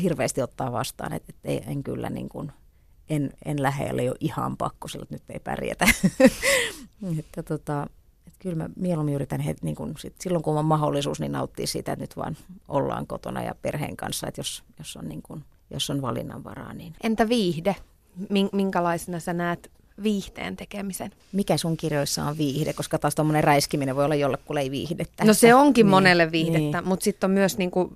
hirveästi 0.02 0.42
ottaa 0.42 0.72
vastaan, 0.72 1.12
että 1.12 1.32
et 1.44 1.64
en 1.66 1.82
kyllä 1.82 2.10
niin 2.10 2.28
kuin, 2.28 2.52
en, 3.10 3.30
en 3.44 3.62
lähellä 3.62 4.02
jo 4.02 4.14
ihan 4.20 4.56
pakko, 4.56 4.88
sillä 4.88 5.06
nyt 5.10 5.22
ei 5.28 5.40
pärjätä. 5.40 5.86
että 7.18 7.42
tota, 7.42 7.86
että 8.26 8.38
kyllä 8.38 8.56
mä 8.56 8.70
mieluummin 8.76 9.14
yritän 9.14 9.40
he, 9.40 9.54
niin 9.62 9.76
kun 9.76 9.94
sit, 9.98 10.14
silloin, 10.20 10.42
kun 10.42 10.58
on 10.58 10.64
mahdollisuus, 10.64 11.20
niin 11.20 11.32
nauttia 11.32 11.66
siitä, 11.66 11.92
että 11.92 12.02
nyt 12.02 12.16
vaan 12.16 12.36
ollaan 12.68 13.06
kotona 13.06 13.42
ja 13.42 13.54
perheen 13.62 13.96
kanssa, 13.96 14.28
että 14.28 14.40
jos, 14.40 14.64
jos, 14.78 14.96
on, 14.96 15.08
niin 15.08 15.22
kun, 15.22 15.44
jos 15.70 15.90
on 15.90 16.02
valinnanvaraa. 16.02 16.74
Niin. 16.74 16.94
Entä 17.02 17.28
viihde? 17.28 17.76
Minkälaisena 18.52 19.20
sä 19.20 19.32
näet 19.32 19.70
viihteen 20.02 20.56
tekemisen? 20.56 21.10
Mikä 21.32 21.56
sun 21.56 21.76
kirjoissa 21.76 22.24
on 22.24 22.38
viihde? 22.38 22.72
Koska 22.72 22.98
taas 22.98 23.14
tuommoinen 23.14 23.44
räiskiminen 23.44 23.96
voi 23.96 24.04
olla 24.04 24.14
jollekulle 24.14 24.60
ei 24.60 24.70
viihdettä. 24.70 25.24
No 25.24 25.34
se 25.34 25.54
onkin 25.54 25.86
niin, 25.86 25.90
monelle 25.90 26.32
viihdettä, 26.32 26.80
niin. 26.80 26.88
mutta 26.88 27.04
sitten 27.04 27.28
on 27.28 27.34
myös 27.34 27.58
niinku 27.58 27.92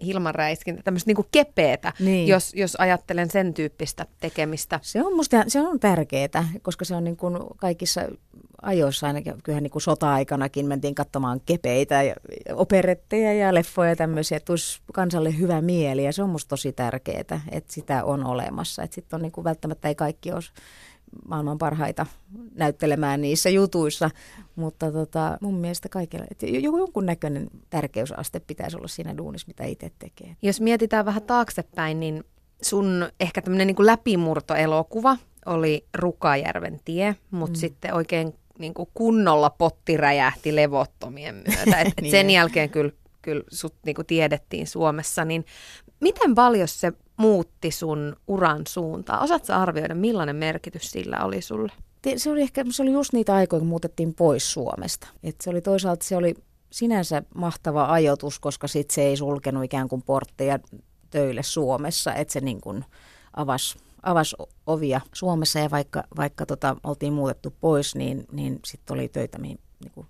ilman 0.00 0.34
räiskintä, 0.34 0.82
tämmöistä 0.82 1.08
niinku 1.08 1.26
kepeetä, 1.32 1.92
niin. 2.00 2.28
jos, 2.28 2.54
jos 2.54 2.76
ajattelen 2.76 3.30
sen 3.30 3.54
tyyppistä 3.54 4.06
tekemistä. 4.20 4.80
Se 4.82 5.04
on 5.04 5.16
musta 5.16 5.44
se 5.48 5.60
on 5.60 5.80
tärkeää, 5.80 6.48
koska 6.62 6.84
se 6.84 6.94
on 6.94 7.04
niin 7.04 7.16
kuin 7.16 7.38
kaikissa 7.56 8.00
ajoissa 8.62 9.06
ainakin, 9.06 9.34
kyllähän 9.44 9.62
niin 9.62 9.70
kuin 9.70 9.82
sota-aikanakin 9.82 10.66
mentiin 10.66 10.94
katsomaan 10.94 11.40
kepeitä 11.46 12.02
ja 12.02 12.14
operetteja 12.52 13.32
ja 13.32 13.54
leffoja 13.54 13.90
ja 13.90 13.96
tämmöisiä, 13.96 14.36
että 14.36 14.46
tulisi 14.46 14.80
kansalle 14.92 15.38
hyvä 15.38 15.60
mieli 15.60 16.04
ja 16.04 16.12
se 16.12 16.22
on 16.22 16.30
musta 16.30 16.48
tosi 16.48 16.72
tärkeää, 16.72 17.40
että 17.50 17.72
sitä 17.72 18.04
on 18.04 18.26
olemassa. 18.26 18.82
Että 18.82 18.94
sitten 18.94 19.16
on 19.16 19.22
niin 19.22 19.32
kuin 19.32 19.44
välttämättä 19.44 19.88
ei 19.88 19.94
kaikki 19.94 20.32
ole 20.32 20.42
maailman 21.28 21.58
parhaita 21.58 22.06
näyttelemään 22.54 23.20
niissä 23.20 23.50
jutuissa, 23.50 24.10
mutta 24.56 24.92
tota, 24.92 25.38
mun 25.40 25.54
mielestä 25.54 25.88
kaikilla, 25.88 26.24
että 26.30 26.46
jonkun 26.46 27.06
näköinen 27.06 27.50
tärkeysaste 27.70 28.40
pitäisi 28.40 28.76
olla 28.76 28.88
siinä 28.88 29.16
duunissa, 29.16 29.48
mitä 29.48 29.64
itse 29.64 29.92
tekee. 29.98 30.36
Jos 30.42 30.60
mietitään 30.60 31.04
vähän 31.04 31.22
taaksepäin, 31.22 32.00
niin 32.00 32.24
sun 32.62 33.08
ehkä 33.20 33.42
tämmöinen 33.42 33.66
niin 33.66 33.86
läpimurtoelokuva 33.86 35.16
oli 35.46 35.86
Rukajärven 35.94 36.80
tie, 36.84 37.16
mutta 37.30 37.56
mm. 37.56 37.60
sitten 37.60 37.94
oikein 37.94 38.34
niin 38.58 38.74
kuin 38.74 38.88
kunnolla 38.94 39.50
potti 39.50 39.96
räjähti 39.96 40.56
levottomien 40.56 41.34
myötä. 41.34 41.80
Et, 41.80 41.92
niin 42.00 42.10
sen 42.10 42.30
jälkeen 42.30 42.70
kyllä, 42.70 42.92
kyllä 43.22 43.44
sut 43.52 43.74
niin 43.86 43.94
kuin 43.94 44.06
tiedettiin 44.06 44.66
Suomessa, 44.66 45.24
niin 45.24 45.44
miten 46.00 46.34
paljon 46.34 46.68
se 46.68 46.92
muutti 47.16 47.70
sun 47.70 48.16
uran 48.28 48.62
suuntaa? 48.68 49.20
Osaatko 49.20 49.52
arvioida, 49.52 49.94
millainen 49.94 50.36
merkitys 50.36 50.90
sillä 50.90 51.24
oli 51.24 51.42
sulle? 51.42 51.72
Se 52.16 52.30
oli 52.30 52.42
ehkä 52.42 52.64
se 52.70 52.82
oli 52.82 52.92
just 52.92 53.12
niitä 53.12 53.34
aikoja, 53.34 53.60
kun 53.60 53.68
muutettiin 53.68 54.14
pois 54.14 54.52
Suomesta. 54.52 55.08
Et 55.22 55.40
se 55.40 55.50
oli 55.50 55.60
toisaalta 55.60 56.04
se 56.04 56.16
oli 56.16 56.34
sinänsä 56.70 57.22
mahtava 57.34 57.92
ajoitus, 57.92 58.38
koska 58.38 58.68
sit 58.68 58.90
se 58.90 59.02
ei 59.02 59.16
sulkenut 59.16 59.64
ikään 59.64 59.88
kuin 59.88 60.02
portteja 60.02 60.58
töille 61.10 61.42
Suomessa, 61.42 62.14
että 62.14 62.32
se 62.32 62.40
niin 62.40 62.60
kuin 62.60 62.84
avasi 63.36 63.78
avasi 64.10 64.36
ovia 64.66 65.00
Suomessa 65.12 65.58
ja 65.58 65.70
vaikka, 65.70 66.04
vaikka 66.16 66.46
tota, 66.46 66.76
oltiin 66.84 67.12
muutettu 67.12 67.54
pois, 67.60 67.94
niin, 67.94 68.26
niin 68.32 68.60
sitten 68.64 68.94
oli 68.94 69.08
töitä, 69.08 69.38
mihin, 69.38 69.58
niin 69.80 69.92
kuin, 69.92 70.06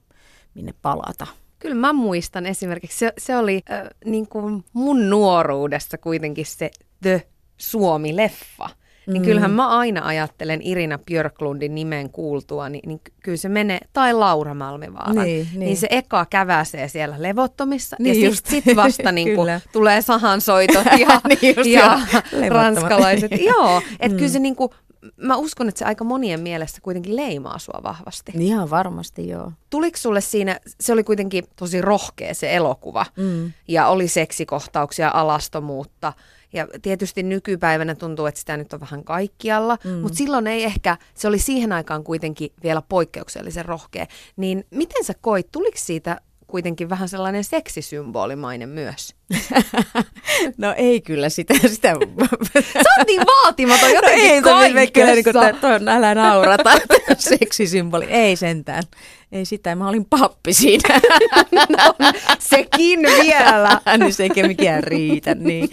minne 0.55 0.75
palata. 0.83 1.27
Kyllä 1.59 1.75
mä 1.75 1.93
muistan 1.93 2.47
esimerkiksi, 2.47 2.99
se, 2.99 3.13
se 3.19 3.37
oli 3.37 3.63
äh, 3.71 3.83
niin 4.05 4.29
kuin 4.29 4.65
mun 4.73 5.11
nuoruudessa 5.11 5.99
kuitenkin 5.99 6.47
se 6.47 6.71
The 7.03 7.29
Suomi-leffa. 7.57 8.71
Niin 9.09 9.23
mm. 9.23 9.27
kyllähän 9.27 9.51
mä 9.51 9.69
aina 9.69 10.07
ajattelen 10.07 10.61
Irina 10.63 10.99
Björklundin 10.99 11.75
nimen 11.75 12.11
kuultua, 12.11 12.69
niin, 12.69 12.83
niin 12.87 13.01
kyllä 13.23 13.37
se 13.37 13.49
menee, 13.49 13.79
tai 13.93 14.15
Laura 14.15 14.55
Malmivaara, 14.55 15.23
niin, 15.23 15.49
niin. 15.51 15.61
niin 15.61 15.77
se 15.77 15.87
eka 15.91 16.27
käväsee 16.31 16.89
siellä 16.89 17.17
levottomissa 17.19 17.97
niin 18.01 18.25
ja 18.25 18.35
sitten 18.35 18.63
sit 18.63 18.77
vasta 18.77 19.13
niin 19.13 19.35
kuin 19.35 19.51
tulee 19.73 20.03
sahansoitot 20.03 20.85
ja, 20.85 21.21
niin 21.29 21.73
ja 21.73 22.01
ranskalaiset. 22.49 23.31
Joo, 23.51 23.83
että 23.91 24.09
mm. 24.09 24.17
kyllä 24.17 24.29
se 24.29 24.39
niin 24.39 24.57
kuin, 24.57 24.71
mä 25.17 25.37
uskon, 25.37 25.69
että 25.69 25.79
se 25.79 25.85
aika 25.85 26.05
monien 26.05 26.41
mielestä 26.41 26.81
kuitenkin 26.83 27.17
leimaa 27.17 27.59
sua 27.59 27.81
vahvasti. 27.83 28.33
Ihan 28.39 28.71
varmasti, 28.71 29.29
joo. 29.29 29.53
Tuliko 29.71 29.97
sulle 29.97 30.21
siinä, 30.21 30.61
se 30.81 30.93
oli 30.93 31.05
kuitenkin 31.05 31.45
tosi 31.57 31.81
rohkea 31.81 32.35
se 32.35 32.57
elokuva 32.57 33.07
mm. 33.17 33.53
ja 33.69 33.89
oli 33.89 34.09
seksikohtauksia, 34.09 35.11
alastomuutta– 35.15 36.13
ja 36.53 36.67
tietysti 36.83 37.23
nykypäivänä 37.23 37.95
tuntuu, 37.95 38.27
että 38.27 38.41
sitä 38.41 38.57
nyt 38.57 38.73
on 38.73 38.81
vähän 38.81 39.05
kaikkialla, 39.05 39.79
mm. 39.85 39.91
mutta 39.91 40.19
silloin 40.19 40.47
ei 40.47 40.65
ehkä, 40.65 40.97
se 41.15 41.29
oli 41.29 41.39
siihen 41.39 41.73
aikaan 41.73 42.05
kuitenkin 42.05 42.53
vielä 42.63 42.83
poikkeuksellisen 42.89 43.65
rohkea. 43.65 44.07
Niin 44.37 44.65
miten 44.71 45.05
sä 45.05 45.15
koit, 45.21 45.53
tuliko 45.53 45.79
siitä 45.79 46.21
kuitenkin 46.49 46.89
vähän 46.91 47.09
sellainen 47.09 47.45
seksisymbolimainen 47.45 48.69
myös. 48.69 49.15
no 50.59 50.75
ei 50.77 51.01
kyllä 51.01 51.29
sitä. 51.29 51.55
sitä. 51.67 51.89
Sä 52.73 52.91
oot 52.99 53.07
niin 53.07 53.23
vaatimaton 53.27 53.93
jotenkin 53.93 54.29
no 54.29 54.35
ei, 54.35 54.43
kaikessa. 54.43 54.93
Kyllä, 54.93 55.13
niin 55.13 55.25
kuin, 55.25 55.35
toi, 55.61 55.95
älä 55.97 56.15
naurata, 56.15 56.71
seksisymboli. 57.19 58.05
Ei 58.05 58.37
sentään. 58.37 58.83
Ei 59.33 59.45
sitä, 59.45 59.75
mä 59.75 59.89
olin 59.89 60.05
pappi 60.05 60.53
siinä. 60.53 61.01
no, 61.79 61.95
sekin 62.39 63.01
vielä. 63.01 63.81
niin 63.99 64.15
se 64.15 64.23
eikä 64.23 64.47
mikään 64.47 64.85
riitä. 64.85 65.35
Niin. 65.35 65.69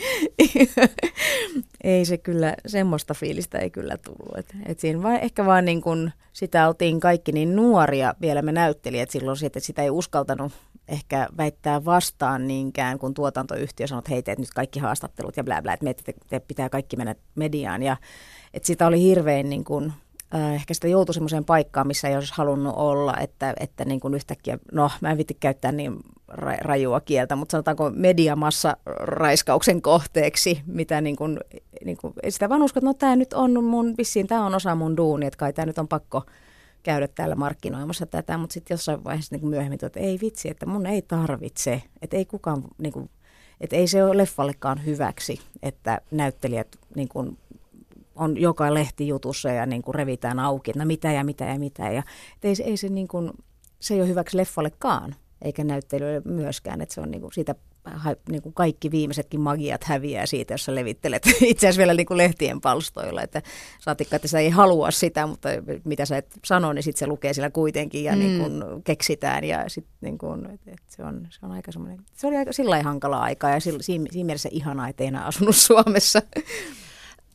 ei 1.84 2.06
se 2.06 2.18
kyllä, 2.18 2.56
semmoista 2.68 3.14
fiilistä 3.14 3.58
ei 3.58 3.70
kyllä 3.70 3.98
tullut. 3.98 4.38
Et, 4.38 4.56
et 4.66 4.80
siinä 4.80 5.04
vai, 5.04 5.20
ehkä 5.22 5.46
vaan 5.46 5.66
niin 5.66 5.82
kun 5.82 6.12
sitä 6.34 6.68
oltiin 6.68 7.00
kaikki 7.00 7.32
niin 7.32 7.56
nuoria 7.56 8.16
vielä 8.22 8.42
me 8.42 8.52
näyttelijät 8.52 9.10
silloin, 9.10 9.46
että 9.46 9.60
sitä 9.60 9.82
ei 9.82 9.90
uskaltanut 9.90 10.54
ehkä 10.88 11.28
väittää 11.38 11.86
vastaan 11.86 12.48
niinkään, 12.48 13.00
kun 13.00 13.14
tuotantoyhtiö 13.14 13.88
sanoi, 13.88 14.00
että 14.00 14.12
hei 14.12 14.24
teet 14.24 14.40
nyt 14.40 14.50
kaikki 14.56 14.80
haastattelut 14.80 15.38
ja 15.38 15.44
blä 15.44 15.62
blä, 15.62 15.74
että 15.74 15.94
te, 16.04 16.14
te 16.30 16.40
pitää 16.40 16.70
kaikki 16.70 16.98
mennä 16.98 17.16
mediaan. 17.36 17.84
Ja 17.84 17.98
että 18.54 18.68
sitä 18.68 18.88
oli 18.88 19.02
hirveän 19.02 19.50
niin 19.50 19.64
kuin, 19.64 19.86
äh, 19.86 20.05
ehkä 20.56 20.74
sitä 20.74 20.88
joutui 20.88 21.14
semmoiseen 21.14 21.46
paikkaan, 21.46 21.88
missä 21.88 22.10
ei 22.10 22.16
olisi 22.16 22.34
halunnut 22.36 22.74
olla, 22.78 23.18
että, 23.18 23.54
että 23.60 23.86
niin 23.86 24.00
kuin 24.00 24.14
yhtäkkiä, 24.14 24.58
no 24.72 24.92
mä 25.02 25.12
en 25.12 25.18
vitti 25.18 25.38
käyttää 25.40 25.72
niin 25.72 26.00
ra- 26.32 26.62
rajua 26.62 27.02
kieltä, 27.02 27.36
mutta 27.36 27.52
sanotaanko 27.52 27.92
mediamassa 27.96 28.78
raiskauksen 29.00 29.82
kohteeksi, 29.82 30.62
mitä 30.66 31.02
niin 31.02 31.16
kuin, 31.16 31.40
niin 31.86 31.98
kuin, 31.98 32.14
sitä 32.30 32.50
vaan 32.50 32.62
uskon, 32.62 32.82
että 32.82 32.90
no 32.90 32.94
tämä 32.94 33.16
nyt 33.16 33.34
on 33.34 33.64
mun, 33.64 33.94
vissiin 33.98 34.28
tämä 34.28 34.46
on 34.46 34.56
osa 34.56 34.76
mun 34.76 34.98
duuni, 34.98 35.26
että 35.26 35.38
kai 35.38 35.54
tämä 35.54 35.66
nyt 35.66 35.78
on 35.78 35.88
pakko 35.88 36.24
käydä 36.84 37.08
täällä 37.08 37.36
markkinoimassa 37.36 38.06
tätä, 38.06 38.38
mutta 38.38 38.54
sitten 38.54 38.76
jossain 38.76 39.04
vaiheessa 39.04 39.36
niin 39.36 39.42
kuin 39.42 39.50
myöhemmin, 39.50 39.80
että 39.86 40.00
ei 40.00 40.20
vitsi, 40.22 40.50
että 40.50 40.66
mun 40.66 40.86
ei 40.86 41.02
tarvitse, 41.02 41.82
että 42.02 42.18
ei 42.18 42.26
kukaan, 42.26 42.64
niin 42.78 42.94
kuin, 42.94 43.10
että 43.62 43.76
ei 43.76 43.88
se 43.88 44.04
ole 44.04 44.18
leffallekaan 44.18 44.86
hyväksi, 44.86 45.40
että 45.64 46.02
näyttelijät 46.12 46.68
niin 46.96 47.08
kuin, 47.08 47.38
on 48.16 48.38
joka 48.38 48.74
lehtijutussa 48.74 49.50
ja 49.50 49.66
niin 49.66 49.82
kuin 49.82 49.96
revitään 49.96 50.40
auki, 50.40 50.72
että 50.72 50.84
no 50.84 50.86
mitä 50.86 51.12
ja 51.12 51.24
mitä 51.24 51.46
ja 51.46 51.60
mitä. 51.60 51.92
Ja, 51.92 52.04
että 52.36 52.48
ei, 52.48 52.56
ei 52.64 52.78
se, 52.78 52.90
niin 52.90 53.08
kuin, 53.08 53.32
se 53.80 53.94
ei 53.94 54.02
ole 54.02 54.10
hyväksi 54.10 54.38
leffallekaan, 54.38 55.16
eikä 55.42 55.64
näyttelijöille 55.64 56.22
myöskään, 56.26 56.82
että 56.82 56.96
se 56.96 57.02
on 57.02 57.12
niin 57.12 57.22
kuin, 57.22 57.34
siitä 57.34 57.56
niin 58.30 58.42
kuin 58.42 58.54
kaikki 58.54 58.92
viimeisetkin 58.92 59.42
magiat 59.42 59.84
häviää 59.84 60.26
siitä, 60.26 60.54
jos 60.54 60.66
sä 60.66 60.76
levittelet 60.76 61.28
itse 61.42 61.68
asiassa 61.68 61.80
vielä 61.80 61.94
niin 61.94 62.06
kuin 62.06 62.18
lehtien 62.18 62.62
palstoilla, 62.62 63.22
että 63.22 63.42
saatikka, 63.80 64.16
että 64.16 64.28
sä 64.28 64.40
ei 64.40 64.50
halua 64.50 64.92
sitä, 64.92 65.28
mutta 65.28 65.50
mitä 65.84 66.06
sä 66.06 66.18
et 66.18 66.40
sano, 66.46 66.74
niin 66.74 66.84
sitten 66.84 67.00
se 67.00 67.08
lukee 67.08 67.34
siellä 67.34 67.50
kuitenkin 67.50 68.04
ja 68.04 68.12
mm. 68.12 68.20
niin 68.20 68.40
kuin 68.40 68.84
keksitään 68.84 69.44
ja 69.44 69.64
sit 69.68 69.88
niin 70.02 70.18
kuin, 70.18 70.46
et, 70.46 70.62
et 70.68 70.82
se, 70.88 71.04
on, 71.04 71.28
se 71.30 71.46
on 71.46 71.52
aika 71.52 71.72
semmoinen, 71.72 72.00
se 72.14 72.28
oli 72.28 72.38
aika 72.38 72.54
sillä 72.54 72.84
hankala 72.84 73.20
aika 73.20 73.50
ja 73.50 73.60
siinä, 73.60 73.80
siinä 73.82 74.26
mielessä 74.26 74.50
ihanaa, 74.52 74.88
että 74.88 75.04
ei 75.04 75.08
enää 75.08 75.26
asunut 75.26 75.56
Suomessa. 75.68 76.22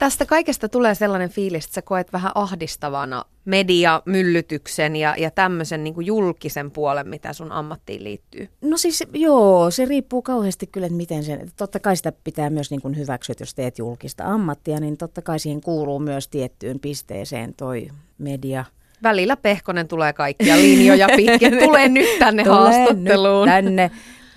Tästä 0.00 0.26
kaikesta 0.26 0.68
tulee 0.68 0.94
sellainen 0.94 1.30
fiilis, 1.30 1.64
että 1.64 1.74
sä 1.74 1.82
koet 1.82 2.12
vähän 2.12 2.32
ahdistavana 2.34 3.24
mediamyllytyksen 3.44 4.96
ja, 4.96 5.14
ja 5.18 5.30
tämmöisen 5.30 5.84
niin 5.84 6.06
julkisen 6.06 6.70
puolen, 6.70 7.08
mitä 7.08 7.32
sun 7.32 7.52
ammattiin 7.52 8.04
liittyy. 8.04 8.48
No 8.60 8.76
siis 8.76 9.04
joo, 9.12 9.70
se 9.70 9.84
riippuu 9.84 10.22
kauheasti 10.22 10.66
kyllä, 10.66 10.86
että 10.86 10.96
miten 10.96 11.24
se, 11.24 11.38
totta 11.56 11.80
kai 11.80 11.96
sitä 11.96 12.12
pitää 12.24 12.50
myös 12.50 12.70
niin 12.70 12.82
kuin 12.82 12.96
hyväksyä, 12.96 13.32
että 13.32 13.42
jos 13.42 13.54
teet 13.54 13.78
julkista 13.78 14.24
ammattia, 14.24 14.80
niin 14.80 14.96
totta 14.96 15.22
kai 15.22 15.38
siihen 15.38 15.60
kuuluu 15.60 15.98
myös 15.98 16.28
tiettyyn 16.28 16.80
pisteeseen 16.80 17.54
toi 17.54 17.88
media. 18.18 18.64
Välillä 19.02 19.36
Pehkonen 19.36 19.88
tulee 19.88 20.12
kaikkia 20.12 20.56
linjoja 20.56 21.08
pitkin, 21.16 21.58
tulee 21.64 21.88
nyt 21.88 22.18
tänne 22.18 22.44
tulee 22.44 22.58
haastatteluun. 22.58 23.46
Nyt 23.46 23.54
tänne. 23.54 23.90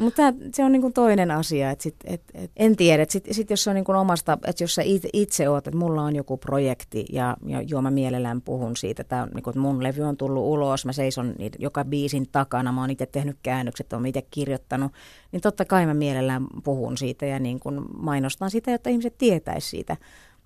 Mutta 0.04 0.34
se 0.54 0.64
on 0.64 0.72
niin 0.72 0.82
kuin 0.82 0.94
toinen 0.94 1.32
asia, 1.32 1.72
että 1.72 1.84
sit, 1.84 1.96
et, 2.06 2.22
et, 2.34 2.52
en 2.58 2.76
tiedä, 2.76 3.04
että 3.04 3.14
sit, 3.14 3.28
sit 3.32 3.50
jos 3.50 3.64
se 3.64 3.70
on 3.70 3.76
niin 3.76 3.86
kuin 3.86 3.96
omasta, 3.96 4.38
että 4.48 4.64
jos 4.64 4.76
sä 4.76 4.82
itse, 4.82 5.10
itse 5.14 5.50
oot, 5.50 5.68
että 5.68 5.78
mulla 5.78 6.02
on 6.02 6.16
joku 6.16 6.38
projekti 6.38 7.06
ja, 7.12 7.38
ja 7.46 7.62
joo 7.62 7.82
mä 7.82 7.92
mielellään 7.92 8.42
puhun 8.42 8.78
siitä, 8.78 9.02
että 9.02 9.28
niin 9.34 9.60
mun 9.60 9.84
levy 9.84 10.02
on 10.02 10.18
tullut 10.18 10.44
ulos, 10.44 10.86
mä 10.86 10.94
seison 10.94 11.36
niitä, 11.38 11.58
joka 11.62 11.86
biisin 11.86 12.30
takana, 12.32 12.72
mä 12.72 12.82
oon 12.82 12.90
itse 12.90 13.06
tehnyt 13.06 13.38
käännökset, 13.44 13.94
oon 13.94 14.06
itse 14.06 14.22
kirjoittanut, 14.32 14.92
niin 15.32 15.42
totta 15.42 15.66
kai 15.66 15.86
mä 15.86 15.94
mielellään 15.94 16.48
puhun 16.64 16.98
siitä 16.98 17.26
ja 17.26 17.40
niin 17.40 17.60
kuin 17.60 17.82
mainostan 17.98 18.52
sitä, 18.52 18.72
jotta 18.72 18.90
ihmiset 18.90 19.18
tietäisi 19.18 19.70
siitä. 19.70 19.98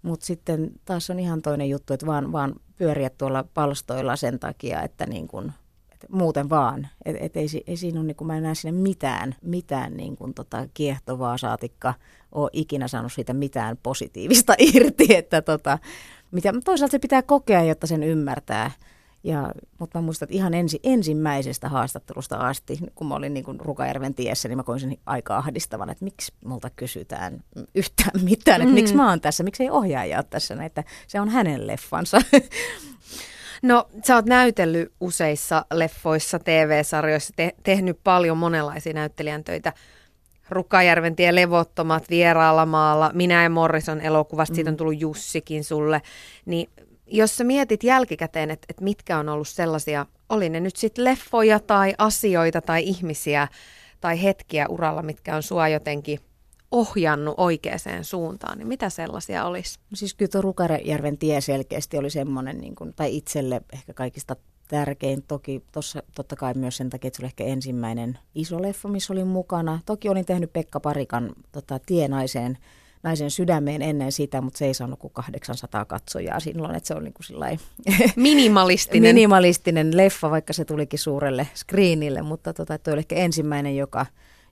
Mutta 0.01 0.25
sitten 0.25 0.71
taas 0.85 1.09
on 1.09 1.19
ihan 1.19 1.41
toinen 1.41 1.69
juttu, 1.69 1.93
että 1.93 2.05
vaan, 2.05 2.31
vaan 2.31 2.55
pyöriä 2.77 3.09
tuolla 3.09 3.45
palstoilla 3.53 4.15
sen 4.15 4.39
takia, 4.39 4.81
että 4.81 5.05
niin 5.05 5.27
kun, 5.27 5.51
muuten 6.11 6.49
vaan. 6.49 6.87
Et, 7.05 7.15
et 7.19 7.37
ei, 7.37 7.47
ei 7.67 7.77
siinä 7.77 7.99
ole, 7.99 8.07
niin 8.07 8.15
kun 8.15 8.27
mä 8.27 8.37
en 8.37 8.43
näe 8.43 8.55
sinne 8.55 8.81
mitään, 8.81 9.35
mitään 9.41 9.97
niin 9.97 10.15
kun 10.15 10.33
tota 10.33 10.67
kiehtovaa 10.73 11.37
saatikka 11.37 11.93
ole 12.31 12.49
ikinä 12.53 12.87
saanut 12.87 13.13
siitä 13.13 13.33
mitään 13.33 13.77
positiivista 13.83 14.53
irti. 14.73 15.15
Että 15.15 15.41
tota, 15.41 15.79
mitä, 16.31 16.53
toisaalta 16.65 16.91
se 16.91 16.99
pitää 16.99 17.21
kokea, 17.21 17.63
jotta 17.63 17.87
sen 17.87 18.03
ymmärtää. 18.03 18.71
Ja, 19.23 19.51
mutta 19.79 19.99
mä 19.99 20.05
muistan, 20.05 20.25
että 20.25 20.35
ihan 20.35 20.53
ensi, 20.53 20.79
ensimmäisestä 20.83 21.69
haastattelusta 21.69 22.35
asti, 22.35 22.79
kun 22.95 23.07
mä 23.07 23.15
olin 23.15 23.33
niin 23.33 23.43
kuin 23.43 23.59
Rukajärven 23.59 24.13
tiessä, 24.13 24.47
niin 24.49 24.57
mä 24.57 24.63
koin 24.63 24.79
sen 24.79 24.97
aika 25.05 25.37
ahdistavan, 25.37 25.89
että 25.89 26.03
miksi 26.03 26.33
multa 26.45 26.69
kysytään 26.69 27.43
yhtään 27.75 28.23
mitään, 28.23 28.61
että 28.61 28.71
mm. 28.71 28.73
miksi 28.73 28.95
mä 28.95 29.09
oon 29.09 29.21
tässä, 29.21 29.43
miksi 29.43 29.63
ei 29.63 29.69
ohjaaja 29.69 30.17
ole 30.17 30.25
tässä, 30.29 30.63
että 30.63 30.83
se 31.07 31.19
on 31.19 31.29
hänen 31.29 31.67
leffansa. 31.67 32.21
No, 33.61 33.87
sä 34.07 34.15
oot 34.15 34.25
näytellyt 34.25 34.93
useissa 34.99 35.65
leffoissa, 35.73 36.39
TV-sarjoissa, 36.39 37.33
te- 37.35 37.55
tehnyt 37.63 37.99
paljon 38.03 38.37
monenlaisia 38.37 38.93
näyttelijän 38.93 39.43
töitä. 39.43 39.73
Rukajärven 40.49 41.15
tie 41.15 41.35
levottomat 41.35 42.09
vieraalla 42.09 42.65
maalla, 42.65 43.11
Minä 43.13 43.43
ja 43.43 43.49
Morrison 43.49 44.01
elokuvasta, 44.01 44.53
mm. 44.53 44.55
siitä 44.55 44.69
on 44.69 44.77
tullut 44.77 45.01
Jussikin 45.01 45.63
sulle. 45.63 46.01
Niin 46.45 46.69
jos 47.07 47.37
sä 47.37 47.43
mietit 47.43 47.83
jälkikäteen, 47.83 48.51
että, 48.51 48.65
että 48.69 48.83
mitkä 48.83 49.17
on 49.17 49.29
ollut 49.29 49.47
sellaisia, 49.47 50.05
oli 50.29 50.49
ne 50.49 50.59
nyt 50.59 50.75
sitten 50.75 51.05
leffoja 51.05 51.59
tai 51.59 51.93
asioita 51.97 52.61
tai 52.61 52.83
ihmisiä 52.83 53.47
tai 54.01 54.23
hetkiä 54.23 54.67
uralla, 54.67 55.01
mitkä 55.01 55.35
on 55.35 55.43
sua 55.43 55.67
jotenkin 55.67 56.19
ohjannut 56.71 57.35
oikeaan 57.37 57.79
suuntaan, 58.01 58.57
niin 58.57 58.67
mitä 58.67 58.89
sellaisia 58.89 59.45
olisi? 59.45 59.79
Siis 59.93 60.13
kyllä 60.13 60.29
tuo 60.29 60.41
Rukarjärven 60.41 61.17
tie 61.17 61.41
selkeästi 61.41 61.97
oli 61.97 62.09
semmoinen, 62.09 62.57
niin 62.57 62.75
kuin, 62.75 62.93
tai 62.93 63.17
itselle 63.17 63.61
ehkä 63.73 63.93
kaikista 63.93 64.35
tärkein. 64.67 65.23
Toki 65.27 65.63
tossa, 65.71 66.03
totta 66.15 66.35
kai 66.35 66.53
myös 66.53 66.77
sen 66.77 66.89
takia, 66.89 67.07
että 67.07 67.17
se 67.17 67.21
oli 67.21 67.27
ehkä 67.27 67.43
ensimmäinen 67.43 68.19
iso 68.35 68.61
leffa, 68.61 68.89
missä 68.89 69.13
olin 69.13 69.27
mukana. 69.27 69.79
Toki 69.85 70.09
olin 70.09 70.25
tehnyt 70.25 70.53
Pekka 70.53 70.79
Parikan 70.79 71.29
tota, 71.51 71.79
Tienaiseen 71.85 72.57
naisen 73.03 73.31
sydämeen 73.31 73.81
ennen 73.81 74.11
sitä, 74.11 74.41
mutta 74.41 74.57
se 74.57 74.65
ei 74.65 74.73
saanut 74.73 74.99
kuin 74.99 75.13
800 75.13 75.85
katsojaa 75.85 76.39
silloin, 76.39 76.75
että 76.75 76.87
se 76.87 76.93
on 76.93 77.03
niin 77.03 77.13
kuin 77.13 77.59
minimalistinen. 78.15 79.15
minimalistinen 79.15 79.97
leffa, 79.97 80.31
vaikka 80.31 80.53
se 80.53 80.65
tulikin 80.65 80.99
suurelle 80.99 81.47
screenille, 81.55 82.21
mutta 82.21 82.53
tota, 82.53 82.77
toi 82.77 82.93
oli 82.93 82.99
ehkä 82.99 83.15
ensimmäinen, 83.15 83.75
joka, 83.75 84.05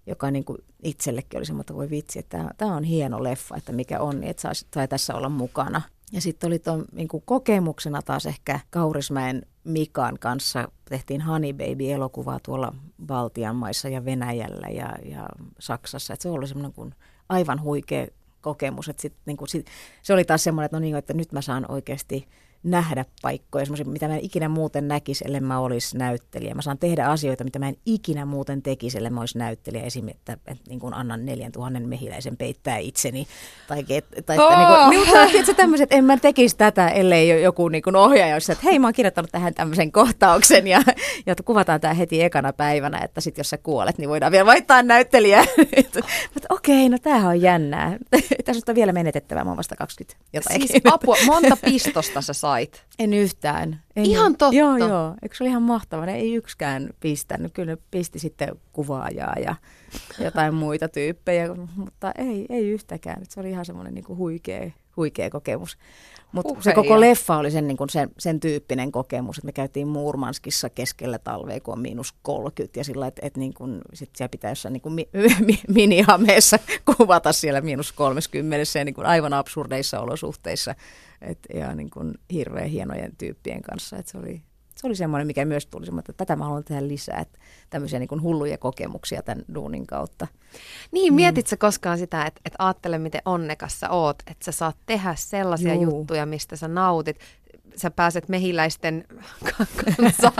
joka 0.07 0.31
niin 0.31 0.45
kuin 0.45 0.57
itsellekin 0.83 1.37
oli 1.37 1.45
semmoinen, 1.45 1.61
että 1.61 1.73
voi 1.73 1.89
vitsi, 1.89 2.19
että 2.19 2.49
tämä 2.57 2.75
on 2.75 2.83
hieno 2.83 3.23
leffa, 3.23 3.57
että 3.57 3.71
mikä 3.71 3.99
on, 3.99 4.19
niin 4.19 4.29
että 4.29 4.49
sai 4.73 4.87
tässä 4.87 5.15
olla 5.15 5.29
mukana. 5.29 5.81
Ja 6.11 6.21
sitten 6.21 6.47
oli 6.47 6.59
tuon 6.59 6.85
niin 6.91 7.07
kokemuksena 7.25 8.01
taas 8.01 8.25
ehkä 8.25 8.59
Kaurismäen 8.69 9.45
Mikan 9.63 10.17
kanssa 10.19 10.67
tehtiin 10.89 11.21
Honey 11.21 11.53
Baby-elokuvaa 11.53 12.39
tuolla 12.39 12.73
Baltian 13.05 13.55
maissa 13.55 13.89
ja 13.89 14.05
Venäjällä 14.05 14.67
ja, 14.67 14.95
ja 15.05 15.29
Saksassa. 15.59 16.13
Et 16.13 16.21
se 16.21 16.29
oli 16.29 16.47
semmoinen 16.47 16.73
kuin 16.73 16.95
aivan 17.29 17.61
huikea 17.61 18.07
kokemus. 18.41 18.89
Että 18.89 19.01
sit, 19.01 19.13
niin 19.25 19.37
kuin, 19.37 19.47
sit, 19.47 19.67
se 20.03 20.13
oli 20.13 20.25
taas 20.25 20.43
semmoinen, 20.43 20.65
että, 20.65 20.77
no 20.77 20.81
niin, 20.81 20.95
että 20.95 21.13
nyt 21.13 21.31
mä 21.31 21.41
saan 21.41 21.71
oikeasti 21.71 22.27
nähdä 22.65 23.05
paikkoja, 23.21 23.65
mitä 23.85 24.07
mä 24.07 24.15
en 24.15 24.25
ikinä 24.25 24.49
muuten 24.49 24.87
näkisi, 24.87 25.23
ellei 25.27 25.41
mä 25.41 25.59
olisi 25.59 25.97
näyttelijä. 25.97 26.55
Mä 26.55 26.61
saan 26.61 26.77
tehdä 26.77 27.05
asioita, 27.05 27.43
mitä 27.43 27.59
mä 27.59 27.69
en 27.69 27.77
ikinä 27.85 28.25
muuten 28.25 28.61
tekisi, 28.61 28.97
ellei 28.97 29.11
mä 29.11 29.19
olisi 29.19 29.37
näyttelijä. 29.37 29.83
Esimerkiksi, 29.83 30.21
että, 30.21 30.51
että 30.51 30.63
niin 30.69 30.79
kuin 30.79 30.93
annan 30.93 31.25
4000 31.25 31.79
mehiläisen 31.79 32.37
peittää 32.37 32.77
itseni. 32.77 33.27
Tai, 33.67 33.83
tai 34.25 34.37
oh! 34.37 34.51
että, 34.51 34.89
niin 34.89 35.07
kuin, 35.07 35.45
niin, 35.45 35.55
tämmöiset, 35.55 35.93
en 35.93 36.05
mä 36.05 36.17
tekisi 36.17 36.57
tätä, 36.57 36.87
ellei 36.87 37.43
joku 37.43 37.67
niin 37.67 37.83
kuin 37.83 37.95
ohjaaja 37.95 38.35
olisi, 38.35 38.51
että 38.51 38.65
hei 38.65 38.79
mä 38.79 38.87
oon 38.87 38.93
kirjoittanut 38.93 39.31
tähän 39.31 39.53
tämmöisen 39.53 39.91
kohtauksen 39.91 40.67
ja, 40.67 40.81
ja 41.25 41.35
kuvataan 41.45 41.81
tämä 41.81 41.93
heti 41.93 42.23
ekana 42.23 42.53
päivänä, 42.53 42.97
että 43.03 43.21
sitten 43.21 43.39
jos 43.39 43.49
sä 43.49 43.57
kuolet, 43.57 43.97
niin 43.97 44.09
voidaan 44.09 44.31
vielä 44.31 44.45
vaihtaa 44.45 44.83
näyttelijää. 44.83 45.45
Mutta 46.33 46.47
okei, 46.49 46.89
no 46.89 46.97
tämähän 46.97 47.29
on 47.29 47.41
jännää. 47.41 47.97
Tässä 48.45 48.71
on 48.71 48.75
vielä 48.75 48.91
menetettävää, 48.91 49.43
mä 49.43 49.49
oon 49.49 49.57
vasta 49.57 49.75
20 49.75 50.25
jotain. 50.33 50.67
Siis 50.67 50.81
apua, 50.91 51.15
monta 51.25 51.57
pistosta 51.65 52.21
sä 52.21 52.33
sait? 52.55 52.85
En 52.99 53.13
yhtään. 53.13 53.81
En 53.95 54.05
ihan 54.05 54.37
totta? 54.37 54.55
Joo, 54.55 54.77
joo. 54.77 55.15
Eikö 55.21 55.35
se 55.35 55.43
oli 55.43 55.49
ihan 55.49 55.63
mahtavaa? 55.63 56.05
Ne 56.05 56.15
ei 56.15 56.35
yksikään 56.35 56.89
pistänyt. 56.99 57.53
Kyllä 57.53 57.71
ne 57.71 57.77
pisti 57.91 58.19
sitten 58.19 58.49
kuvaajaa 58.73 59.35
ja 59.45 59.55
jotain 60.19 60.53
muita 60.53 60.89
tyyppejä, 60.89 61.55
mutta 61.75 62.11
ei, 62.17 62.45
ei 62.49 62.69
yhtäkään. 62.69 63.23
Se 63.29 63.39
oli 63.39 63.49
ihan 63.49 63.65
semmoinen 63.65 63.93
niin 63.93 64.07
huikea, 64.07 64.71
huikea 64.97 65.29
kokemus. 65.29 65.77
Mutta 66.31 66.63
se 66.63 66.73
koko 66.73 66.99
leffa 66.99 67.37
oli 67.37 67.51
sen, 67.51 67.67
niin 67.67 67.77
kuin 67.77 67.89
sen, 67.89 68.09
sen 68.19 68.39
tyyppinen 68.39 68.91
kokemus, 68.91 69.37
että 69.37 69.45
me 69.45 69.51
käytiin 69.51 69.87
Muurmanskissa 69.87 70.69
keskellä 70.69 71.19
talvea, 71.19 71.59
kun 71.59 71.73
on 71.73 71.79
miinus 71.79 72.13
30 72.21 72.79
ja 72.79 72.83
sillä 72.83 73.07
että 73.07 73.21
et 73.25 73.37
niin 73.37 73.53
kuin, 73.53 73.81
sit 73.93 74.09
siellä 74.15 74.29
pitää 74.29 74.51
jossain 74.51 74.73
niin 74.73 74.81
kuin 74.81 74.93
mi, 74.93 75.09
mi, 75.45 75.59
minihameessa 75.67 76.59
kuvata 76.97 77.33
siellä 77.33 77.61
miinus 77.61 77.91
30 77.91 78.57
ja 78.79 78.85
niin 78.85 78.95
kuin 78.95 79.07
aivan 79.07 79.33
absurdeissa 79.33 79.99
olosuhteissa 79.99 80.75
et, 81.21 81.39
ja 81.53 81.75
niin 81.75 81.89
kuin 81.89 82.13
hirveän 82.31 82.69
hienojen 82.69 83.15
tyyppien 83.17 83.61
kanssa. 83.61 83.97
Et 83.97 84.07
se 84.07 84.17
oli, 84.17 84.41
se 84.75 84.87
oli 84.87 84.95
semmoinen, 84.95 85.27
mikä 85.27 85.45
myös 85.45 85.65
tuli 85.65 85.85
että 85.99 86.13
tätä 86.13 86.35
mä 86.35 86.43
haluan 86.43 86.63
tehdä 86.63 86.87
lisää, 86.87 87.19
että 87.19 87.39
tämmöisiä 87.69 87.99
niin 87.99 88.07
kuin 88.07 88.21
hulluja 88.21 88.57
kokemuksia 88.57 89.21
tämän 89.21 89.45
duunin 89.55 89.87
kautta. 89.87 90.27
Niin, 90.91 91.13
mm. 91.13 91.15
mietit 91.15 91.47
sä 91.47 91.57
koskaan 91.57 91.97
sitä, 91.97 92.25
että, 92.25 92.41
että 92.45 92.63
ajattele 92.63 92.97
miten 92.97 93.21
onnekas 93.25 93.79
sä 93.79 93.89
oot, 93.89 94.19
että 94.27 94.45
sä 94.45 94.51
saat 94.51 94.77
tehdä 94.85 95.15
sellaisia 95.17 95.73
Juu. 95.73 95.83
juttuja, 95.83 96.25
mistä 96.25 96.55
sä 96.55 96.67
nautit. 96.67 97.19
Sä 97.75 97.91
pääset 97.91 98.29
mehiläisten 98.29 99.05
kanssa, 99.57 100.31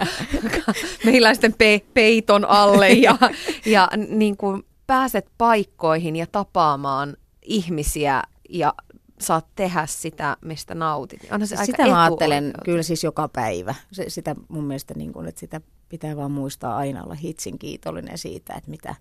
mehiläisten 1.05 1.53
pe- 1.53 1.86
peiton 1.93 2.45
alle 2.45 2.89
ja, 2.89 3.17
ja 3.65 3.89
niin 4.07 4.38
kuin 4.38 4.63
pääset 4.88 5.25
paikkoihin 5.38 6.15
ja 6.15 6.27
tapaamaan 6.31 7.17
ihmisiä 7.41 8.23
ja 8.49 8.73
saat 9.22 9.45
tehdä 9.55 9.86
sitä, 9.86 10.38
mistä 10.41 10.76
nautit. 10.76 11.24
Onhan 11.24 11.47
se 11.47 11.55
sitä 11.66 11.84
aika 11.84 11.95
mä 11.95 12.03
ajattelen 12.03 12.53
kyllä 12.66 12.84
siis 12.84 13.03
joka 13.03 13.28
päivä. 13.28 13.76
Se, 13.91 14.05
sitä 14.07 14.36
mun 14.47 14.63
mielestä, 14.63 14.93
niin 14.93 15.13
kuin, 15.13 15.28
että 15.28 15.39
sitä 15.39 15.61
pitää 15.89 16.18
vaan 16.18 16.32
muistaa 16.32 16.78
aina 16.78 17.03
olla 17.03 17.16
hitsin 17.16 17.59
kiitollinen 17.59 18.18
siitä, 18.18 18.53
että 18.53 18.70
mitä, 18.70 18.95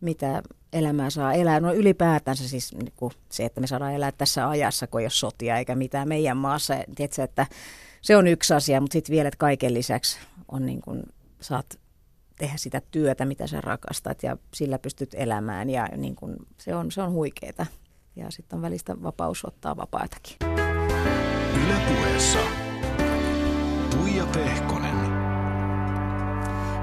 mitä 0.00 0.42
elämää 0.72 1.10
saa 1.10 1.32
elää. 1.32 1.60
No 1.60 1.74
ylipäätänsä 1.74 2.48
siis 2.48 2.74
niin 2.74 2.92
kuin 2.96 3.12
se, 3.28 3.44
että 3.44 3.60
me 3.60 3.66
saadaan 3.66 3.94
elää 3.94 4.12
tässä 4.12 4.48
ajassa, 4.48 4.86
kun 4.86 5.00
ei 5.00 5.04
ole 5.04 5.10
sotia 5.10 5.58
eikä 5.58 5.74
mitään 5.74 6.08
meidän 6.08 6.36
maassa. 6.36 6.74
Tiedätkö, 6.94 7.22
että 7.22 7.46
se 8.02 8.16
on 8.16 8.26
yksi 8.26 8.54
asia, 8.54 8.80
mutta 8.80 8.92
sitten 8.92 9.12
vielä, 9.12 9.28
että 9.28 9.38
kaiken 9.38 9.74
lisäksi 9.74 10.18
on 10.48 10.66
niin 10.66 10.80
kuin, 10.80 11.02
saat 11.40 11.78
tehdä 12.38 12.56
sitä 12.56 12.82
työtä, 12.90 13.24
mitä 13.24 13.46
sä 13.46 13.60
rakastat 13.60 14.22
ja 14.22 14.36
sillä 14.54 14.78
pystyt 14.78 15.14
elämään 15.14 15.70
ja 15.70 15.88
niin 15.96 16.16
kuin, 16.16 16.36
se 16.58 16.74
on, 16.74 16.92
se 16.92 17.02
on 17.02 17.12
huikeeta 17.12 17.66
ja 18.18 18.30
sitten 18.30 18.56
on 18.56 18.62
välistä 18.62 19.02
vapaus 19.02 19.44
ottaa 19.44 19.76
vapaatakin. 19.76 20.36
Ylepuheessa 21.66 22.38
Tuija 23.90 24.26
Pehkonen. 24.26 24.98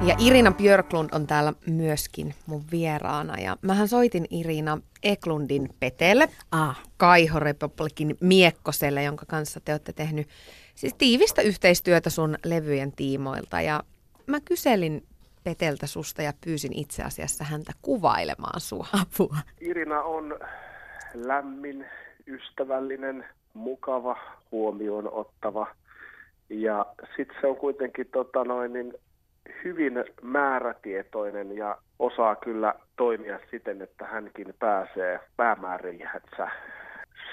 Ja 0.02 0.16
Irina 0.20 0.52
Björklund 0.52 1.10
on 1.12 1.28
täällä 1.28 1.54
myöskin 1.68 2.36
mun 2.46 2.64
vieraana. 2.72 3.40
Ja 3.40 3.58
mähän 3.62 3.88
soitin 3.88 4.26
Irina 4.30 4.78
Eklundin 5.04 5.70
Petelle, 5.80 6.30
ah. 6.52 6.84
Kaiho 6.98 7.40
Republikin 7.40 8.18
Miekkoselle, 8.22 9.04
jonka 9.04 9.26
kanssa 9.26 9.60
te 9.60 9.72
olette 9.72 9.94
tehnyt 9.94 10.28
siis 10.76 10.94
tiivistä 10.98 11.42
yhteistyötä 11.42 12.10
sun 12.10 12.38
levyjen 12.46 12.92
tiimoilta. 12.92 13.62
Ja 13.62 13.84
mä 14.28 14.40
kyselin 14.40 15.04
Peteltä 15.44 15.88
susta 15.88 16.22
ja 16.22 16.34
pyysin 16.46 16.74
itse 16.74 17.04
asiassa 17.04 17.44
häntä 17.44 17.72
kuvailemaan 17.82 18.62
sua. 18.62 18.88
Apua. 18.94 19.38
Irina 19.62 20.02
on 20.02 20.40
lämmin, 21.16 21.86
ystävällinen, 22.28 23.26
mukava, 23.54 24.18
huomioon 24.52 25.14
ottava. 25.14 25.68
Ja 26.50 26.86
sitten 27.18 27.38
se 27.42 27.48
on 27.48 27.56
kuitenkin 27.56 28.08
tota 28.12 28.44
noin, 28.44 28.74
niin 28.74 28.94
hyvin 29.64 29.94
määrätietoinen 30.22 31.58
ja 31.58 31.78
osaa 32.00 32.36
kyllä 32.36 32.76
toimia 32.96 33.40
siten, 33.52 33.82
että 33.82 34.06
hänkin 34.06 34.54
pääsee 34.60 35.20
päämääriinsä. 35.38 36.52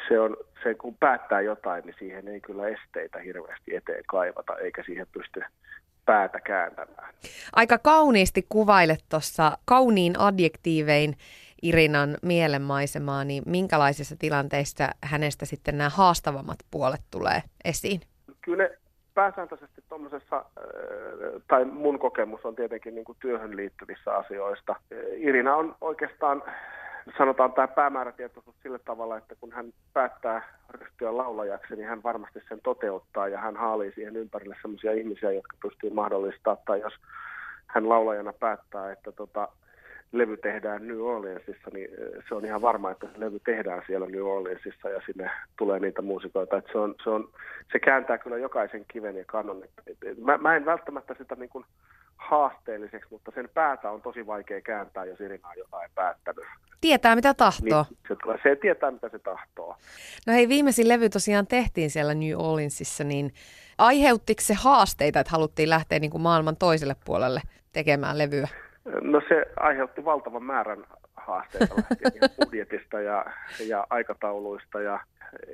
Se 0.09 0.21
on, 0.21 0.37
se 0.63 0.75
kun 0.75 0.97
päättää 1.01 1.41
jotain, 1.41 1.85
niin 1.85 1.97
siihen 1.99 2.29
ei 2.29 2.41
kyllä 2.41 2.69
esteitä 2.69 3.19
hirveästi 3.19 3.77
eteen 3.77 4.05
kaivata, 4.07 4.59
eikä 4.59 4.83
siihen 4.87 5.07
pysty 5.13 5.43
päätä 6.07 6.41
kääntämään. 6.41 7.15
Aika 7.53 7.79
kauniisti 7.79 8.47
kuvailet 8.49 9.05
tuossa 9.09 9.59
kauniin 9.65 10.21
adjektiivein 10.21 11.17
Irinan 11.63 12.17
mielenmaisemaa, 12.23 13.25
niin 13.25 13.43
minkälaisissa 13.47 14.17
tilanteissa 14.19 14.89
hänestä 15.05 15.47
sitten 15.47 15.79
nämä 15.79 15.91
haastavammat 15.91 16.59
puolet 16.71 17.03
tulee 17.11 17.43
esiin? 17.65 18.01
Kyllä 18.41 18.71
pääsääntöisesti 19.15 19.83
tuommoisessa, 19.89 20.45
tai 21.49 21.65
mun 21.65 21.99
kokemus 21.99 22.45
on 22.45 22.57
tietenkin 22.57 22.95
niin 22.95 23.05
kuin 23.05 23.19
työhön 23.21 23.57
liittyvissä 23.57 24.17
asioista. 24.17 24.77
Irina 25.17 25.57
on 25.57 25.77
oikeastaan, 25.81 26.43
sanotaan 27.19 27.53
tämä 27.53 27.69
päämäärätietoisuus 27.69 28.57
sillä 28.63 28.79
tavalla, 28.79 29.17
että 29.17 29.35
kun 29.41 29.53
hän 29.53 29.73
päättää 29.93 30.59
ryhtyä 30.71 31.17
laulajaksi, 31.17 31.77
niin 31.77 31.89
hän 31.89 32.03
varmasti 32.03 32.41
sen 32.49 32.61
toteuttaa 32.63 33.29
ja 33.29 33.39
hän 33.39 33.57
haalii 33.57 33.93
siihen 33.95 34.17
ympärille 34.17 34.57
sellaisia 34.63 34.93
ihmisiä, 34.93 35.33
jotka 35.33 35.57
pystyy 35.63 35.91
mahdollistamaan, 35.91 36.65
tai 36.67 36.81
jos 36.81 36.95
hän 37.67 37.89
laulajana 37.89 38.33
päättää, 38.33 38.93
että 38.93 39.13
tota, 39.13 39.49
levy 40.13 40.37
tehdään 40.37 40.89
New 40.89 41.01
Orleansissa, 41.01 41.71
niin 41.73 41.89
se 42.29 42.35
on 42.35 42.45
ihan 42.45 42.63
varma, 42.63 42.91
että 42.91 43.07
se 43.07 43.21
levy 43.21 43.41
tehdään 43.41 43.83
siellä 43.87 44.07
New 44.07 44.23
Orleansissa 44.23 44.89
ja 44.89 45.01
sinne 45.07 45.31
tulee 45.59 45.79
niitä 45.79 46.03
muusikoita. 46.03 46.57
Että 46.57 46.73
se, 46.73 46.79
on, 46.79 46.95
se, 47.05 47.11
on, 47.11 47.29
se 47.73 47.79
kääntää 47.79 48.19
kyllä 48.19 48.39
jokaisen 48.39 48.85
kiven 48.93 49.17
ja 49.17 49.25
kannon. 49.27 49.63
Mä, 50.25 50.39
mä 50.39 50.57
en 50.57 50.65
välttämättä 50.65 51.15
sitä 51.19 51.35
niin 51.35 51.49
kuin 51.49 51.65
haasteelliseksi, 52.17 53.09
mutta 53.11 53.33
sen 53.35 53.49
päätä 53.55 53.91
on 53.91 54.03
tosi 54.03 54.27
vaikea 54.27 54.61
kääntää, 54.61 55.05
jos 55.05 55.21
Irina 55.21 55.49
on 55.49 55.59
jotain 55.59 55.91
päättänyt. 55.95 56.45
Tietää, 56.81 57.17
mitä 57.17 57.35
tahtoo. 57.35 57.85
Niin, 57.91 57.99
se, 58.09 58.17
tulee, 58.23 58.39
se 58.43 58.57
tietää, 58.57 58.91
mitä 58.91 59.09
se 59.09 59.19
tahtoo. 59.19 59.77
No 60.27 60.33
hei, 60.33 60.49
viimeisin 60.49 60.89
levy 60.89 61.09
tosiaan 61.09 61.47
tehtiin 61.47 61.91
siellä 61.91 62.15
New 62.15 62.35
Orleansissa, 62.37 63.05
niin 63.05 63.33
aiheuttiko 63.79 64.41
se 64.41 64.55
haasteita, 64.55 65.21
että 65.21 65.31
haluttiin 65.31 65.71
lähteä 65.71 65.99
niin 65.99 66.11
kuin 66.11 66.23
maailman 66.23 66.57
toiselle 66.57 66.97
puolelle 67.05 67.41
tekemään 67.73 68.19
levyä? 68.19 68.49
No 69.01 69.23
se 69.29 69.45
aiheutti 69.57 70.05
valtavan 70.05 70.45
määrän 70.45 70.85
haasteita 71.17 71.75
budjetista 72.45 73.01
ja, 73.01 73.25
ja 73.67 73.87
aikatauluista 73.91 74.81
ja 74.81 75.01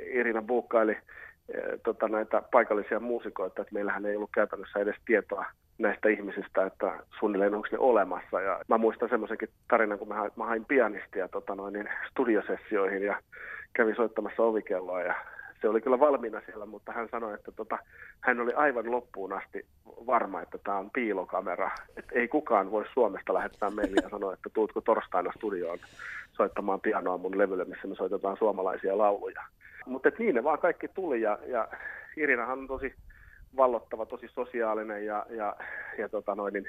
Irina 0.06 0.42
buukkaili 0.42 0.92
eh, 0.92 1.62
tota, 1.84 2.08
näitä 2.08 2.42
paikallisia 2.52 3.00
muusikoita, 3.00 3.62
että 3.62 3.74
meillähän 3.74 4.06
ei 4.06 4.16
ollut 4.16 4.30
käytännössä 4.34 4.78
edes 4.78 4.96
tietoa 5.06 5.44
näistä 5.78 6.08
ihmisistä, 6.08 6.66
että 6.66 6.92
suunnilleen 7.18 7.54
onko 7.54 7.68
ne 7.72 7.78
olemassa. 7.78 8.40
Ja 8.40 8.60
mä 8.68 8.78
muistan 8.78 9.08
semmoisenkin 9.08 9.48
tarinan, 9.68 9.98
kun 9.98 10.08
mä 10.08 10.14
hain, 10.14 10.32
mä 10.36 10.44
hain 10.44 10.64
pianistia 10.64 11.28
tota 11.28 11.54
noin, 11.54 11.72
niin 11.72 11.88
studiosessioihin 12.10 13.02
ja 13.02 13.20
kävin 13.72 13.96
soittamassa 13.96 14.42
ovikelloa 14.42 15.02
ja 15.02 15.14
se 15.60 15.68
oli 15.68 15.80
kyllä 15.80 16.00
valmiina 16.00 16.40
siellä, 16.46 16.66
mutta 16.66 16.92
hän 16.92 17.08
sanoi, 17.10 17.34
että 17.34 17.52
tota, 17.52 17.78
hän 18.20 18.40
oli 18.40 18.52
aivan 18.52 18.90
loppuun 18.90 19.32
asti 19.32 19.66
varma, 19.86 20.42
että 20.42 20.58
tämä 20.58 20.78
on 20.78 20.90
piilokamera. 20.90 21.70
Että 21.96 22.12
ei 22.14 22.28
kukaan 22.28 22.70
voi 22.70 22.84
Suomesta 22.94 23.34
lähettää 23.34 23.70
meille 23.70 24.00
ja 24.02 24.10
sanoa, 24.10 24.32
että 24.32 24.50
tuutko 24.52 24.80
torstaina 24.80 25.32
studioon 25.36 25.78
soittamaan 26.32 26.80
pianoa 26.80 27.18
mun 27.18 27.38
levylle, 27.38 27.64
missä 27.64 27.86
me 27.86 27.94
soitetaan 27.94 28.36
suomalaisia 28.36 28.98
lauluja. 28.98 29.42
Mutta 29.86 30.10
niin 30.18 30.34
ne 30.34 30.44
vaan 30.44 30.58
kaikki 30.58 30.88
tuli 30.88 31.20
ja, 31.20 31.38
ja 31.46 31.68
Irinahan 32.16 32.58
on 32.58 32.66
tosi 32.66 32.94
vallottava, 33.56 34.06
tosi 34.06 34.28
sosiaalinen 34.28 35.06
ja, 35.06 35.26
ja, 35.30 35.56
ja 35.98 36.08
tota 36.08 36.34
noin, 36.34 36.52
niin, 36.54 36.68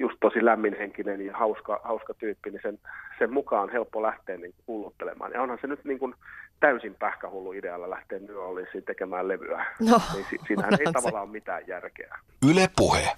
just 0.00 0.16
tosi 0.20 0.44
lämminhenkinen 0.44 1.26
ja 1.26 1.36
hauska, 1.36 1.80
hauska 1.84 2.14
tyyppi, 2.14 2.50
niin 2.50 2.60
sen, 2.62 2.78
sen 3.18 3.32
mukaan 3.32 3.62
on 3.62 3.72
helppo 3.72 4.02
lähteä 4.02 4.36
niin 4.36 4.54
hulluttelemaan. 4.66 5.32
Ja 5.32 5.42
onhan 5.42 5.58
se 5.60 5.66
nyt 5.66 5.84
niin 5.84 5.98
kuin 5.98 6.14
täysin 6.60 6.94
pähkähullu 6.94 7.52
idealla 7.52 7.90
lähteä 7.90 8.18
New 8.18 8.36
Orleansiin 8.36 8.84
tekemään 8.84 9.28
levyä. 9.28 9.66
No, 9.80 10.00
niin 10.14 10.26
si- 10.30 10.38
siinähän 10.46 10.72
ei 10.72 10.86
se. 10.86 10.92
tavallaan 10.92 11.24
ole 11.24 11.32
mitään 11.32 11.62
järkeä. 11.66 12.18
Yle 12.50 12.70
Puhe. 12.76 13.12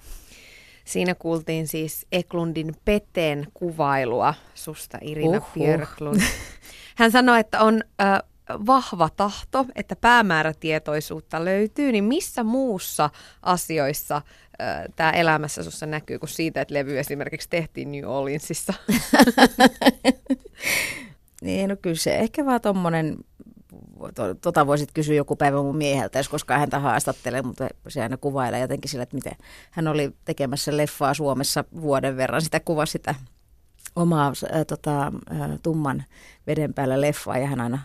Siinä 0.85 1.15
kuultiin 1.15 1.67
siis 1.67 2.07
Eklundin 2.11 2.73
Peteen 2.85 3.47
kuvailua 3.53 4.33
susta 4.53 4.97
Irina 5.01 5.37
uh-huh. 5.37 5.53
Björklund. 5.53 6.21
Hän 6.97 7.11
sanoi, 7.11 7.39
että 7.39 7.59
on 7.59 7.81
äh, 8.01 8.19
vahva 8.49 9.09
tahto, 9.17 9.65
että 9.75 9.95
päämäärätietoisuutta 9.95 11.45
löytyy, 11.45 11.91
niin 11.91 12.03
missä 12.03 12.43
muussa 12.43 13.09
asioissa 13.41 14.15
äh, 14.15 14.23
tämä 14.95 15.11
elämässä 15.11 15.63
sussa 15.63 15.85
näkyy 15.85 16.19
kuin 16.19 16.29
siitä, 16.29 16.61
että 16.61 16.73
levy 16.73 16.99
esimerkiksi 16.99 17.49
tehtiin 17.49 17.91
New 17.91 18.03
Orleansissa? 18.05 18.73
niin, 21.41 21.69
no 21.69 21.75
kyllä 21.81 21.95
se 21.95 22.15
ehkä 22.15 22.45
vaan 22.45 22.61
tommonen, 22.61 23.17
to, 24.15 24.35
tota 24.35 24.67
voisit 24.67 24.91
kysyä 24.93 25.15
joku 25.15 25.35
päivä 25.35 25.61
mun 25.61 25.77
mieheltä, 25.77 26.19
jos 26.19 26.29
koskaan 26.29 26.59
häntä 26.59 26.79
haastattelee, 26.79 27.41
mutta 27.41 27.67
se 27.87 28.01
aina 28.01 28.17
kuvailee 28.17 28.59
jotenkin 28.59 28.89
sillä, 28.89 29.03
että 29.03 29.15
miten 29.15 29.35
hän 29.71 29.87
oli 29.87 30.11
tekemässä 30.25 30.77
leffaa 30.77 31.13
Suomessa 31.13 31.63
vuoden 31.81 32.17
verran, 32.17 32.41
sitä 32.41 32.59
kuvasi 32.59 32.91
sitä 32.91 33.15
omaa 33.95 34.33
äh, 34.53 34.65
tota, 34.67 35.11
äh, 35.31 35.49
tumman 35.63 36.03
veden 36.47 36.73
päällä 36.73 37.01
leffaa 37.01 37.37
ja 37.37 37.47
hän 37.47 37.61
aina 37.61 37.79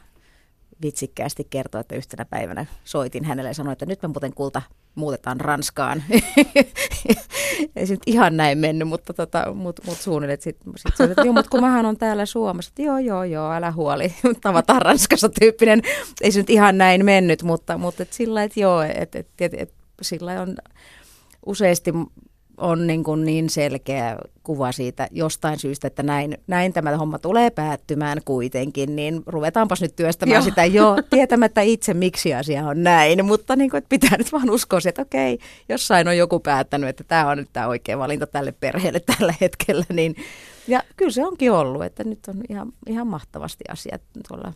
vitsikkäästi 0.82 1.46
kertoi, 1.50 1.80
että 1.80 1.96
yhtenä 1.96 2.24
päivänä 2.24 2.66
soitin 2.84 3.24
hänelle 3.24 3.50
ja 3.50 3.54
sanoin, 3.54 3.72
että 3.72 3.86
nyt 3.86 4.02
me 4.02 4.08
muuten 4.08 4.34
kulta 4.34 4.62
muutetaan 4.94 5.40
Ranskaan. 5.40 6.02
Ei 7.76 7.86
se 7.86 7.94
nyt 7.94 8.02
ihan 8.06 8.36
näin 8.36 8.58
mennyt, 8.58 8.88
mutta 8.88 9.14
tota, 9.14 9.54
mut, 9.54 9.80
mut 9.86 9.98
suunnilleen. 9.98 10.40
Sitten 10.40 10.72
sit 10.76 10.96
se, 10.96 11.04
että 11.04 11.22
joo, 11.22 11.32
mutta 11.32 11.50
kun 11.50 11.60
mähän 11.60 11.86
on 11.86 11.96
täällä 11.96 12.26
Suomessa, 12.26 12.70
että 12.70 12.82
joo, 12.82 12.98
joo, 12.98 13.24
joo, 13.24 13.52
älä 13.52 13.72
huoli, 13.72 14.14
tavataan 14.42 14.82
Ranskassa 14.82 15.28
tyyppinen. 15.28 15.82
Ei 16.20 16.32
se 16.32 16.40
nyt 16.40 16.50
ihan 16.50 16.78
näin 16.78 17.04
mennyt, 17.04 17.42
mutta, 17.42 17.78
mutta 17.78 18.02
et 18.02 18.12
sillä 18.12 18.42
että 18.42 18.60
joo, 18.60 18.82
että 18.82 19.18
et, 19.18 19.28
et, 19.40 19.54
et, 19.54 19.72
sillä 20.02 20.42
on 20.42 20.56
useasti 21.46 21.92
on 22.56 22.86
niin, 22.86 23.04
kuin 23.04 23.24
niin 23.24 23.50
selkeä 23.50 24.16
kuva 24.42 24.72
siitä 24.72 25.08
jostain 25.10 25.58
syystä, 25.58 25.86
että 25.86 26.02
näin, 26.02 26.38
näin 26.46 26.72
tämä 26.72 26.96
homma 26.96 27.18
tulee 27.18 27.50
päättymään 27.50 28.18
kuitenkin, 28.24 28.96
niin 28.96 29.22
ruvetaanpas 29.26 29.80
nyt 29.80 29.96
työstämään 29.96 30.34
Joo. 30.34 30.42
sitä 30.42 30.64
jo 30.64 30.96
tietämättä 31.10 31.60
itse, 31.60 31.94
miksi 31.94 32.34
asia 32.34 32.66
on 32.66 32.82
näin, 32.82 33.24
mutta 33.24 33.56
niin 33.56 33.70
kuin, 33.70 33.78
että 33.78 33.88
pitää 33.88 34.18
nyt 34.18 34.32
vaan 34.32 34.50
uskoa 34.50 34.78
että 34.88 35.02
okei, 35.02 35.38
jossain 35.68 36.08
on 36.08 36.16
joku 36.16 36.40
päättänyt, 36.40 36.88
että 36.88 37.04
tämä 37.04 37.30
on 37.30 37.38
nyt 37.38 37.48
tämä 37.52 37.66
oikea 37.66 37.98
valinta 37.98 38.26
tälle 38.26 38.52
perheelle 38.52 39.00
tällä 39.18 39.34
hetkellä, 39.40 39.84
niin 39.92 40.16
ja 40.68 40.82
kyllä 40.96 41.10
se 41.10 41.26
onkin 41.26 41.52
ollut, 41.52 41.84
että 41.84 42.04
nyt 42.04 42.18
on 42.28 42.42
ihan, 42.48 42.72
ihan 42.86 43.06
mahtavasti 43.06 43.64
asiat 43.68 44.02
tuolla 44.28 44.52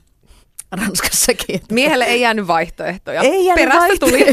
Ranskassakin. 0.72 1.60
Miehelle 1.72 2.04
ei 2.04 2.20
jäänyt 2.20 2.46
vaihtoehtoja. 2.46 3.20
Ei 3.20 3.46
jäänyt 3.46 3.64
Perästä 3.64 3.80
vaihto- 3.80 4.06
tuli. 4.06 4.26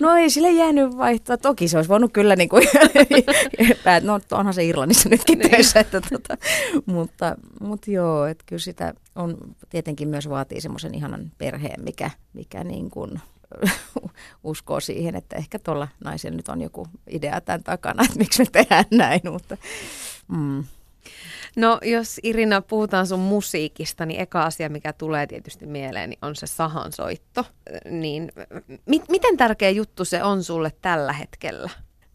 No 0.00 0.16
ei 0.16 0.30
sille 0.30 0.50
jäänyt 0.50 0.96
vaihtoehtoja. 0.96 1.50
Toki 1.50 1.68
se 1.68 1.76
olisi 1.78 1.88
voinut 1.88 2.12
kyllä 2.12 2.36
niin 2.40 2.48
kuin, 2.48 2.62
no 4.02 4.20
onhan 4.30 4.54
se 4.54 4.64
Irlannissa 4.64 5.08
nytkin 5.08 5.38
niin. 5.38 5.50
töissä. 5.50 5.80
Että, 5.80 6.00
tota, 6.00 6.36
mutta, 6.86 7.36
mutta 7.60 7.90
joo, 7.90 8.26
että 8.26 8.44
kyllä 8.46 8.60
sitä 8.60 8.94
on 9.16 9.36
tietenkin 9.70 10.08
myös 10.08 10.28
vaatii 10.28 10.60
semmoisen 10.60 10.94
ihanan 10.94 11.32
perheen, 11.38 11.84
mikä, 11.84 12.10
mikä 12.32 12.64
niin 12.64 12.90
kuin, 12.90 13.20
uskoo 14.44 14.80
siihen, 14.80 15.16
että 15.16 15.36
ehkä 15.36 15.58
tuolla 15.58 15.88
naisella 16.04 16.36
nyt 16.36 16.48
on 16.48 16.60
joku 16.60 16.86
idea 17.10 17.40
tämän 17.40 17.62
takana, 17.62 18.04
että 18.04 18.18
miksi 18.18 18.42
me 18.42 18.46
tehdään 18.52 18.84
näin, 18.90 19.20
mutta 19.30 19.56
mm. 20.28 20.64
No 21.56 21.78
jos 21.82 22.20
Irina 22.22 22.60
puhutaan 22.60 23.06
sun 23.06 23.20
musiikista, 23.20 24.06
niin 24.06 24.20
eka 24.20 24.42
asia, 24.42 24.68
mikä 24.68 24.92
tulee 24.92 25.26
tietysti 25.26 25.66
mieleen, 25.66 26.10
niin 26.10 26.18
on 26.22 26.36
se 26.36 26.46
sahansoitto. 26.46 27.44
Niin 27.90 28.32
mi- 28.86 29.02
miten 29.08 29.36
tärkeä 29.36 29.70
juttu 29.70 30.04
se 30.04 30.22
on 30.22 30.44
sulle 30.44 30.72
tällä 30.82 31.12
hetkellä? 31.12 31.70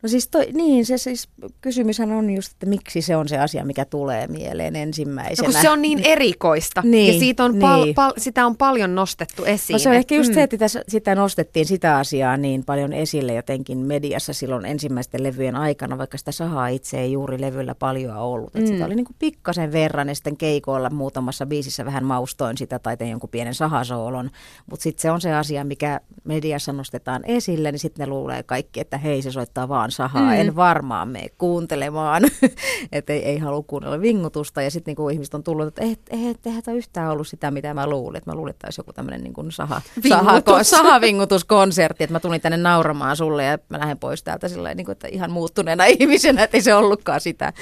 No 0.05 0.09
siis 0.09 0.27
toi, 0.27 0.47
niin, 0.53 0.85
se 0.85 0.97
siis 0.97 1.29
kysymyshän 1.61 2.11
on 2.11 2.29
just, 2.29 2.51
että 2.51 2.65
miksi 2.65 3.01
se 3.01 3.15
on 3.15 3.27
se 3.27 3.37
asia, 3.37 3.65
mikä 3.65 3.85
tulee 3.85 4.27
mieleen 4.27 4.75
ensimmäisenä. 4.75 5.47
No 5.47 5.53
kun 5.53 5.61
se 5.61 5.69
on 5.69 5.81
niin 5.81 5.99
erikoista 5.99 6.81
niin, 6.81 7.13
ja 7.13 7.19
siitä 7.19 7.43
on 7.43 7.51
niin. 7.51 7.61
pal- 7.61 7.93
pal- 7.93 8.13
sitä 8.17 8.45
on 8.45 8.57
paljon 8.57 8.95
nostettu 8.95 9.45
esiin. 9.45 9.73
No 9.73 9.79
se 9.79 9.89
on 9.89 9.95
ehkä 9.95 10.15
just 10.15 10.29
mm. 10.29 10.33
se, 10.33 10.43
että 10.43 10.67
sitä, 10.67 10.83
sitä 10.87 11.15
nostettiin 11.15 11.65
sitä 11.65 11.97
asiaa 11.97 12.37
niin 12.37 12.65
paljon 12.65 12.93
esille 12.93 13.33
jotenkin 13.33 13.77
mediassa 13.77 14.33
silloin 14.33 14.65
ensimmäisten 14.65 15.23
levyjen 15.23 15.55
aikana, 15.55 15.97
vaikka 15.97 16.17
sitä 16.17 16.31
sahaa 16.31 16.67
itse 16.67 16.99
ei 16.99 17.11
juuri 17.11 17.41
levyllä 17.41 17.75
paljon 17.75 18.17
ollut. 18.17 18.53
Mm. 18.53 18.65
Sitä 18.65 18.85
oli 18.85 18.95
niin 18.95 19.05
kuin 19.05 19.15
pikkasen 19.19 19.71
verran 19.71 20.09
ja 20.09 20.15
sitten 20.15 20.37
keikoilla 20.37 20.89
muutamassa 20.89 21.45
biisissä 21.45 21.85
vähän 21.85 22.05
maustoin 22.05 22.57
sitä 22.57 22.79
tai 22.79 22.97
tein 22.97 23.11
jonkun 23.11 23.29
pienen 23.29 23.55
sahasoolon. 23.55 24.29
Mutta 24.69 24.83
sitten 24.83 25.01
se 25.01 25.11
on 25.11 25.21
se 25.21 25.33
asia, 25.33 25.63
mikä 25.63 26.01
mediassa 26.23 26.73
nostetaan 26.73 27.21
esille, 27.25 27.71
niin 27.71 27.79
sitten 27.79 28.03
ne 28.03 28.09
luulee 28.09 28.43
kaikki, 28.43 28.79
että 28.79 28.97
hei 28.97 29.21
se 29.21 29.31
soittaa 29.31 29.69
vaan 29.69 29.91
sahaa. 29.95 30.31
Mm. 30.33 30.39
En 30.39 30.55
varmaan 30.55 31.07
mene 31.07 31.29
kuuntelemaan, 31.37 32.23
että 32.91 33.13
ei, 33.13 33.25
ei 33.25 33.37
halua 33.37 33.63
kuunnella 33.67 34.01
vingutusta. 34.01 34.61
Ja 34.61 34.71
sitten 34.71 34.91
niinku 34.91 35.09
ihmiset 35.09 35.33
on 35.33 35.43
tullut, 35.43 35.67
että 35.67 35.81
ei, 35.81 35.97
ei, 36.09 36.35
eihän 36.45 36.63
tämä 36.63 36.77
yhtään 36.77 37.11
ollut 37.11 37.27
sitä, 37.27 37.51
mitä 37.51 37.73
mä 37.73 37.87
luulin. 37.87 38.17
Että 38.17 38.31
mä 38.31 38.35
luulin, 38.35 38.49
että 38.49 38.67
olisi 38.67 38.79
joku 38.79 38.93
tämmöinen 38.93 39.23
niinku 39.23 39.45
saha, 39.49 39.81
saha, 40.09 40.33
Vingutus. 40.33 40.69
sahavingutuskonsertti, 40.69 42.03
että 42.03 42.13
mä 42.13 42.19
tulin 42.19 42.41
tänne 42.41 42.57
nauramaan 42.57 43.17
sulle 43.17 43.43
ja 43.43 43.57
mä 43.69 43.79
lähden 43.79 43.99
pois 43.99 44.23
täältä 44.23 44.47
sillä 44.47 44.73
niin 44.73 44.85
kuin, 44.85 44.93
että 44.93 45.07
ihan 45.07 45.31
muuttuneena 45.31 45.85
ihmisenä, 45.99 46.43
että 46.43 46.57
ei 46.57 46.61
se 46.61 46.75
ollutkaan 46.75 47.21
sitä. 47.21 47.53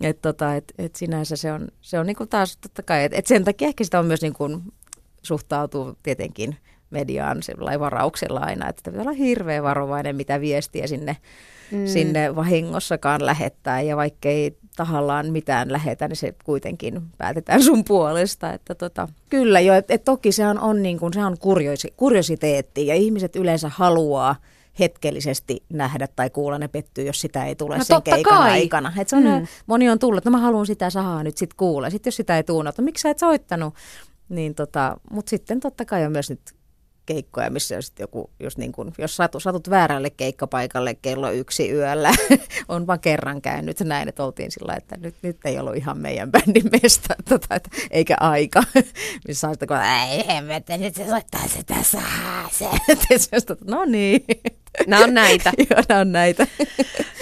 Että 0.00 0.32
tota, 0.32 0.54
et, 0.54 0.74
et 0.78 0.96
sinänsä 0.96 1.36
se 1.36 1.52
on, 1.52 1.68
se 1.80 1.98
on 1.98 2.06
niin 2.06 2.16
kuin 2.16 2.28
taas 2.28 2.56
totta 2.56 2.82
kai, 2.82 3.04
että 3.04 3.18
et 3.18 3.26
sen 3.26 3.44
takia 3.44 3.68
ehkä 3.68 3.84
sitä 3.84 3.98
on 3.98 4.06
myös 4.06 4.22
niin 4.22 4.34
kuin 4.34 4.62
suhtautuu 5.22 5.98
tietenkin 6.02 6.56
mediaan 6.94 7.42
varauksella 7.78 8.40
aina, 8.40 8.68
että 8.68 8.90
pitää 8.90 9.02
olla 9.02 9.12
hirveän 9.12 9.64
varovainen, 9.64 10.16
mitä 10.16 10.40
viestiä 10.40 10.86
sinne, 10.86 11.16
mm. 11.70 11.86
sinne 11.86 12.36
vahingossakaan 12.36 13.26
lähettää. 13.26 13.80
Ja 13.80 13.96
vaikkei 13.96 14.56
tahallaan 14.76 15.32
mitään 15.32 15.72
lähetä, 15.72 16.08
niin 16.08 16.16
se 16.16 16.34
kuitenkin 16.44 17.02
päätetään 17.18 17.62
sun 17.62 17.84
puolesta. 17.84 18.52
Että 18.52 18.74
tota, 18.74 19.08
kyllä 19.30 19.60
jo, 19.60 19.74
että 19.74 19.94
et 19.94 20.04
toki 20.04 20.32
sehän 20.32 20.58
on, 20.58 20.82
niin 20.82 20.98
kuin, 20.98 21.12
se 21.12 21.24
on 21.24 21.38
kuriosi, 21.38 21.94
kuriositeetti 21.96 22.86
ja 22.86 22.94
ihmiset 22.94 23.36
yleensä 23.36 23.70
haluaa 23.74 24.36
hetkellisesti 24.78 25.62
nähdä 25.72 26.08
tai 26.16 26.30
kuulla 26.30 26.58
ne 26.58 26.68
pettyy, 26.68 27.04
jos 27.04 27.20
sitä 27.20 27.44
ei 27.44 27.56
tule 27.56 27.78
no, 27.78 27.84
sen 27.84 28.02
keikan 28.02 28.38
kai. 28.38 28.50
aikana. 28.50 28.92
Et 28.98 29.08
se 29.08 29.16
on, 29.16 29.22
mm. 29.22 29.46
Moni 29.66 29.90
on 29.90 29.98
tullut, 29.98 30.18
että 30.18 30.30
no 30.30 30.38
mä 30.38 30.42
haluan 30.42 30.66
sitä 30.66 30.90
sahaa 30.90 31.22
nyt 31.22 31.36
sitten 31.36 31.56
kuulla. 31.56 31.90
Sitten 31.90 32.10
jos 32.10 32.16
sitä 32.16 32.36
ei 32.36 32.44
no 32.48 32.72
miksi 32.80 33.02
sä 33.02 33.10
et 33.10 33.18
soittanut? 33.18 33.74
Niin 34.28 34.54
tota, 34.54 34.96
Mutta 35.10 35.30
sitten 35.30 35.60
totta 35.60 35.84
kai 35.84 36.06
on 36.06 36.12
myös 36.12 36.30
nyt 36.30 36.40
keikkoja, 37.06 37.50
missä 37.50 37.74
jos, 37.74 37.92
joku, 37.98 38.30
jos, 38.40 38.58
niin 38.58 38.72
kun, 38.72 38.92
jos 38.98 39.16
satut, 39.16 39.42
satut 39.42 39.70
väärälle 39.70 40.10
keikkapaikalle 40.10 40.94
kello 40.94 41.30
yksi 41.30 41.70
yöllä, 41.70 42.10
on 42.68 42.86
vaan 42.86 43.00
kerran 43.00 43.42
käynyt 43.42 43.80
näin, 43.80 44.08
että 44.08 44.24
oltiin 44.24 44.50
sillä 44.50 44.74
että 44.74 44.96
nyt, 44.96 45.14
nyt 45.22 45.36
ei 45.44 45.58
ollut 45.58 45.76
ihan 45.76 45.98
meidän 45.98 46.30
bändin 46.32 46.70
mesta, 46.82 47.14
tota, 47.28 47.54
että, 47.54 47.70
eikä 47.90 48.16
aika. 48.20 48.62
missä 49.28 49.48
on 49.48 49.54
sitten, 49.54 49.68
kun 49.68 49.76
ei 49.76 50.26
hemmettä, 50.26 50.78
nyt 50.78 50.94
se 50.94 51.08
soittaa 51.08 51.48
sitä 51.48 51.82
saa 51.82 52.48
se. 52.52 52.68
no 53.74 53.84
niin. 53.84 54.24
Nämä 54.86 55.04
on 55.04 55.14
näitä. 55.14 55.52
Joo, 55.70 55.82
nämä 55.88 56.00
on 56.00 56.12
näitä. 56.12 56.46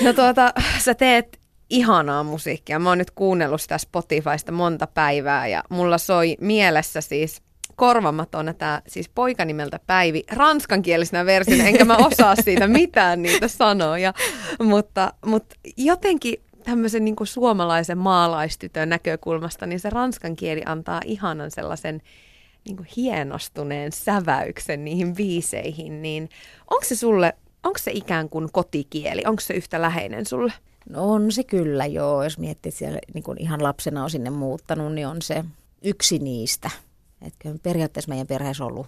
no 0.05 0.13
tuota, 0.13 0.53
sä 0.79 0.95
teet 0.95 1.39
ihanaa 1.71 2.23
musiikkia. 2.23 2.79
Mä 2.79 2.89
oon 2.89 2.99
nyt 2.99 3.11
kuunnellut 3.11 3.61
sitä 3.61 3.79
Spotifysta 3.79 4.53
monta 4.53 4.87
päivää 4.87 5.47
ja 5.47 5.63
mulla 5.69 5.99
soi 5.99 6.37
mielessä 6.41 7.01
siis 7.01 7.42
korvamatona 7.77 8.55
tämä 8.55 8.83
siis 8.87 9.09
poika 9.09 9.45
nimeltä 9.45 9.81
Päivi 9.87 10.25
ranskankielisenä 10.33 11.27
versiona, 11.27 11.65
enkä 11.65 11.85
mä 11.85 11.97
osaa 11.97 12.37
siitä 12.37 12.67
mitään 12.67 13.23
niitä 13.23 13.49
sanoja, 13.49 14.15
mutta, 14.63 15.13
mutta 15.27 15.57
jotenkin 15.77 16.35
tämmöisen 16.65 17.05
niin 17.05 17.17
suomalaisen 17.25 17.99
maalaistytön 17.99 18.89
näkökulmasta, 18.89 19.67
niin 19.67 19.81
se 19.81 19.91
ranskan 19.91 20.37
kieli 20.37 20.63
antaa 20.67 21.01
ihanan 21.05 21.51
sellaisen 21.51 22.03
niin 22.65 22.77
kuin 22.77 22.89
hienostuneen 22.97 23.93
säväyksen 23.93 24.85
niihin 24.85 25.17
viiseihin, 25.17 26.03
niin 26.03 26.29
onko 26.71 26.85
se 26.85 26.97
sulle, 26.97 27.33
onko 27.63 27.79
se 27.79 27.91
ikään 27.95 28.29
kuin 28.29 28.53
kotikieli, 28.53 29.23
onko 29.27 29.41
se 29.41 29.55
yhtä 29.55 29.83
läheinen 29.83 30.27
sulle? 30.27 30.53
No 30.89 31.13
on 31.13 31.33
se 31.33 31.45
kyllä 31.45 31.87
joo, 31.87 32.25
jos 32.25 32.39
miettii, 32.39 32.73
siellä 32.73 32.99
niin 33.15 33.25
kuin 33.25 33.41
ihan 33.41 33.63
lapsena 33.63 34.03
on 34.05 34.11
sinne 34.11 34.31
muuttanut, 34.31 34.95
niin 34.95 35.07
on 35.07 35.23
se 35.23 35.45
yksi 35.83 36.19
niistä. 36.19 36.71
Että 37.23 37.55
periaatteessa 37.63 38.09
meidän 38.09 38.27
perheessä 38.27 38.65
on 38.65 38.73
ollut 38.73 38.87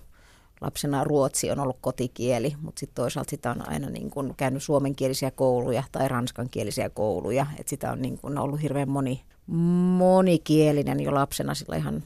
lapsena 0.61 1.05
ruotsi 1.05 1.51
on 1.51 1.61
ollut 1.61 1.78
kotikieli, 1.80 2.55
mutta 2.62 2.80
sitten 2.80 2.95
toisaalta 2.95 3.30
sitä 3.30 3.51
on 3.51 3.68
aina 3.68 3.91
niin 3.91 4.11
kun 4.11 4.35
käynyt 4.37 4.62
suomenkielisiä 4.62 5.30
kouluja 5.30 5.82
tai 5.93 6.09
ranskankielisiä 6.09 6.91
kouluja. 6.91 7.47
Että 7.59 7.70
sitä 7.70 7.93
on 7.93 8.03
niin 8.03 8.18
kun 8.18 8.39
ollut 8.39 8.62
hirveän 8.62 8.91
moni, 8.91 9.24
monikielinen 9.47 11.01
jo 11.01 11.15
lapsena 11.15 11.55
sillä 11.55 11.77
ihan 11.77 12.03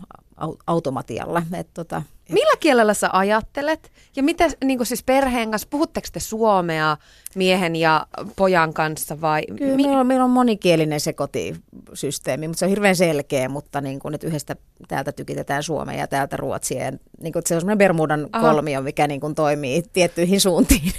automatialla. 0.67 1.43
Et 1.53 1.69
tota, 1.75 2.03
Millä 2.29 2.57
kielellä 2.61 2.95
sä 2.95 3.11
ajattelet? 3.13 3.91
Ja 4.17 4.23
mitä 4.23 4.49
niin 4.65 4.87
siis 4.87 5.03
perheen 5.03 5.51
kanssa, 5.51 5.69
puhutteko 5.71 6.09
te 6.13 6.21
suomea 6.21 6.97
miehen 7.35 7.77
ja 7.77 8.07
pojan 8.37 8.75
kanssa 8.75 9.21
vai? 9.21 9.43
Kyllä 9.59 9.77
mi- 9.77 9.83
meillä, 9.83 10.01
on, 10.01 10.07
meillä 10.07 10.25
on 10.25 10.31
monikielinen 10.31 11.01
se 11.01 11.13
kotisysteemi, 11.13 12.49
mutta 12.49 12.59
se 12.59 12.65
on 12.65 12.69
hirveän 12.69 12.97
selkeä, 12.97 13.49
mutta 13.49 13.81
niin 13.81 13.99
kuin, 13.99 14.15
että 14.15 14.27
yhdestä 14.27 14.57
täältä 14.89 15.13
tykitetään 15.13 15.63
suomea 15.63 15.99
ja 15.99 16.07
täältä 16.07 16.37
ruotsia. 16.37 16.85
Ja, 16.85 16.93
niin 17.21 17.33
kuin, 17.33 17.43
se 17.47 17.55
on 17.55 17.61
semmoinen 17.61 17.79
Bermudan 17.79 18.29
Aha. 18.33 18.53
kolmio, 18.53 18.83
mikä 18.83 19.07
niin 19.07 19.21
kuin, 19.21 19.35
toimii 19.35 19.83
tiettyihin 19.93 20.41
suuntiin. 20.41 20.93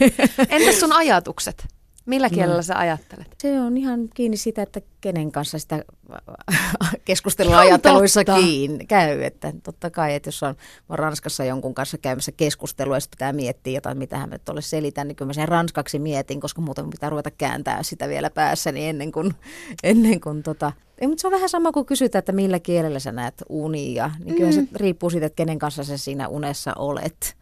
Entäs 0.50 0.80
sun 0.80 0.94
ajatukset? 0.94 1.68
Millä 2.06 2.30
kielellä 2.30 2.56
no. 2.56 2.62
sä 2.62 2.80
ajattelet? 2.80 3.28
Se 3.38 3.62
on 3.62 3.78
ihan 3.78 4.10
kiinni 4.14 4.38
sitä, 4.38 4.62
että 4.62 4.82
kenen 5.02 5.32
kanssa 5.32 5.60
sitä 5.60 5.84
keskustelua 7.06 7.60
ajatteluissa 7.60 8.24
kiinni 8.24 8.86
käy. 8.86 9.22
Että 9.24 9.54
totta 9.64 9.90
kai, 9.90 10.16
että 10.16 10.28
jos 10.28 10.44
on, 10.44 10.56
Ranskassa 10.90 11.44
jonkun 11.44 11.74
kanssa 11.74 11.98
käymässä 11.98 12.32
keskustelua 12.32 12.96
ja 12.96 13.02
pitää 13.12 13.34
miettiä 13.34 13.74
jotain, 13.74 13.98
mitä 13.98 14.18
hän 14.18 14.40
tuolle 14.46 14.62
selitän, 14.62 15.08
niin 15.08 15.16
kyllä 15.16 15.30
mä 15.30 15.34
sen 15.34 15.48
ranskaksi 15.48 16.00
mietin, 16.00 16.40
koska 16.40 16.62
muuten 16.62 16.90
pitää 16.90 17.10
ruveta 17.10 17.32
kääntää 17.32 17.84
sitä 17.84 18.10
vielä 18.10 18.30
päässäni 18.30 18.88
ennen 18.88 19.12
kuin, 19.12 19.34
ennen 19.84 20.22
kuin 20.22 20.44
tota, 20.44 20.72
ei, 21.02 21.08
mutta 21.08 21.22
se 21.22 21.28
on 21.28 21.34
vähän 21.34 21.50
sama 21.50 21.72
kuin 21.72 21.86
kysytään, 21.86 22.20
että 22.20 22.32
millä 22.32 22.60
kielellä 22.60 23.00
sä 23.00 23.12
näet 23.12 23.44
unia. 23.50 24.12
Niin 24.24 24.36
kyllä 24.36 24.50
mm. 24.50 24.56
se 24.56 24.64
riippuu 24.76 25.10
siitä, 25.10 25.26
että 25.26 25.36
kenen 25.36 25.60
kanssa 25.60 25.84
sä 25.84 25.98
siinä 25.98 26.28
unessa 26.28 26.74
olet. 26.76 27.36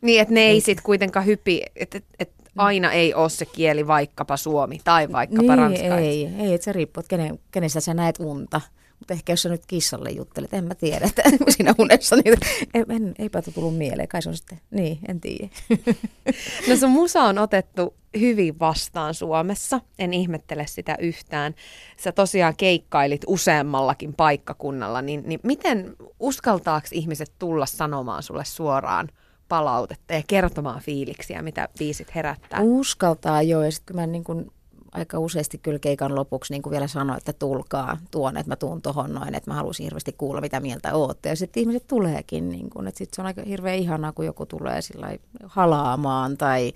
Niin, 0.00 0.20
että 0.20 0.34
ne 0.34 0.40
ei 0.40 0.60
sitten 0.60 0.84
kuitenkaan 0.84 1.26
hypi, 1.26 1.62
että 1.76 1.98
et, 1.98 2.04
et 2.18 2.30
aina 2.58 2.92
ei 2.92 3.14
ole 3.14 3.28
se 3.28 3.46
kieli 3.46 3.86
vaikkapa 3.86 4.36
suomi 4.36 4.80
tai 4.84 5.12
vaikkapa 5.12 5.42
niin, 5.42 5.58
ranska. 5.58 5.96
ei, 5.96 6.28
ei, 6.38 6.54
että 6.54 6.64
se 6.64 6.72
riippuu, 6.72 7.00
että 7.00 7.10
kenen, 7.10 7.38
kenestä 7.50 7.80
sä 7.80 7.94
näet 7.94 8.16
unta. 8.20 8.60
Mutta 8.98 9.14
ehkä 9.14 9.32
jos 9.32 9.42
sä 9.42 9.48
nyt 9.48 9.66
kissalle 9.66 10.10
juttelet, 10.10 10.54
en 10.54 10.64
mä 10.64 10.74
tiedä, 10.74 11.06
että 11.06 11.22
siinä 11.56 11.74
unessa, 11.78 12.16
niin 12.16 12.34
en, 12.74 12.84
en, 12.88 13.14
eipä 13.18 13.42
tullut 13.42 13.76
mieleen, 13.76 14.08
kai 14.08 14.22
se 14.22 14.28
on 14.28 14.36
sitten, 14.36 14.60
niin, 14.70 14.98
en 15.08 15.20
tiedä. 15.20 15.48
No 16.68 16.76
sun 16.76 16.90
musa 16.90 17.22
on 17.22 17.38
otettu 17.38 17.94
hyvin 18.20 18.58
vastaan 18.58 19.14
Suomessa, 19.14 19.80
en 19.98 20.14
ihmettele 20.14 20.66
sitä 20.66 20.96
yhtään. 21.00 21.54
Sä 21.96 22.12
tosiaan 22.12 22.56
keikkailit 22.56 23.22
useammallakin 23.26 24.14
paikkakunnalla, 24.14 25.02
niin, 25.02 25.22
niin 25.26 25.40
miten 25.42 25.96
uskaltaako 26.20 26.88
ihmiset 26.92 27.32
tulla 27.38 27.66
sanomaan 27.66 28.22
sulle 28.22 28.44
suoraan 28.44 29.08
palautetta 29.48 30.14
ja 30.14 30.22
kertomaan 30.26 30.80
fiiliksiä, 30.80 31.42
mitä 31.42 31.68
biisit 31.78 32.14
herättää. 32.14 32.60
Uskaltaa 32.62 33.42
joo, 33.42 33.62
ja 33.62 33.72
sitten 33.72 33.96
mä 33.96 34.06
niin 34.06 34.24
kun 34.24 34.52
aika 34.92 35.18
useasti 35.18 35.58
kyllä 35.58 35.78
keikan 35.78 36.14
lopuksi 36.14 36.52
niin 36.52 36.62
kuin 36.62 36.70
vielä 36.70 36.86
sanoin, 36.86 37.18
että 37.18 37.32
tulkaa 37.32 37.98
tuon, 38.10 38.36
että 38.36 38.50
mä 38.50 38.56
tuun 38.56 38.82
tuohon 38.82 39.14
noin, 39.14 39.34
että 39.34 39.50
mä 39.50 39.54
halusin 39.54 39.84
hirveästi 39.84 40.12
kuulla, 40.12 40.40
mitä 40.40 40.60
mieltä 40.60 40.94
ootte. 40.94 41.28
Ja 41.28 41.36
sitten 41.36 41.60
ihmiset 41.60 41.86
tuleekin, 41.86 42.48
niin 42.48 42.70
kuin, 42.70 42.86
että 42.88 42.98
sitten 42.98 43.16
se 43.16 43.22
on 43.22 43.26
aika 43.26 43.42
hirveän 43.42 43.78
ihanaa, 43.78 44.12
kun 44.12 44.26
joku 44.26 44.46
tulee 44.46 44.82
sillä 44.82 45.16
halaamaan 45.44 46.36
tai, 46.36 46.72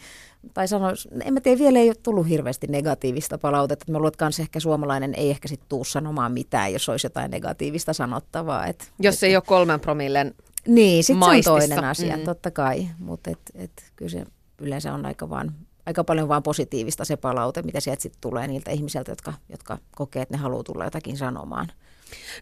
tai 0.54 0.68
sanoo, 0.68 0.90
en 1.24 1.34
mä 1.34 1.40
tiedä, 1.40 1.58
vielä 1.58 1.78
ei 1.78 1.88
ole 1.88 1.96
tullut 2.02 2.28
hirveästi 2.28 2.66
negatiivista 2.66 3.38
palautetta. 3.38 3.92
Mä 3.92 3.98
luulen, 3.98 4.12
että 4.12 4.42
ehkä 4.42 4.60
suomalainen 4.60 5.14
ei 5.14 5.30
ehkä 5.30 5.48
sitten 5.48 5.68
tuu 5.68 5.84
sanomaan 5.84 6.32
mitään, 6.32 6.72
jos 6.72 6.88
olisi 6.88 7.06
jotain 7.06 7.30
negatiivista 7.30 7.92
sanottavaa. 7.92 8.66
Et, 8.66 8.92
jos 8.98 9.22
ei 9.22 9.36
ole 9.36 9.42
kolmen 9.46 9.80
promillen 9.80 10.34
niin, 10.68 11.04
sitten 11.04 11.42
se 11.42 11.50
on 11.50 11.58
toinen 11.58 11.84
asia, 11.84 12.16
mm. 12.16 12.24
totta 12.24 12.50
kai. 12.50 12.88
Mutta 12.98 13.30
et, 13.30 13.40
et, 13.54 13.92
kyllä 13.96 14.10
se 14.10 14.24
yleensä 14.58 14.94
on 14.94 15.06
aika, 15.06 15.30
vaan, 15.30 15.54
aika 15.86 16.04
paljon 16.04 16.28
vaan 16.28 16.42
positiivista 16.42 17.04
se 17.04 17.16
palaute, 17.16 17.62
mitä 17.62 17.80
sieltä 17.80 18.02
sitten 18.02 18.20
tulee 18.20 18.46
niiltä 18.46 18.70
ihmisiltä, 18.70 19.10
jotka, 19.10 19.32
jotka 19.48 19.78
kokee, 19.96 20.22
että 20.22 20.34
ne 20.34 20.42
haluaa 20.42 20.62
tulla 20.62 20.84
jotakin 20.84 21.16
sanomaan. 21.16 21.68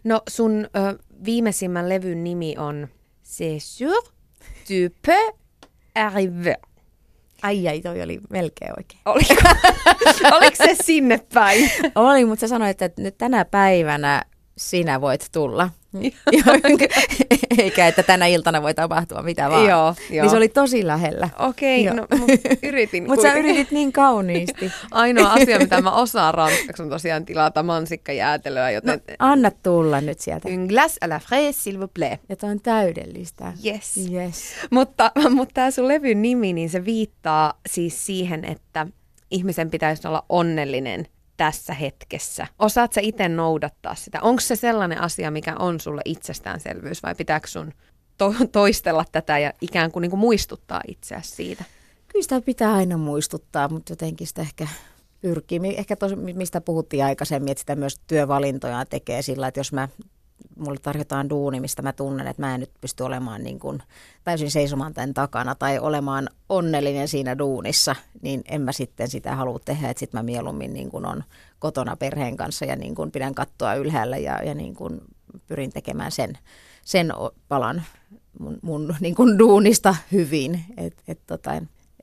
No 0.03 0.21
sun 0.29 0.67
ö, 0.75 0.99
viimeisimmän 1.25 1.89
levyn 1.89 2.23
nimi 2.23 2.55
on 2.57 2.87
C'est 3.23 3.59
sûr, 3.59 4.03
tu 4.67 4.95
peux 5.07 5.33
arriver. 5.95 6.55
Ai 7.41 7.67
ai, 7.67 7.81
toi 7.81 8.01
oli 8.01 8.19
melkein 8.29 8.73
oikein. 8.77 9.01
Oliko, 9.05 9.41
oliko 10.37 10.55
se 10.55 10.75
sinne 10.83 11.19
päin? 11.33 11.71
oli, 11.95 12.25
mutta 12.25 12.41
sä 12.41 12.47
sanoit, 12.47 12.81
että 12.81 13.01
nyt 13.01 13.17
tänä 13.17 13.45
päivänä 13.45 14.23
sinä 14.61 15.01
voit 15.01 15.25
tulla. 15.31 15.69
Eikä, 17.57 17.87
että 17.87 18.03
tänä 18.03 18.25
iltana 18.25 18.61
voi 18.61 18.73
tapahtua 18.73 19.21
mitä 19.21 19.49
vaan. 19.49 19.69
Joo, 19.69 19.95
joo. 20.09 20.23
Niin 20.23 20.29
se 20.29 20.37
oli 20.37 20.49
tosi 20.49 20.87
lähellä. 20.87 21.29
Okei, 21.39 21.89
okay, 21.89 21.99
no 21.99 22.07
yritin. 22.63 23.03
Mutta 23.07 23.21
sä 23.21 23.33
yritit 23.33 23.71
niin 23.71 23.91
kauniisti. 23.93 24.71
Ainoa 24.91 25.33
asia, 25.33 25.59
mitä 25.59 25.81
mä 25.81 25.91
osaan 25.91 26.33
ranskaksi 26.33 26.83
on 26.83 26.89
tosiaan 26.89 27.25
tilata 27.25 27.63
mansikkajäätelöä, 27.63 28.71
joten... 28.71 29.01
No, 29.07 29.15
anna 29.19 29.51
tulla 29.63 30.01
nyt 30.01 30.19
sieltä. 30.19 30.49
Un 30.49 30.65
glace 30.65 31.05
à 31.05 31.09
la 31.09 31.19
fraise, 31.19 31.71
s'il 31.71 31.79
vous 31.79 31.91
plaît. 31.99 32.19
Ja 32.29 32.35
on 32.49 32.61
täydellistä. 32.61 33.53
Yes. 33.65 33.97
yes. 34.11 34.53
Mutta, 34.69 35.11
mutta 35.29 35.53
tämä 35.53 35.71
sun 35.71 35.87
levyn 35.87 36.21
nimi, 36.21 36.53
niin 36.53 36.69
se 36.69 36.85
viittaa 36.85 37.53
siis 37.69 38.05
siihen, 38.05 38.45
että 38.45 38.87
ihmisen 39.31 39.71
pitäisi 39.71 40.07
olla 40.07 40.25
onnellinen 40.29 41.07
tässä 41.41 41.73
hetkessä? 41.73 42.47
Osaat 42.59 42.93
sä 42.93 43.01
itse 43.01 43.29
noudattaa 43.29 43.95
sitä? 43.95 44.19
Onko 44.21 44.39
se 44.41 44.55
sellainen 44.55 45.01
asia, 45.01 45.31
mikä 45.31 45.55
on 45.59 45.79
sulle 45.79 46.01
itsestäänselvyys 46.05 47.03
vai 47.03 47.15
pitääkö 47.15 47.47
sun 47.47 47.73
to- 48.17 48.33
toistella 48.51 49.05
tätä 49.11 49.39
ja 49.39 49.53
ikään 49.61 49.91
kuin, 49.91 50.01
niin 50.01 50.09
kuin 50.09 50.19
muistuttaa 50.19 50.81
itseäsi 50.87 51.31
siitä? 51.31 51.63
Kyllä 52.07 52.23
sitä 52.23 52.41
pitää 52.41 52.73
aina 52.73 52.97
muistuttaa, 52.97 53.69
mutta 53.69 53.91
jotenkin 53.91 54.27
sitä 54.27 54.41
ehkä 54.41 54.67
pyrkii. 55.21 55.59
Ehkä 55.77 55.95
tos, 55.95 56.15
mistä 56.15 56.61
puhuttiin 56.61 57.03
aikaisemmin, 57.03 57.51
että 57.51 57.59
sitä 57.59 57.75
myös 57.75 57.99
työvalintoja 58.07 58.85
tekee 58.85 59.21
sillä, 59.21 59.47
että 59.47 59.59
jos 59.59 59.73
mä 59.73 59.89
mulle 60.57 60.79
tarjotaan 60.79 61.29
duuni, 61.29 61.59
mistä 61.59 61.81
mä 61.81 61.93
tunnen, 61.93 62.27
että 62.27 62.41
mä 62.41 62.53
en 62.53 62.59
nyt 62.59 62.71
pysty 62.81 63.03
olemaan 63.03 63.43
niin 63.43 63.59
kuin 63.59 63.83
täysin 64.23 64.51
seisomaan 64.51 64.93
tämän 64.93 65.13
takana 65.13 65.55
tai 65.55 65.79
olemaan 65.79 66.29
onnellinen 66.49 67.07
siinä 67.07 67.37
duunissa, 67.37 67.95
niin 68.21 68.41
en 68.45 68.61
mä 68.61 68.71
sitten 68.71 69.09
sitä 69.09 69.35
halua 69.35 69.59
tehdä, 69.65 69.89
että 69.89 69.99
sitten 69.99 70.19
mä 70.19 70.23
mieluummin 70.23 70.73
niin 70.73 70.89
kuin 70.89 71.05
on 71.05 71.23
kotona 71.59 71.95
perheen 71.95 72.37
kanssa 72.37 72.65
ja 72.65 72.75
niin 72.75 72.95
kuin 72.95 73.11
pidän 73.11 73.35
kattoa 73.35 73.73
ylhäällä 73.73 74.17
ja, 74.17 74.43
ja 74.43 74.53
niin 74.53 74.75
kuin 74.75 75.01
pyrin 75.47 75.71
tekemään 75.71 76.11
sen, 76.11 76.37
sen 76.85 77.13
palan 77.47 77.83
mun, 78.39 78.59
mun 78.61 78.95
niin 78.99 79.15
kuin 79.15 79.39
duunista 79.39 79.95
hyvin. 80.11 80.65
Et, 80.77 81.03
et, 81.07 81.19
tota, 81.27 81.53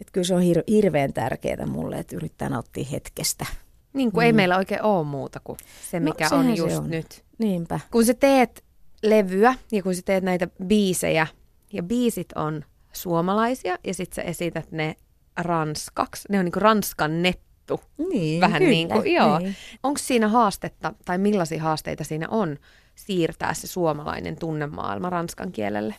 et 0.01 0.11
kyllä 0.13 0.25
se 0.25 0.35
on 0.35 0.43
hir- 0.43 0.65
hirveän 0.69 1.13
tärkeää 1.13 1.67
mulle, 1.67 1.99
että 1.99 2.17
yrittää 2.17 2.49
nauttia 2.49 2.85
hetkestä. 2.93 3.47
Niin 3.93 4.13
kuin 4.13 4.25
mm. 4.25 4.27
ei 4.27 4.33
meillä 4.33 4.57
oikein 4.57 4.83
ole 4.83 5.05
muuta 5.05 5.41
kuin 5.45 5.59
se, 5.91 6.01
no, 6.01 6.05
mikä 6.05 6.29
no, 6.31 6.37
on 6.37 6.57
just 6.57 6.77
on. 6.77 6.91
nyt. 6.91 7.25
Niinpä. 7.39 7.81
Kun 7.91 8.05
sä 8.05 8.15
teet 8.15 8.65
levyä 9.03 9.55
ja 9.73 9.83
kun 9.83 9.95
sä 9.95 10.03
teet 10.05 10.25
näitä 10.25 10.49
biisejä, 10.65 11.27
ja 11.73 11.83
biisit 11.83 12.33
on 12.35 12.65
suomalaisia, 12.93 13.79
ja 13.85 13.95
sitten 13.95 14.15
sä 14.15 14.23
esität 14.23 14.73
ne 14.73 14.97
ranskaksi. 15.37 16.29
Ne 16.31 16.39
on 16.39 16.45
niinku 16.45 16.61
ranskan 16.61 17.23
nettu. 17.23 17.81
Niin, 18.11 18.41
Vähän 18.41 18.63
kyllä, 18.63 18.71
niin 18.71 18.89
kuin, 18.89 19.15
joo. 19.15 19.39
Niin. 19.39 19.57
Onko 19.83 19.99
siinä 19.99 20.29
haastetta, 20.29 20.95
tai 21.05 21.19
millaisia 21.19 21.63
haasteita 21.63 22.05
siinä 22.05 22.29
on 22.29 22.57
siirtää 22.95 23.55
se 23.55 23.67
suomalainen 23.67 24.37
tunnemaailma 24.37 25.11
ranskan 25.11 25.53
kielelle? 25.53 25.95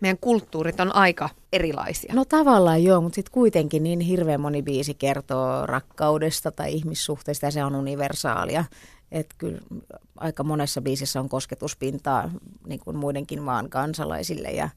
Meidän 0.00 0.18
kulttuurit 0.20 0.80
on 0.80 0.94
aika 0.94 1.28
erilaisia. 1.52 2.14
No 2.14 2.24
tavallaan 2.24 2.84
joo, 2.84 3.00
mutta 3.00 3.14
sitten 3.14 3.32
kuitenkin 3.32 3.82
niin 3.82 4.00
hirveän 4.00 4.40
moni 4.40 4.62
biisi 4.62 4.94
kertoo 4.94 5.66
rakkaudesta 5.66 6.52
tai 6.52 6.72
ihmissuhteista 6.72 7.46
ja 7.46 7.50
se 7.50 7.64
on 7.64 7.74
universaalia. 7.74 8.64
Että 9.12 9.34
kyllä 9.38 9.58
aika 10.16 10.44
monessa 10.44 10.82
biisissä 10.82 11.20
on 11.20 11.28
kosketuspintaa 11.28 12.30
niin 12.66 12.80
kuin 12.80 12.96
muidenkin 12.96 13.42
maan 13.42 13.70
kansalaisille 13.70 14.50
ja, 14.50 14.68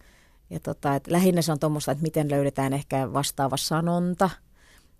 ja 0.49 0.59
tota, 0.59 0.95
et 0.95 1.07
lähinnä 1.07 1.41
se 1.41 1.51
on 1.51 1.59
tuommoista, 1.59 1.91
että 1.91 2.01
miten 2.01 2.31
löydetään 2.31 2.73
ehkä 2.73 3.13
vastaava 3.13 3.57
sanonta. 3.57 4.29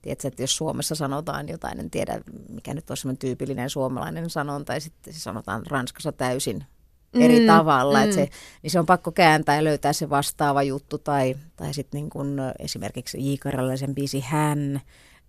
Tiedätkö, 0.02 0.28
että 0.28 0.44
jos 0.44 0.58
Suomessa 0.58 0.96
sanotaan 0.96 1.50
jotain, 1.50 1.80
en 1.80 1.90
tiedä 1.90 2.22
mikä 2.50 2.74
nyt 2.74 2.92
on 2.92 2.98
semmoinen 2.98 3.18
tyypillinen 3.18 3.70
suomalainen 3.70 4.30
sanonta, 4.30 4.74
ja 4.74 4.80
sitten 4.80 5.14
se 5.14 5.20
sanotaan 5.20 5.66
Ranskassa 5.66 6.12
täysin 6.12 6.66
eri 7.14 7.40
mm, 7.40 7.48
tavalla, 7.48 7.98
mm. 7.98 8.04
Että 8.04 8.16
se, 8.16 8.30
niin 8.64 8.72
se 8.72 8.80
on 8.80 8.86
pakko 8.86 9.12
kääntää 9.12 9.56
ja 9.56 9.64
löytää 9.64 9.94
se 9.94 10.10
vastaava 10.10 10.64
juttu, 10.64 10.98
tai, 10.98 11.36
tai 11.56 11.74
sitten 11.74 11.98
niin 11.98 12.10
kun 12.10 12.38
esimerkiksi 12.60 13.32
J. 13.32 13.36
Karjalaisen 13.40 13.96
biisi 13.96 14.20
Hän, 14.20 14.82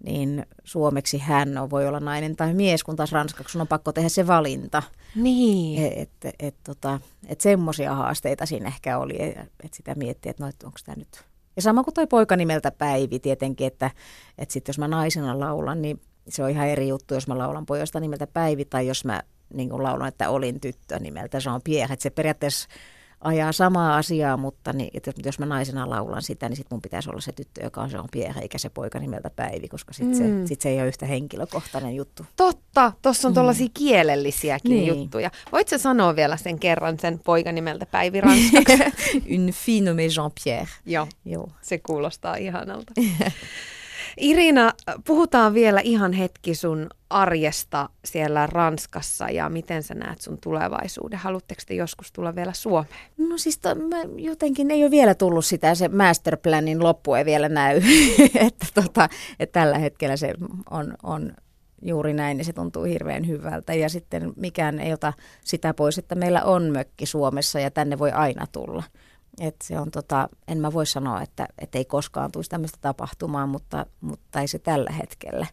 niin 0.05 0.47
suomeksi 0.65 1.19
hän 1.19 1.59
on, 1.59 1.71
voi 1.71 1.87
olla 1.87 2.01
nainen 2.01 2.37
tai 2.37 2.55
mies, 2.55 2.85
kun 2.85 2.97
taas 2.97 3.13
ranskaksi 3.13 3.59
on 3.59 3.69
pakko 3.69 3.93
tehdä 3.93 4.09
se 4.09 4.27
valinta. 4.27 4.83
Niin. 5.17 5.93
Että 5.93 6.29
et, 6.29 6.35
et, 6.39 6.55
tota, 6.65 7.01
et 7.29 7.41
semmoisia 7.41 7.95
haasteita 7.95 8.47
siinä 8.47 8.69
ehkä 8.69 8.99
oli, 8.99 9.23
että 9.23 9.47
et 9.65 9.75
sitä 9.75 9.95
miettii, 9.95 10.31
että 10.31 10.43
no, 10.43 10.49
et 10.49 10.63
onko 10.63 10.79
tämä 10.85 10.97
nyt... 10.97 11.25
Ja 11.57 11.63
sama 11.63 11.85
kuin 11.85 11.95
toi 11.95 12.07
poika 12.07 12.37
nimeltä 12.37 12.71
Päivi 12.71 13.19
tietenkin, 13.19 13.67
että 13.67 13.91
et 14.39 14.51
sitten 14.51 14.73
jos 14.73 14.79
mä 14.79 14.89
naisena 14.89 15.41
laulan, 15.41 15.83
niin 15.83 16.01
se 16.29 16.45
on 16.45 16.51
ihan 16.51 16.69
eri 16.69 16.89
juttu, 16.89 17.15
jos 17.15 17.29
mä 17.29 17.39
laulan 17.39 17.67
pojasta 17.67 18.01
nimeltä 18.01 18.27
Päivi 18.27 18.65
tai 18.65 18.87
jos 18.87 19.05
mä 19.05 19.23
niin 19.55 19.83
laulan, 19.83 20.09
että 20.09 20.31
olin 20.31 20.61
tyttö 20.61 20.99
nimeltä 20.99 21.39
Jean-Pierre. 21.39 21.93
Että 21.93 22.03
se 22.03 22.11
periaatteessa 22.11 22.69
ajaa 23.23 23.53
samaa 23.53 23.97
asiaa, 23.97 24.37
mutta 24.37 24.73
niin, 24.73 24.91
että 24.95 25.13
jos 25.25 25.39
mä 25.39 25.47
naisena 25.47 25.91
laulan 25.91 26.23
sitä, 26.23 26.49
niin 26.49 26.57
sit 26.57 26.67
mun 26.71 26.83
pitäisi 26.83 27.11
olla 27.11 27.21
se 27.21 27.33
tyttö, 27.33 27.65
joka 27.65 27.81
on 27.81 27.91
se 27.91 27.99
on 27.99 28.09
Pierre, 28.13 28.41
eikä 28.41 28.59
se 28.59 28.69
poika 28.69 28.99
nimeltä 28.99 29.31
Päivi, 29.31 29.69
koska 29.69 29.93
sit, 29.93 30.07
mm. 30.07 30.15
se, 30.15 30.47
sit 30.47 30.61
se 30.61 30.69
ei 30.69 30.79
ole 30.79 30.89
yhtä 30.89 31.07
henkilökohtainen 31.07 31.95
juttu. 31.97 32.27
Totta, 32.37 32.93
tuossa 33.03 33.29
on 33.29 33.35
tuollaisia 33.35 33.67
mm. 33.67 33.73
kielellisiäkin 33.75 34.71
niin. 34.71 34.87
juttuja. 34.87 35.31
Voit 35.53 35.69
sä 35.69 35.79
sanoa 35.79 36.17
vielä 36.17 36.37
sen 36.37 36.59
kerran 36.59 36.99
sen 36.99 37.19
poika 37.19 37.53
nimeltä 37.53 37.87
Päivi 37.87 38.21
ranskaksi? 38.21 38.75
Une 39.37 39.53
fille 39.53 39.91
nommée 39.91 40.09
Jean-Pierre. 40.09 40.69
Joo, 40.87 41.07
Joo, 41.25 41.49
se 41.63 41.79
kuulostaa 41.79 42.37
ihanalta. 42.37 42.93
Irina, 44.17 44.73
puhutaan 45.07 45.55
vielä 45.55 45.81
ihan 45.81 46.13
hetki 46.13 46.55
sun 46.55 46.91
arjesta 47.11 47.89
siellä 48.05 48.47
Ranskassa 48.47 49.29
ja 49.29 49.49
miten 49.49 49.83
sä 49.83 49.95
näet 49.95 50.21
sun 50.21 50.39
tulevaisuuden. 50.39 51.19
Haluatteko 51.19 51.63
te 51.67 51.75
joskus 51.75 52.13
tulla 52.13 52.35
vielä 52.35 52.53
Suomeen? 52.53 53.11
No 53.19 53.39
siis 53.39 53.59
to, 53.59 53.75
mä 53.75 53.97
jotenkin 54.17 54.71
ei 54.71 54.83
ole 54.83 54.91
vielä 54.91 55.15
tullut 55.15 55.45
sitä, 55.45 55.75
se 55.75 55.89
masterplanin 55.89 56.83
loppu 56.83 57.15
ei 57.15 57.25
vielä 57.25 57.49
näy. 57.49 57.77
että, 58.47 58.67
tota, 58.75 59.09
että 59.41 59.61
tällä 59.61 59.79
hetkellä 59.79 60.17
se 60.17 60.35
on, 60.71 60.95
on 61.03 61.33
juuri 61.83 62.13
näin, 62.13 62.37
niin 62.37 62.45
se 62.45 62.53
tuntuu 62.53 62.85
hirveän 62.85 63.27
hyvältä. 63.27 63.75
Ja 63.75 63.89
sitten 63.89 64.33
mikään 64.37 64.81
ei 64.81 64.93
ota 64.93 65.13
sitä 65.45 65.75
pois, 65.75 65.99
että 65.99 66.15
meillä 66.15 66.43
on 66.43 66.71
mökki 66.73 67.07
Suomessa 67.07 67.61
ja 67.61 67.71
tänne 67.71 67.99
voi 67.99 68.11
aina 68.11 68.47
tulla. 68.53 68.83
Et 69.41 69.57
se 69.63 69.81
on 69.81 69.91
tota, 69.91 70.29
en 70.49 70.59
mä 70.59 70.73
voi 70.73 70.87
sanoa, 70.87 71.23
että, 71.23 71.49
että 71.59 71.79
ei 71.79 71.85
koskaan 71.85 72.33
tulisi 72.33 72.51
tämmöistä 72.51 72.79
tapahtumaa, 72.81 73.47
mutta, 73.47 73.87
mutta 74.01 74.41
ei 74.41 74.49
se 74.49 74.59
tällä 74.59 74.91
hetkellä 74.91 75.47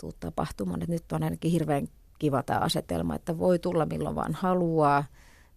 tule 0.00 0.12
tapahtumaan. 0.20 0.82
Et 0.82 0.88
nyt 0.88 1.12
on 1.12 1.22
ainakin 1.22 1.50
hirveän 1.50 1.88
kiva 2.18 2.42
tämä 2.42 2.60
asetelma, 2.60 3.14
että 3.14 3.38
voi 3.38 3.58
tulla 3.58 3.86
milloin 3.86 4.16
vaan 4.16 4.34
haluaa. 4.34 5.04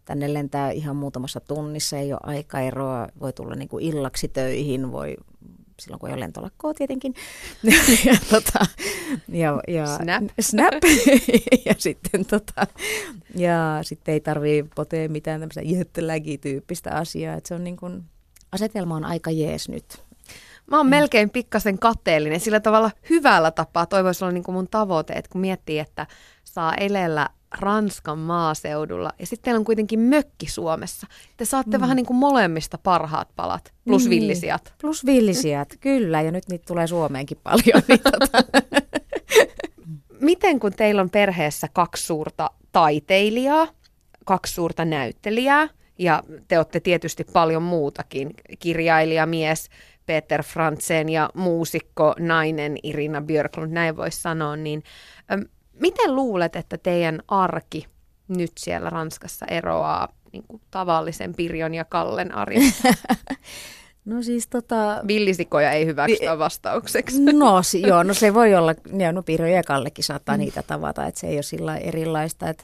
Tänne 0.05 0.34
lentää 0.34 0.71
ihan 0.71 0.95
muutamassa 0.95 1.39
tunnissa, 1.39 1.97
ei 1.97 2.13
ole 2.13 2.19
aikaeroa, 2.24 3.07
voi 3.19 3.34
tulla 3.34 3.55
niin 3.55 3.69
illaksi 3.80 4.28
töihin, 4.28 4.91
voi 4.91 5.15
silloin 5.80 5.99
kun 5.99 6.09
ei 6.09 6.13
ole 6.13 6.19
lentolakkoa 6.19 6.74
tietenkin. 6.74 7.15
ja, 8.05 8.17
tota, 8.30 8.65
ja, 9.28 9.59
ja, 9.67 9.86
snap. 9.86 10.24
snap. 10.39 10.74
ja 11.65 11.76
sitten 11.78 12.26
tota, 12.26 12.67
ja 13.36 13.80
sitten 13.82 14.13
ei 14.13 14.19
tarvii 14.19 14.63
potea 14.76 15.09
mitään 15.09 15.39
tämmöistä 15.39 15.61
jättelägi-tyyppistä 15.61 16.91
asiaa. 16.91 17.36
että 17.36 17.47
se 17.47 17.55
on 17.55 17.63
niin 17.63 17.78
kuin, 17.78 18.03
asetelma 18.51 18.95
on 18.95 19.05
aika 19.05 19.32
jees 19.32 19.69
nyt. 19.69 20.03
Mä 20.67 20.78
oon 20.78 20.86
mm. 20.86 20.89
melkein 20.89 21.30
pikkasen 21.30 21.80
katteellinen 21.80 22.39
sillä 22.39 22.59
tavalla 22.59 22.91
hyvällä 23.09 23.51
tapaa. 23.51 23.86
Toi 23.86 24.03
voisi 24.03 24.24
olla 24.24 24.32
niin 24.32 24.43
kuin 24.43 24.55
mun 24.55 24.67
tavoite, 24.67 25.13
että 25.13 25.32
kun 25.32 25.41
miettii, 25.41 25.80
että 25.80 26.07
saa 26.43 26.76
elellä 26.76 27.30
Ranskan 27.60 28.20
maaseudulla 28.20 29.12
ja 29.20 29.26
sitten 29.26 29.43
teillä 29.43 29.58
on 29.58 29.66
kuitenkin 29.66 29.99
mökki 29.99 30.49
Suomessa. 30.49 31.08
Te 31.38 31.45
saatte 31.45 31.78
mm. 31.78 31.82
vähän 31.82 31.95
niin 31.95 32.06
kuin 32.06 32.18
molemmista 32.18 32.78
parhaat 32.78 33.28
palat, 33.36 33.74
plus 33.86 34.08
niin. 34.08 34.22
villisijat. 34.22 34.74
Plus 34.82 35.06
villisijat, 35.06 35.70
kyllä. 35.80 36.22
Ja 36.22 36.32
nyt 36.32 36.43
niitä 36.49 36.66
tulee 36.68 36.88
Suomeenkin 36.88 37.38
paljon. 37.43 37.84
Niin 37.88 37.99
tota. 37.99 38.43
Miten 40.20 40.60
kun 40.60 40.74
teillä 40.74 41.01
on 41.01 41.10
perheessä 41.10 41.68
kaksi 41.74 42.06
suurta 42.06 42.51
taiteilijaa, 42.72 43.68
kaksi 44.26 44.54
suurta 44.54 44.86
näyttelijää, 44.86 45.70
ja 45.99 46.24
te 46.47 46.58
olette 46.58 46.80
tietysti 46.80 47.24
paljon 47.24 47.64
muutakin, 47.64 48.34
kirjailijamies 48.60 49.70
Peter 50.06 50.43
Frantzen 50.43 51.10
ja 51.10 51.30
muusikko 51.34 52.16
nainen 52.20 52.78
Irina 52.84 53.22
Björklund, 53.22 53.74
näin 53.74 53.97
voisi 53.97 54.22
sanoa, 54.22 54.56
niin 54.56 54.84
Miten 55.84 56.15
luulet, 56.15 56.55
että 56.55 56.77
teidän 56.77 57.21
arki 57.27 57.86
nyt 58.27 58.51
siellä 58.57 58.89
Ranskassa 58.89 59.45
eroaa 59.45 60.07
niin 60.31 60.43
kuin 60.47 60.61
tavallisen 60.71 61.36
Pirjon 61.36 61.73
ja 61.73 61.86
Kallen 61.86 62.36
arjesta? 62.36 62.93
No 64.05 64.21
siis 64.21 64.47
tota... 64.47 65.03
Villisikoja 65.07 65.71
ei 65.71 65.86
hyväksytä 65.86 66.39
vastaukseksi. 66.39 67.21
No 67.34 67.61
joo, 67.88 68.03
no 68.03 68.13
se 68.13 68.34
voi 68.34 68.55
olla, 68.55 68.75
no 69.11 69.23
Pirjo 69.23 69.47
ja 69.47 69.63
Kallekin 69.63 70.03
saattaa 70.03 70.36
mm. 70.36 70.39
niitä 70.39 70.63
tavata, 70.63 71.05
että 71.05 71.19
se 71.19 71.27
ei 71.27 71.36
ole 71.36 71.43
sillä 71.43 71.77
erilaista, 71.77 72.49
että 72.49 72.63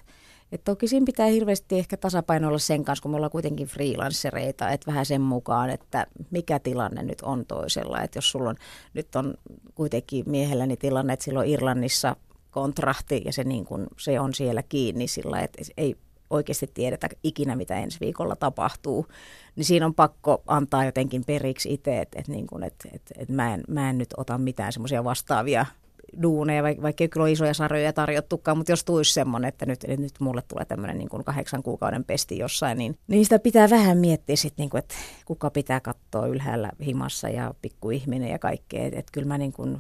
et 0.52 0.64
toki 0.64 0.88
siinä 0.88 1.06
pitää 1.06 1.26
hirveästi 1.26 1.80
ehkä 1.80 1.98
tasapainoilla 1.98 2.60
sen 2.60 2.84
kanssa, 2.84 3.02
kun 3.04 3.12
me 3.12 3.16
ollaan 3.16 3.32
kuitenkin 3.32 3.68
freelancereita, 3.68 4.70
että 4.70 4.88
vähän 4.88 5.06
sen 5.06 5.22
mukaan, 5.22 5.70
että 5.70 6.08
mikä 6.32 6.60
tilanne 6.60 7.04
nyt 7.04 7.22
on 7.22 7.46
toisella. 7.46 8.02
Että 8.02 8.18
jos 8.18 8.32
sulla 8.32 8.50
on, 8.50 8.56
nyt 8.94 9.16
on 9.16 9.34
kuitenkin 9.76 10.24
miehelläni 10.28 10.78
tilanne, 10.78 11.14
että 11.14 11.24
silloin 11.26 11.50
Irlannissa 11.50 12.16
kontrahti 12.52 13.22
ja 13.26 13.34
se, 13.34 13.44
niin 13.44 13.66
kuin, 13.66 13.88
se 13.98 14.20
on 14.20 14.34
siellä 14.34 14.64
kiinni 14.64 15.08
sillä, 15.08 15.40
että 15.40 15.64
ei 15.78 15.96
oikeasti 16.30 16.72
tiedetä 16.74 17.10
ikinä, 17.24 17.56
mitä 17.56 17.76
ensi 17.76 18.00
viikolla 18.00 18.36
tapahtuu, 18.36 19.06
niin 19.56 19.66
siinä 19.66 19.86
on 19.86 19.96
pakko 19.96 20.44
antaa 20.48 20.86
jotenkin 20.86 21.24
periksi 21.26 21.74
itse, 21.74 22.02
että, 22.02 22.20
että, 22.20 22.32
niin 22.32 22.48
kuin, 22.48 22.64
että, 22.64 22.90
että, 22.94 23.14
että 23.18 23.34
mä, 23.34 23.54
en, 23.54 23.64
mä 23.68 23.90
en 23.90 23.98
nyt 23.98 24.14
ota 24.18 24.38
mitään 24.38 24.74
semmoisia 24.74 25.04
vastaavia 25.04 25.66
duuneja, 26.22 26.64
vaikka, 26.64 27.04
ei 27.04 27.10
kyllä 27.10 27.24
ole 27.24 27.32
isoja 27.32 27.54
sarjoja 27.54 27.94
tarjottukaan, 27.94 28.58
mutta 28.58 28.72
jos 28.72 28.84
tulisi 28.84 29.14
semmoinen, 29.14 29.50
että 29.50 29.66
nyt, 29.66 29.84
että 29.84 30.02
nyt 30.02 30.20
mulle 30.20 30.42
tulee 30.42 30.66
tämmöinen 30.66 30.98
niin 30.98 31.10
kuin 31.10 31.24
kahdeksan 31.24 31.64
kuukauden 31.64 32.04
pesti 32.04 32.38
jossain, 32.38 32.78
niin, 32.78 32.98
niin 33.08 33.26
sitä 33.26 33.40
pitää 33.40 33.70
vähän 33.70 33.98
miettiä 33.98 34.36
sitten, 34.36 34.64
niin 34.64 34.70
kuin, 34.70 34.80
että 34.80 34.96
kuka 35.26 35.50
pitää 35.50 35.80
katsoa 35.80 36.28
ylhäällä 36.28 36.72
himassa 36.86 37.30
ja 37.30 37.54
pikkuihminen 37.62 38.30
ja 38.30 38.40
kaikkea. 38.40 38.86
Että, 38.86 39.00
että 39.00 39.12
kyllä 39.12 39.28
mä 39.28 39.38
niin 39.38 39.54
kuin 39.54 39.78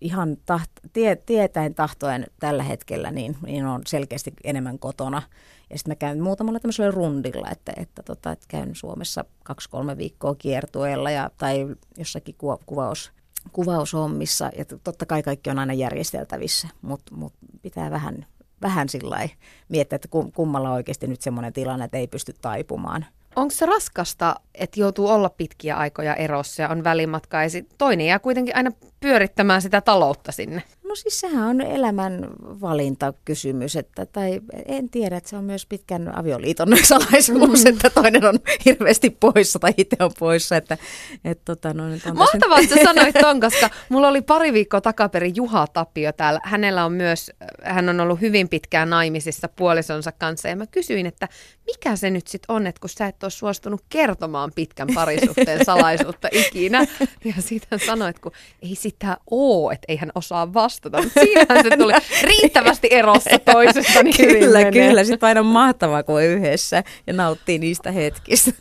ihan 0.00 0.36
taht, 0.46 0.70
tie, 0.92 1.16
tietäen 1.16 1.74
tahtoen 1.74 2.26
tällä 2.40 2.62
hetkellä, 2.62 3.10
niin, 3.10 3.36
niin 3.46 3.66
on 3.66 3.82
selkeästi 3.86 4.32
enemmän 4.44 4.78
kotona. 4.78 5.22
Ja 5.70 5.78
sitten 5.78 5.90
mä 5.90 5.96
käyn 5.96 6.20
muutamalla 6.20 6.60
tämmöisellä 6.60 6.90
rundilla, 6.90 7.48
että, 7.50 7.72
että, 7.76 8.02
tota, 8.02 8.32
että 8.32 8.46
käyn 8.48 8.74
Suomessa 8.74 9.24
kaksi-kolme 9.44 9.96
viikkoa 9.96 10.34
kiertueella 10.34 11.10
ja, 11.10 11.30
tai 11.38 11.76
jossakin 11.98 12.34
kuva, 12.38 12.58
kuvaus, 12.66 13.12
kuvaushommissa. 13.52 14.50
Ja 14.58 14.64
totta 14.84 15.06
kai 15.06 15.22
kaikki 15.22 15.50
on 15.50 15.58
aina 15.58 15.72
järjesteltävissä, 15.72 16.68
mutta 16.82 17.14
mut 17.14 17.32
pitää 17.62 17.90
vähän, 17.90 18.26
vähän 18.62 18.88
sillä 18.88 19.28
miettiä, 19.68 19.96
että 19.96 20.08
kummalla 20.34 20.72
oikeasti 20.72 21.06
nyt 21.06 21.20
semmoinen 21.20 21.52
tilanne, 21.52 21.84
että 21.84 21.98
ei 21.98 22.06
pysty 22.06 22.34
taipumaan– 22.40 23.06
Onko 23.36 23.50
se 23.50 23.66
raskasta, 23.66 24.36
että 24.54 24.80
joutuu 24.80 25.08
olla 25.08 25.30
pitkiä 25.30 25.76
aikoja 25.76 26.14
erossa 26.14 26.62
ja 26.62 26.68
on 26.68 26.84
välimatka 26.84 27.42
ja 27.42 27.50
sit 27.50 27.66
toinen 27.78 28.06
jää 28.06 28.18
kuitenkin 28.18 28.56
aina 28.56 28.70
pyörittämään 29.00 29.62
sitä 29.62 29.80
taloutta 29.80 30.32
sinne? 30.32 30.62
No 30.90 30.94
siis 30.94 31.20
sehän 31.20 31.48
on 31.48 31.60
elämän 31.60 32.26
valintakysymys, 32.42 33.76
että, 33.76 34.06
tai 34.06 34.40
en 34.66 34.90
tiedä, 34.90 35.16
että 35.16 35.30
se 35.30 35.36
on 35.36 35.44
myös 35.44 35.66
pitkän 35.66 36.18
avioliiton 36.18 36.68
salaisuus, 36.82 37.64
mm. 37.64 37.70
että 37.70 37.90
toinen 37.90 38.24
on 38.24 38.38
hirveästi 38.64 39.10
poissa 39.10 39.58
tai 39.58 39.74
itse 39.76 39.96
on 40.00 40.10
poissa. 40.18 40.56
Että, 40.56 40.78
et, 41.24 41.44
tota, 41.44 41.74
no, 41.74 41.88
nyt 41.88 42.06
on 42.06 42.16
Mahtavaa, 42.16 42.58
että 42.58 42.76
sanoit 42.84 43.14
ton, 43.20 43.40
koska 43.40 43.70
mulla 43.88 44.08
oli 44.08 44.22
pari 44.22 44.52
viikkoa 44.52 44.80
takaperin 44.80 45.36
Juha 45.36 45.66
Tapio 45.66 46.12
täällä. 46.12 46.40
Hänellä 46.44 46.84
on 46.84 46.92
myös, 46.92 47.30
hän 47.62 47.88
on 47.88 48.00
ollut 48.00 48.20
hyvin 48.20 48.48
pitkään 48.48 48.90
naimisissa 48.90 49.48
puolisonsa 49.48 50.12
kanssa 50.12 50.48
ja 50.48 50.56
mä 50.56 50.66
kysyin, 50.66 51.06
että 51.06 51.28
mikä 51.66 51.96
se 51.96 52.10
nyt 52.10 52.26
sitten 52.26 52.54
on, 52.54 52.66
että 52.66 52.80
kun 52.80 52.90
sä 52.90 53.06
et 53.06 53.22
ole 53.22 53.30
suostunut 53.30 53.84
kertomaan 53.88 54.52
pitkän 54.54 54.88
parisuhteen 54.94 55.64
salaisuutta 55.70 56.28
ikinä. 56.32 56.86
Ja 57.24 57.34
sitten 57.38 57.80
sanoit, 57.86 58.18
kun 58.18 58.32
ei 58.62 58.74
sitä 58.90 59.16
oo, 59.30 59.70
että 59.70 59.84
ei 59.88 59.96
hän 59.96 60.12
osaa 60.14 60.54
vastata. 60.54 61.02
Mutta 61.02 61.20
siinähän 61.20 61.62
se 61.62 61.76
tuli 61.76 61.92
riittävästi 62.22 62.88
erossa 62.90 63.38
toisesta. 63.52 64.02
Niin 64.02 64.16
kyllä, 64.16 64.64
kyllä. 64.72 65.04
Sitten 65.04 65.26
aina 65.26 65.40
on 65.40 65.46
mahtavaa, 65.46 66.02
kun 66.02 66.14
on 66.14 66.22
yhdessä 66.22 66.84
ja 67.06 67.12
nauttii 67.12 67.58
niistä 67.58 67.90
hetkistä. 67.90 68.52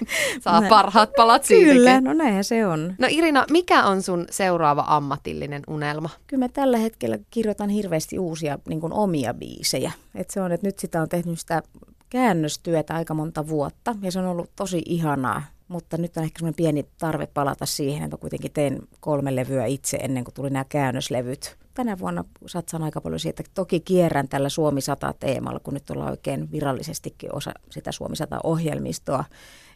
Saa 0.44 0.62
parhaat 0.68 1.10
palat 1.16 1.44
siitäkin. 1.44 1.72
Kyllä, 1.74 2.00
no 2.00 2.12
näinhän 2.12 2.44
se 2.44 2.66
on. 2.66 2.94
No 2.98 3.08
Irina, 3.10 3.44
mikä 3.50 3.84
on 3.84 4.02
sun 4.02 4.26
seuraava 4.30 4.84
ammatillinen 4.86 5.62
unelma? 5.68 6.10
Kyllä 6.26 6.44
mä 6.44 6.48
tällä 6.48 6.78
hetkellä 6.78 7.18
kirjoitan 7.30 7.68
hirveästi 7.68 8.18
uusia 8.18 8.58
niin 8.68 8.80
kuin 8.80 8.92
omia 8.92 9.34
biisejä. 9.34 9.92
Et 10.14 10.30
se 10.30 10.40
on, 10.40 10.52
että 10.52 10.66
nyt 10.66 10.78
sitä 10.78 11.02
on 11.02 11.08
tehnyt 11.08 11.40
sitä 11.40 11.62
käännöstyötä 12.10 12.94
aika 12.94 13.14
monta 13.14 13.48
vuotta 13.48 13.94
ja 14.02 14.12
se 14.12 14.18
on 14.18 14.26
ollut 14.26 14.50
tosi 14.56 14.82
ihanaa. 14.86 15.42
Mutta 15.68 15.96
nyt 15.96 16.16
on 16.16 16.22
ehkä 16.22 16.38
semmoinen 16.38 16.56
pieni 16.56 16.86
tarve 16.98 17.26
palata 17.26 17.66
siihen, 17.66 18.04
että 18.04 18.16
kuitenkin 18.16 18.52
tein 18.52 18.78
kolme 19.00 19.36
levyä 19.36 19.66
itse 19.66 19.96
ennen 19.96 20.24
kuin 20.24 20.34
tuli 20.34 20.50
nämä 20.50 20.64
käännöslevyt. 20.64 21.56
Tänä 21.74 21.98
vuonna 21.98 22.24
satsaan 22.46 22.82
aika 22.82 23.00
paljon 23.00 23.20
siitä, 23.20 23.40
että 23.40 23.52
toki 23.54 23.80
kierrän 23.80 24.28
tällä 24.28 24.48
Suomi 24.48 24.80
100 24.80 25.14
teemalla, 25.20 25.60
kun 25.60 25.74
nyt 25.74 25.90
ollaan 25.90 26.10
oikein 26.10 26.52
virallisestikin 26.52 27.34
osa 27.34 27.52
sitä 27.70 27.92
Suomi 27.92 28.16
100 28.16 28.40
ohjelmistoa. 28.44 29.24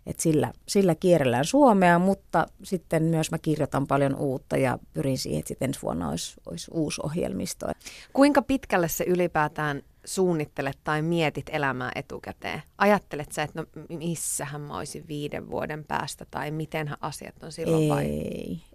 Et 0.06 0.20
sillä, 0.20 0.52
sillä 0.68 0.94
kierrellään 0.94 1.44
Suomea, 1.44 1.98
mutta 1.98 2.46
sitten 2.62 3.02
myös 3.02 3.30
mä 3.30 3.38
kirjoitan 3.38 3.86
paljon 3.86 4.16
uutta 4.16 4.56
ja 4.56 4.78
pyrin 4.94 5.18
siihen, 5.18 5.38
että 5.38 5.48
sitten 5.48 5.68
ensi 5.68 5.82
vuonna 5.82 6.08
olisi, 6.08 6.34
olisi 6.50 6.70
uusi 6.74 7.00
ohjelmisto. 7.04 7.66
Kuinka 8.12 8.42
pitkälle 8.42 8.88
se 8.88 9.04
ylipäätään 9.04 9.82
suunnittelet 10.04 10.78
tai 10.84 11.02
mietit 11.02 11.50
elämää 11.52 11.92
etukäteen? 11.94 12.62
Ajattelet 12.78 13.32
sä, 13.32 13.42
että 13.42 13.60
no 13.60 13.66
missähän 13.88 14.60
mä 14.60 14.78
olisin 14.78 15.08
viiden 15.08 15.50
vuoden 15.50 15.84
päästä 15.84 16.26
tai 16.30 16.50
mitenhän 16.50 16.98
asiat 17.00 17.42
on 17.42 17.52
silloin 17.52 17.82
ei, 17.82 17.88
vai? 17.88 18.04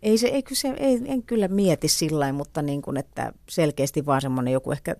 Ei, 0.01 0.17
se, 0.17 0.27
ei, 0.27 0.43
se, 0.53 0.73
ei, 0.77 1.01
en 1.05 1.23
kyllä 1.23 1.47
mieti 1.47 1.87
sillä 1.87 2.33
mutta 2.33 2.61
niin 2.61 2.81
kuin, 2.81 2.97
että 2.97 3.33
selkeästi 3.49 4.05
vaan 4.05 4.21
semmoinen 4.21 4.53
joku 4.53 4.71
ehkä 4.71 4.95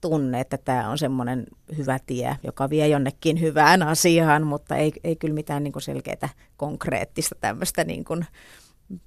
tunne, 0.00 0.40
että 0.40 0.58
tämä 0.58 0.90
on 0.90 0.98
semmoinen 0.98 1.46
hyvä 1.76 1.98
tie, 2.06 2.36
joka 2.44 2.70
vie 2.70 2.88
jonnekin 2.88 3.40
hyvään 3.40 3.82
asiaan, 3.82 4.46
mutta 4.46 4.76
ei, 4.76 4.92
ei 5.04 5.16
kyllä 5.16 5.34
mitään 5.34 5.64
niin 5.64 5.72
kuin 5.72 5.82
selkeää 5.82 6.28
konkreettista 6.56 7.34
tämmöistä 7.40 7.84
niin 7.84 8.04
kuin, 8.04 8.26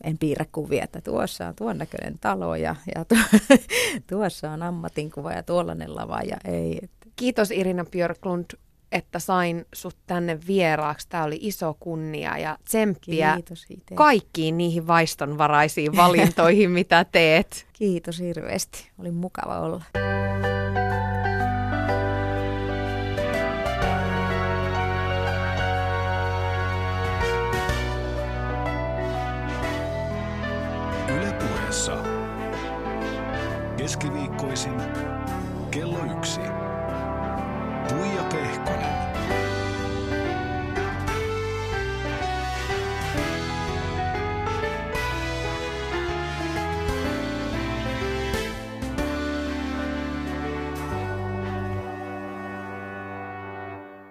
en 0.04 0.18
piirrä 0.18 0.46
kuvia, 0.52 0.84
että 0.84 1.02
tuossa 1.02 1.48
on 1.48 1.56
tuon 1.56 1.78
näköinen 1.78 2.20
talo 2.22 2.56
ja, 2.56 2.76
ja 2.96 3.06
tu, 3.06 3.16
tuossa 4.10 4.52
on 4.52 4.64
ammatinkuva 4.64 5.32
ja 5.32 5.44
tuollainen 5.44 5.96
lava 5.96 6.20
ja 6.22 6.38
ei. 6.46 6.80
Että. 6.84 6.96
Kiitos 7.16 7.52
Irina 7.52 7.86
Björklund, 7.86 8.46
että 8.92 9.20
sain 9.20 9.66
sut 9.74 9.98
tänne 10.08 10.40
vieraaksi. 10.48 11.10
Tämä 11.10 11.24
oli 11.24 11.38
iso 11.42 11.78
kunnia 11.80 12.38
ja 12.38 12.58
tsemppiä 12.66 13.34
Kiitos 13.34 13.66
kaikkiin 13.94 14.58
niihin 14.58 14.88
vaistonvaraisiin 14.88 15.96
valintoihin, 15.96 16.72
mitä 16.80 17.06
teet. 17.12 17.68
Kiitos 17.74 18.20
hirveästi. 18.20 18.92
Oli 19.00 19.12
mukava 19.12 19.60
olla. 19.60 19.84
Keskiviikkoisin 33.96 34.74
kello 35.72 36.06
yksi. 36.18 36.55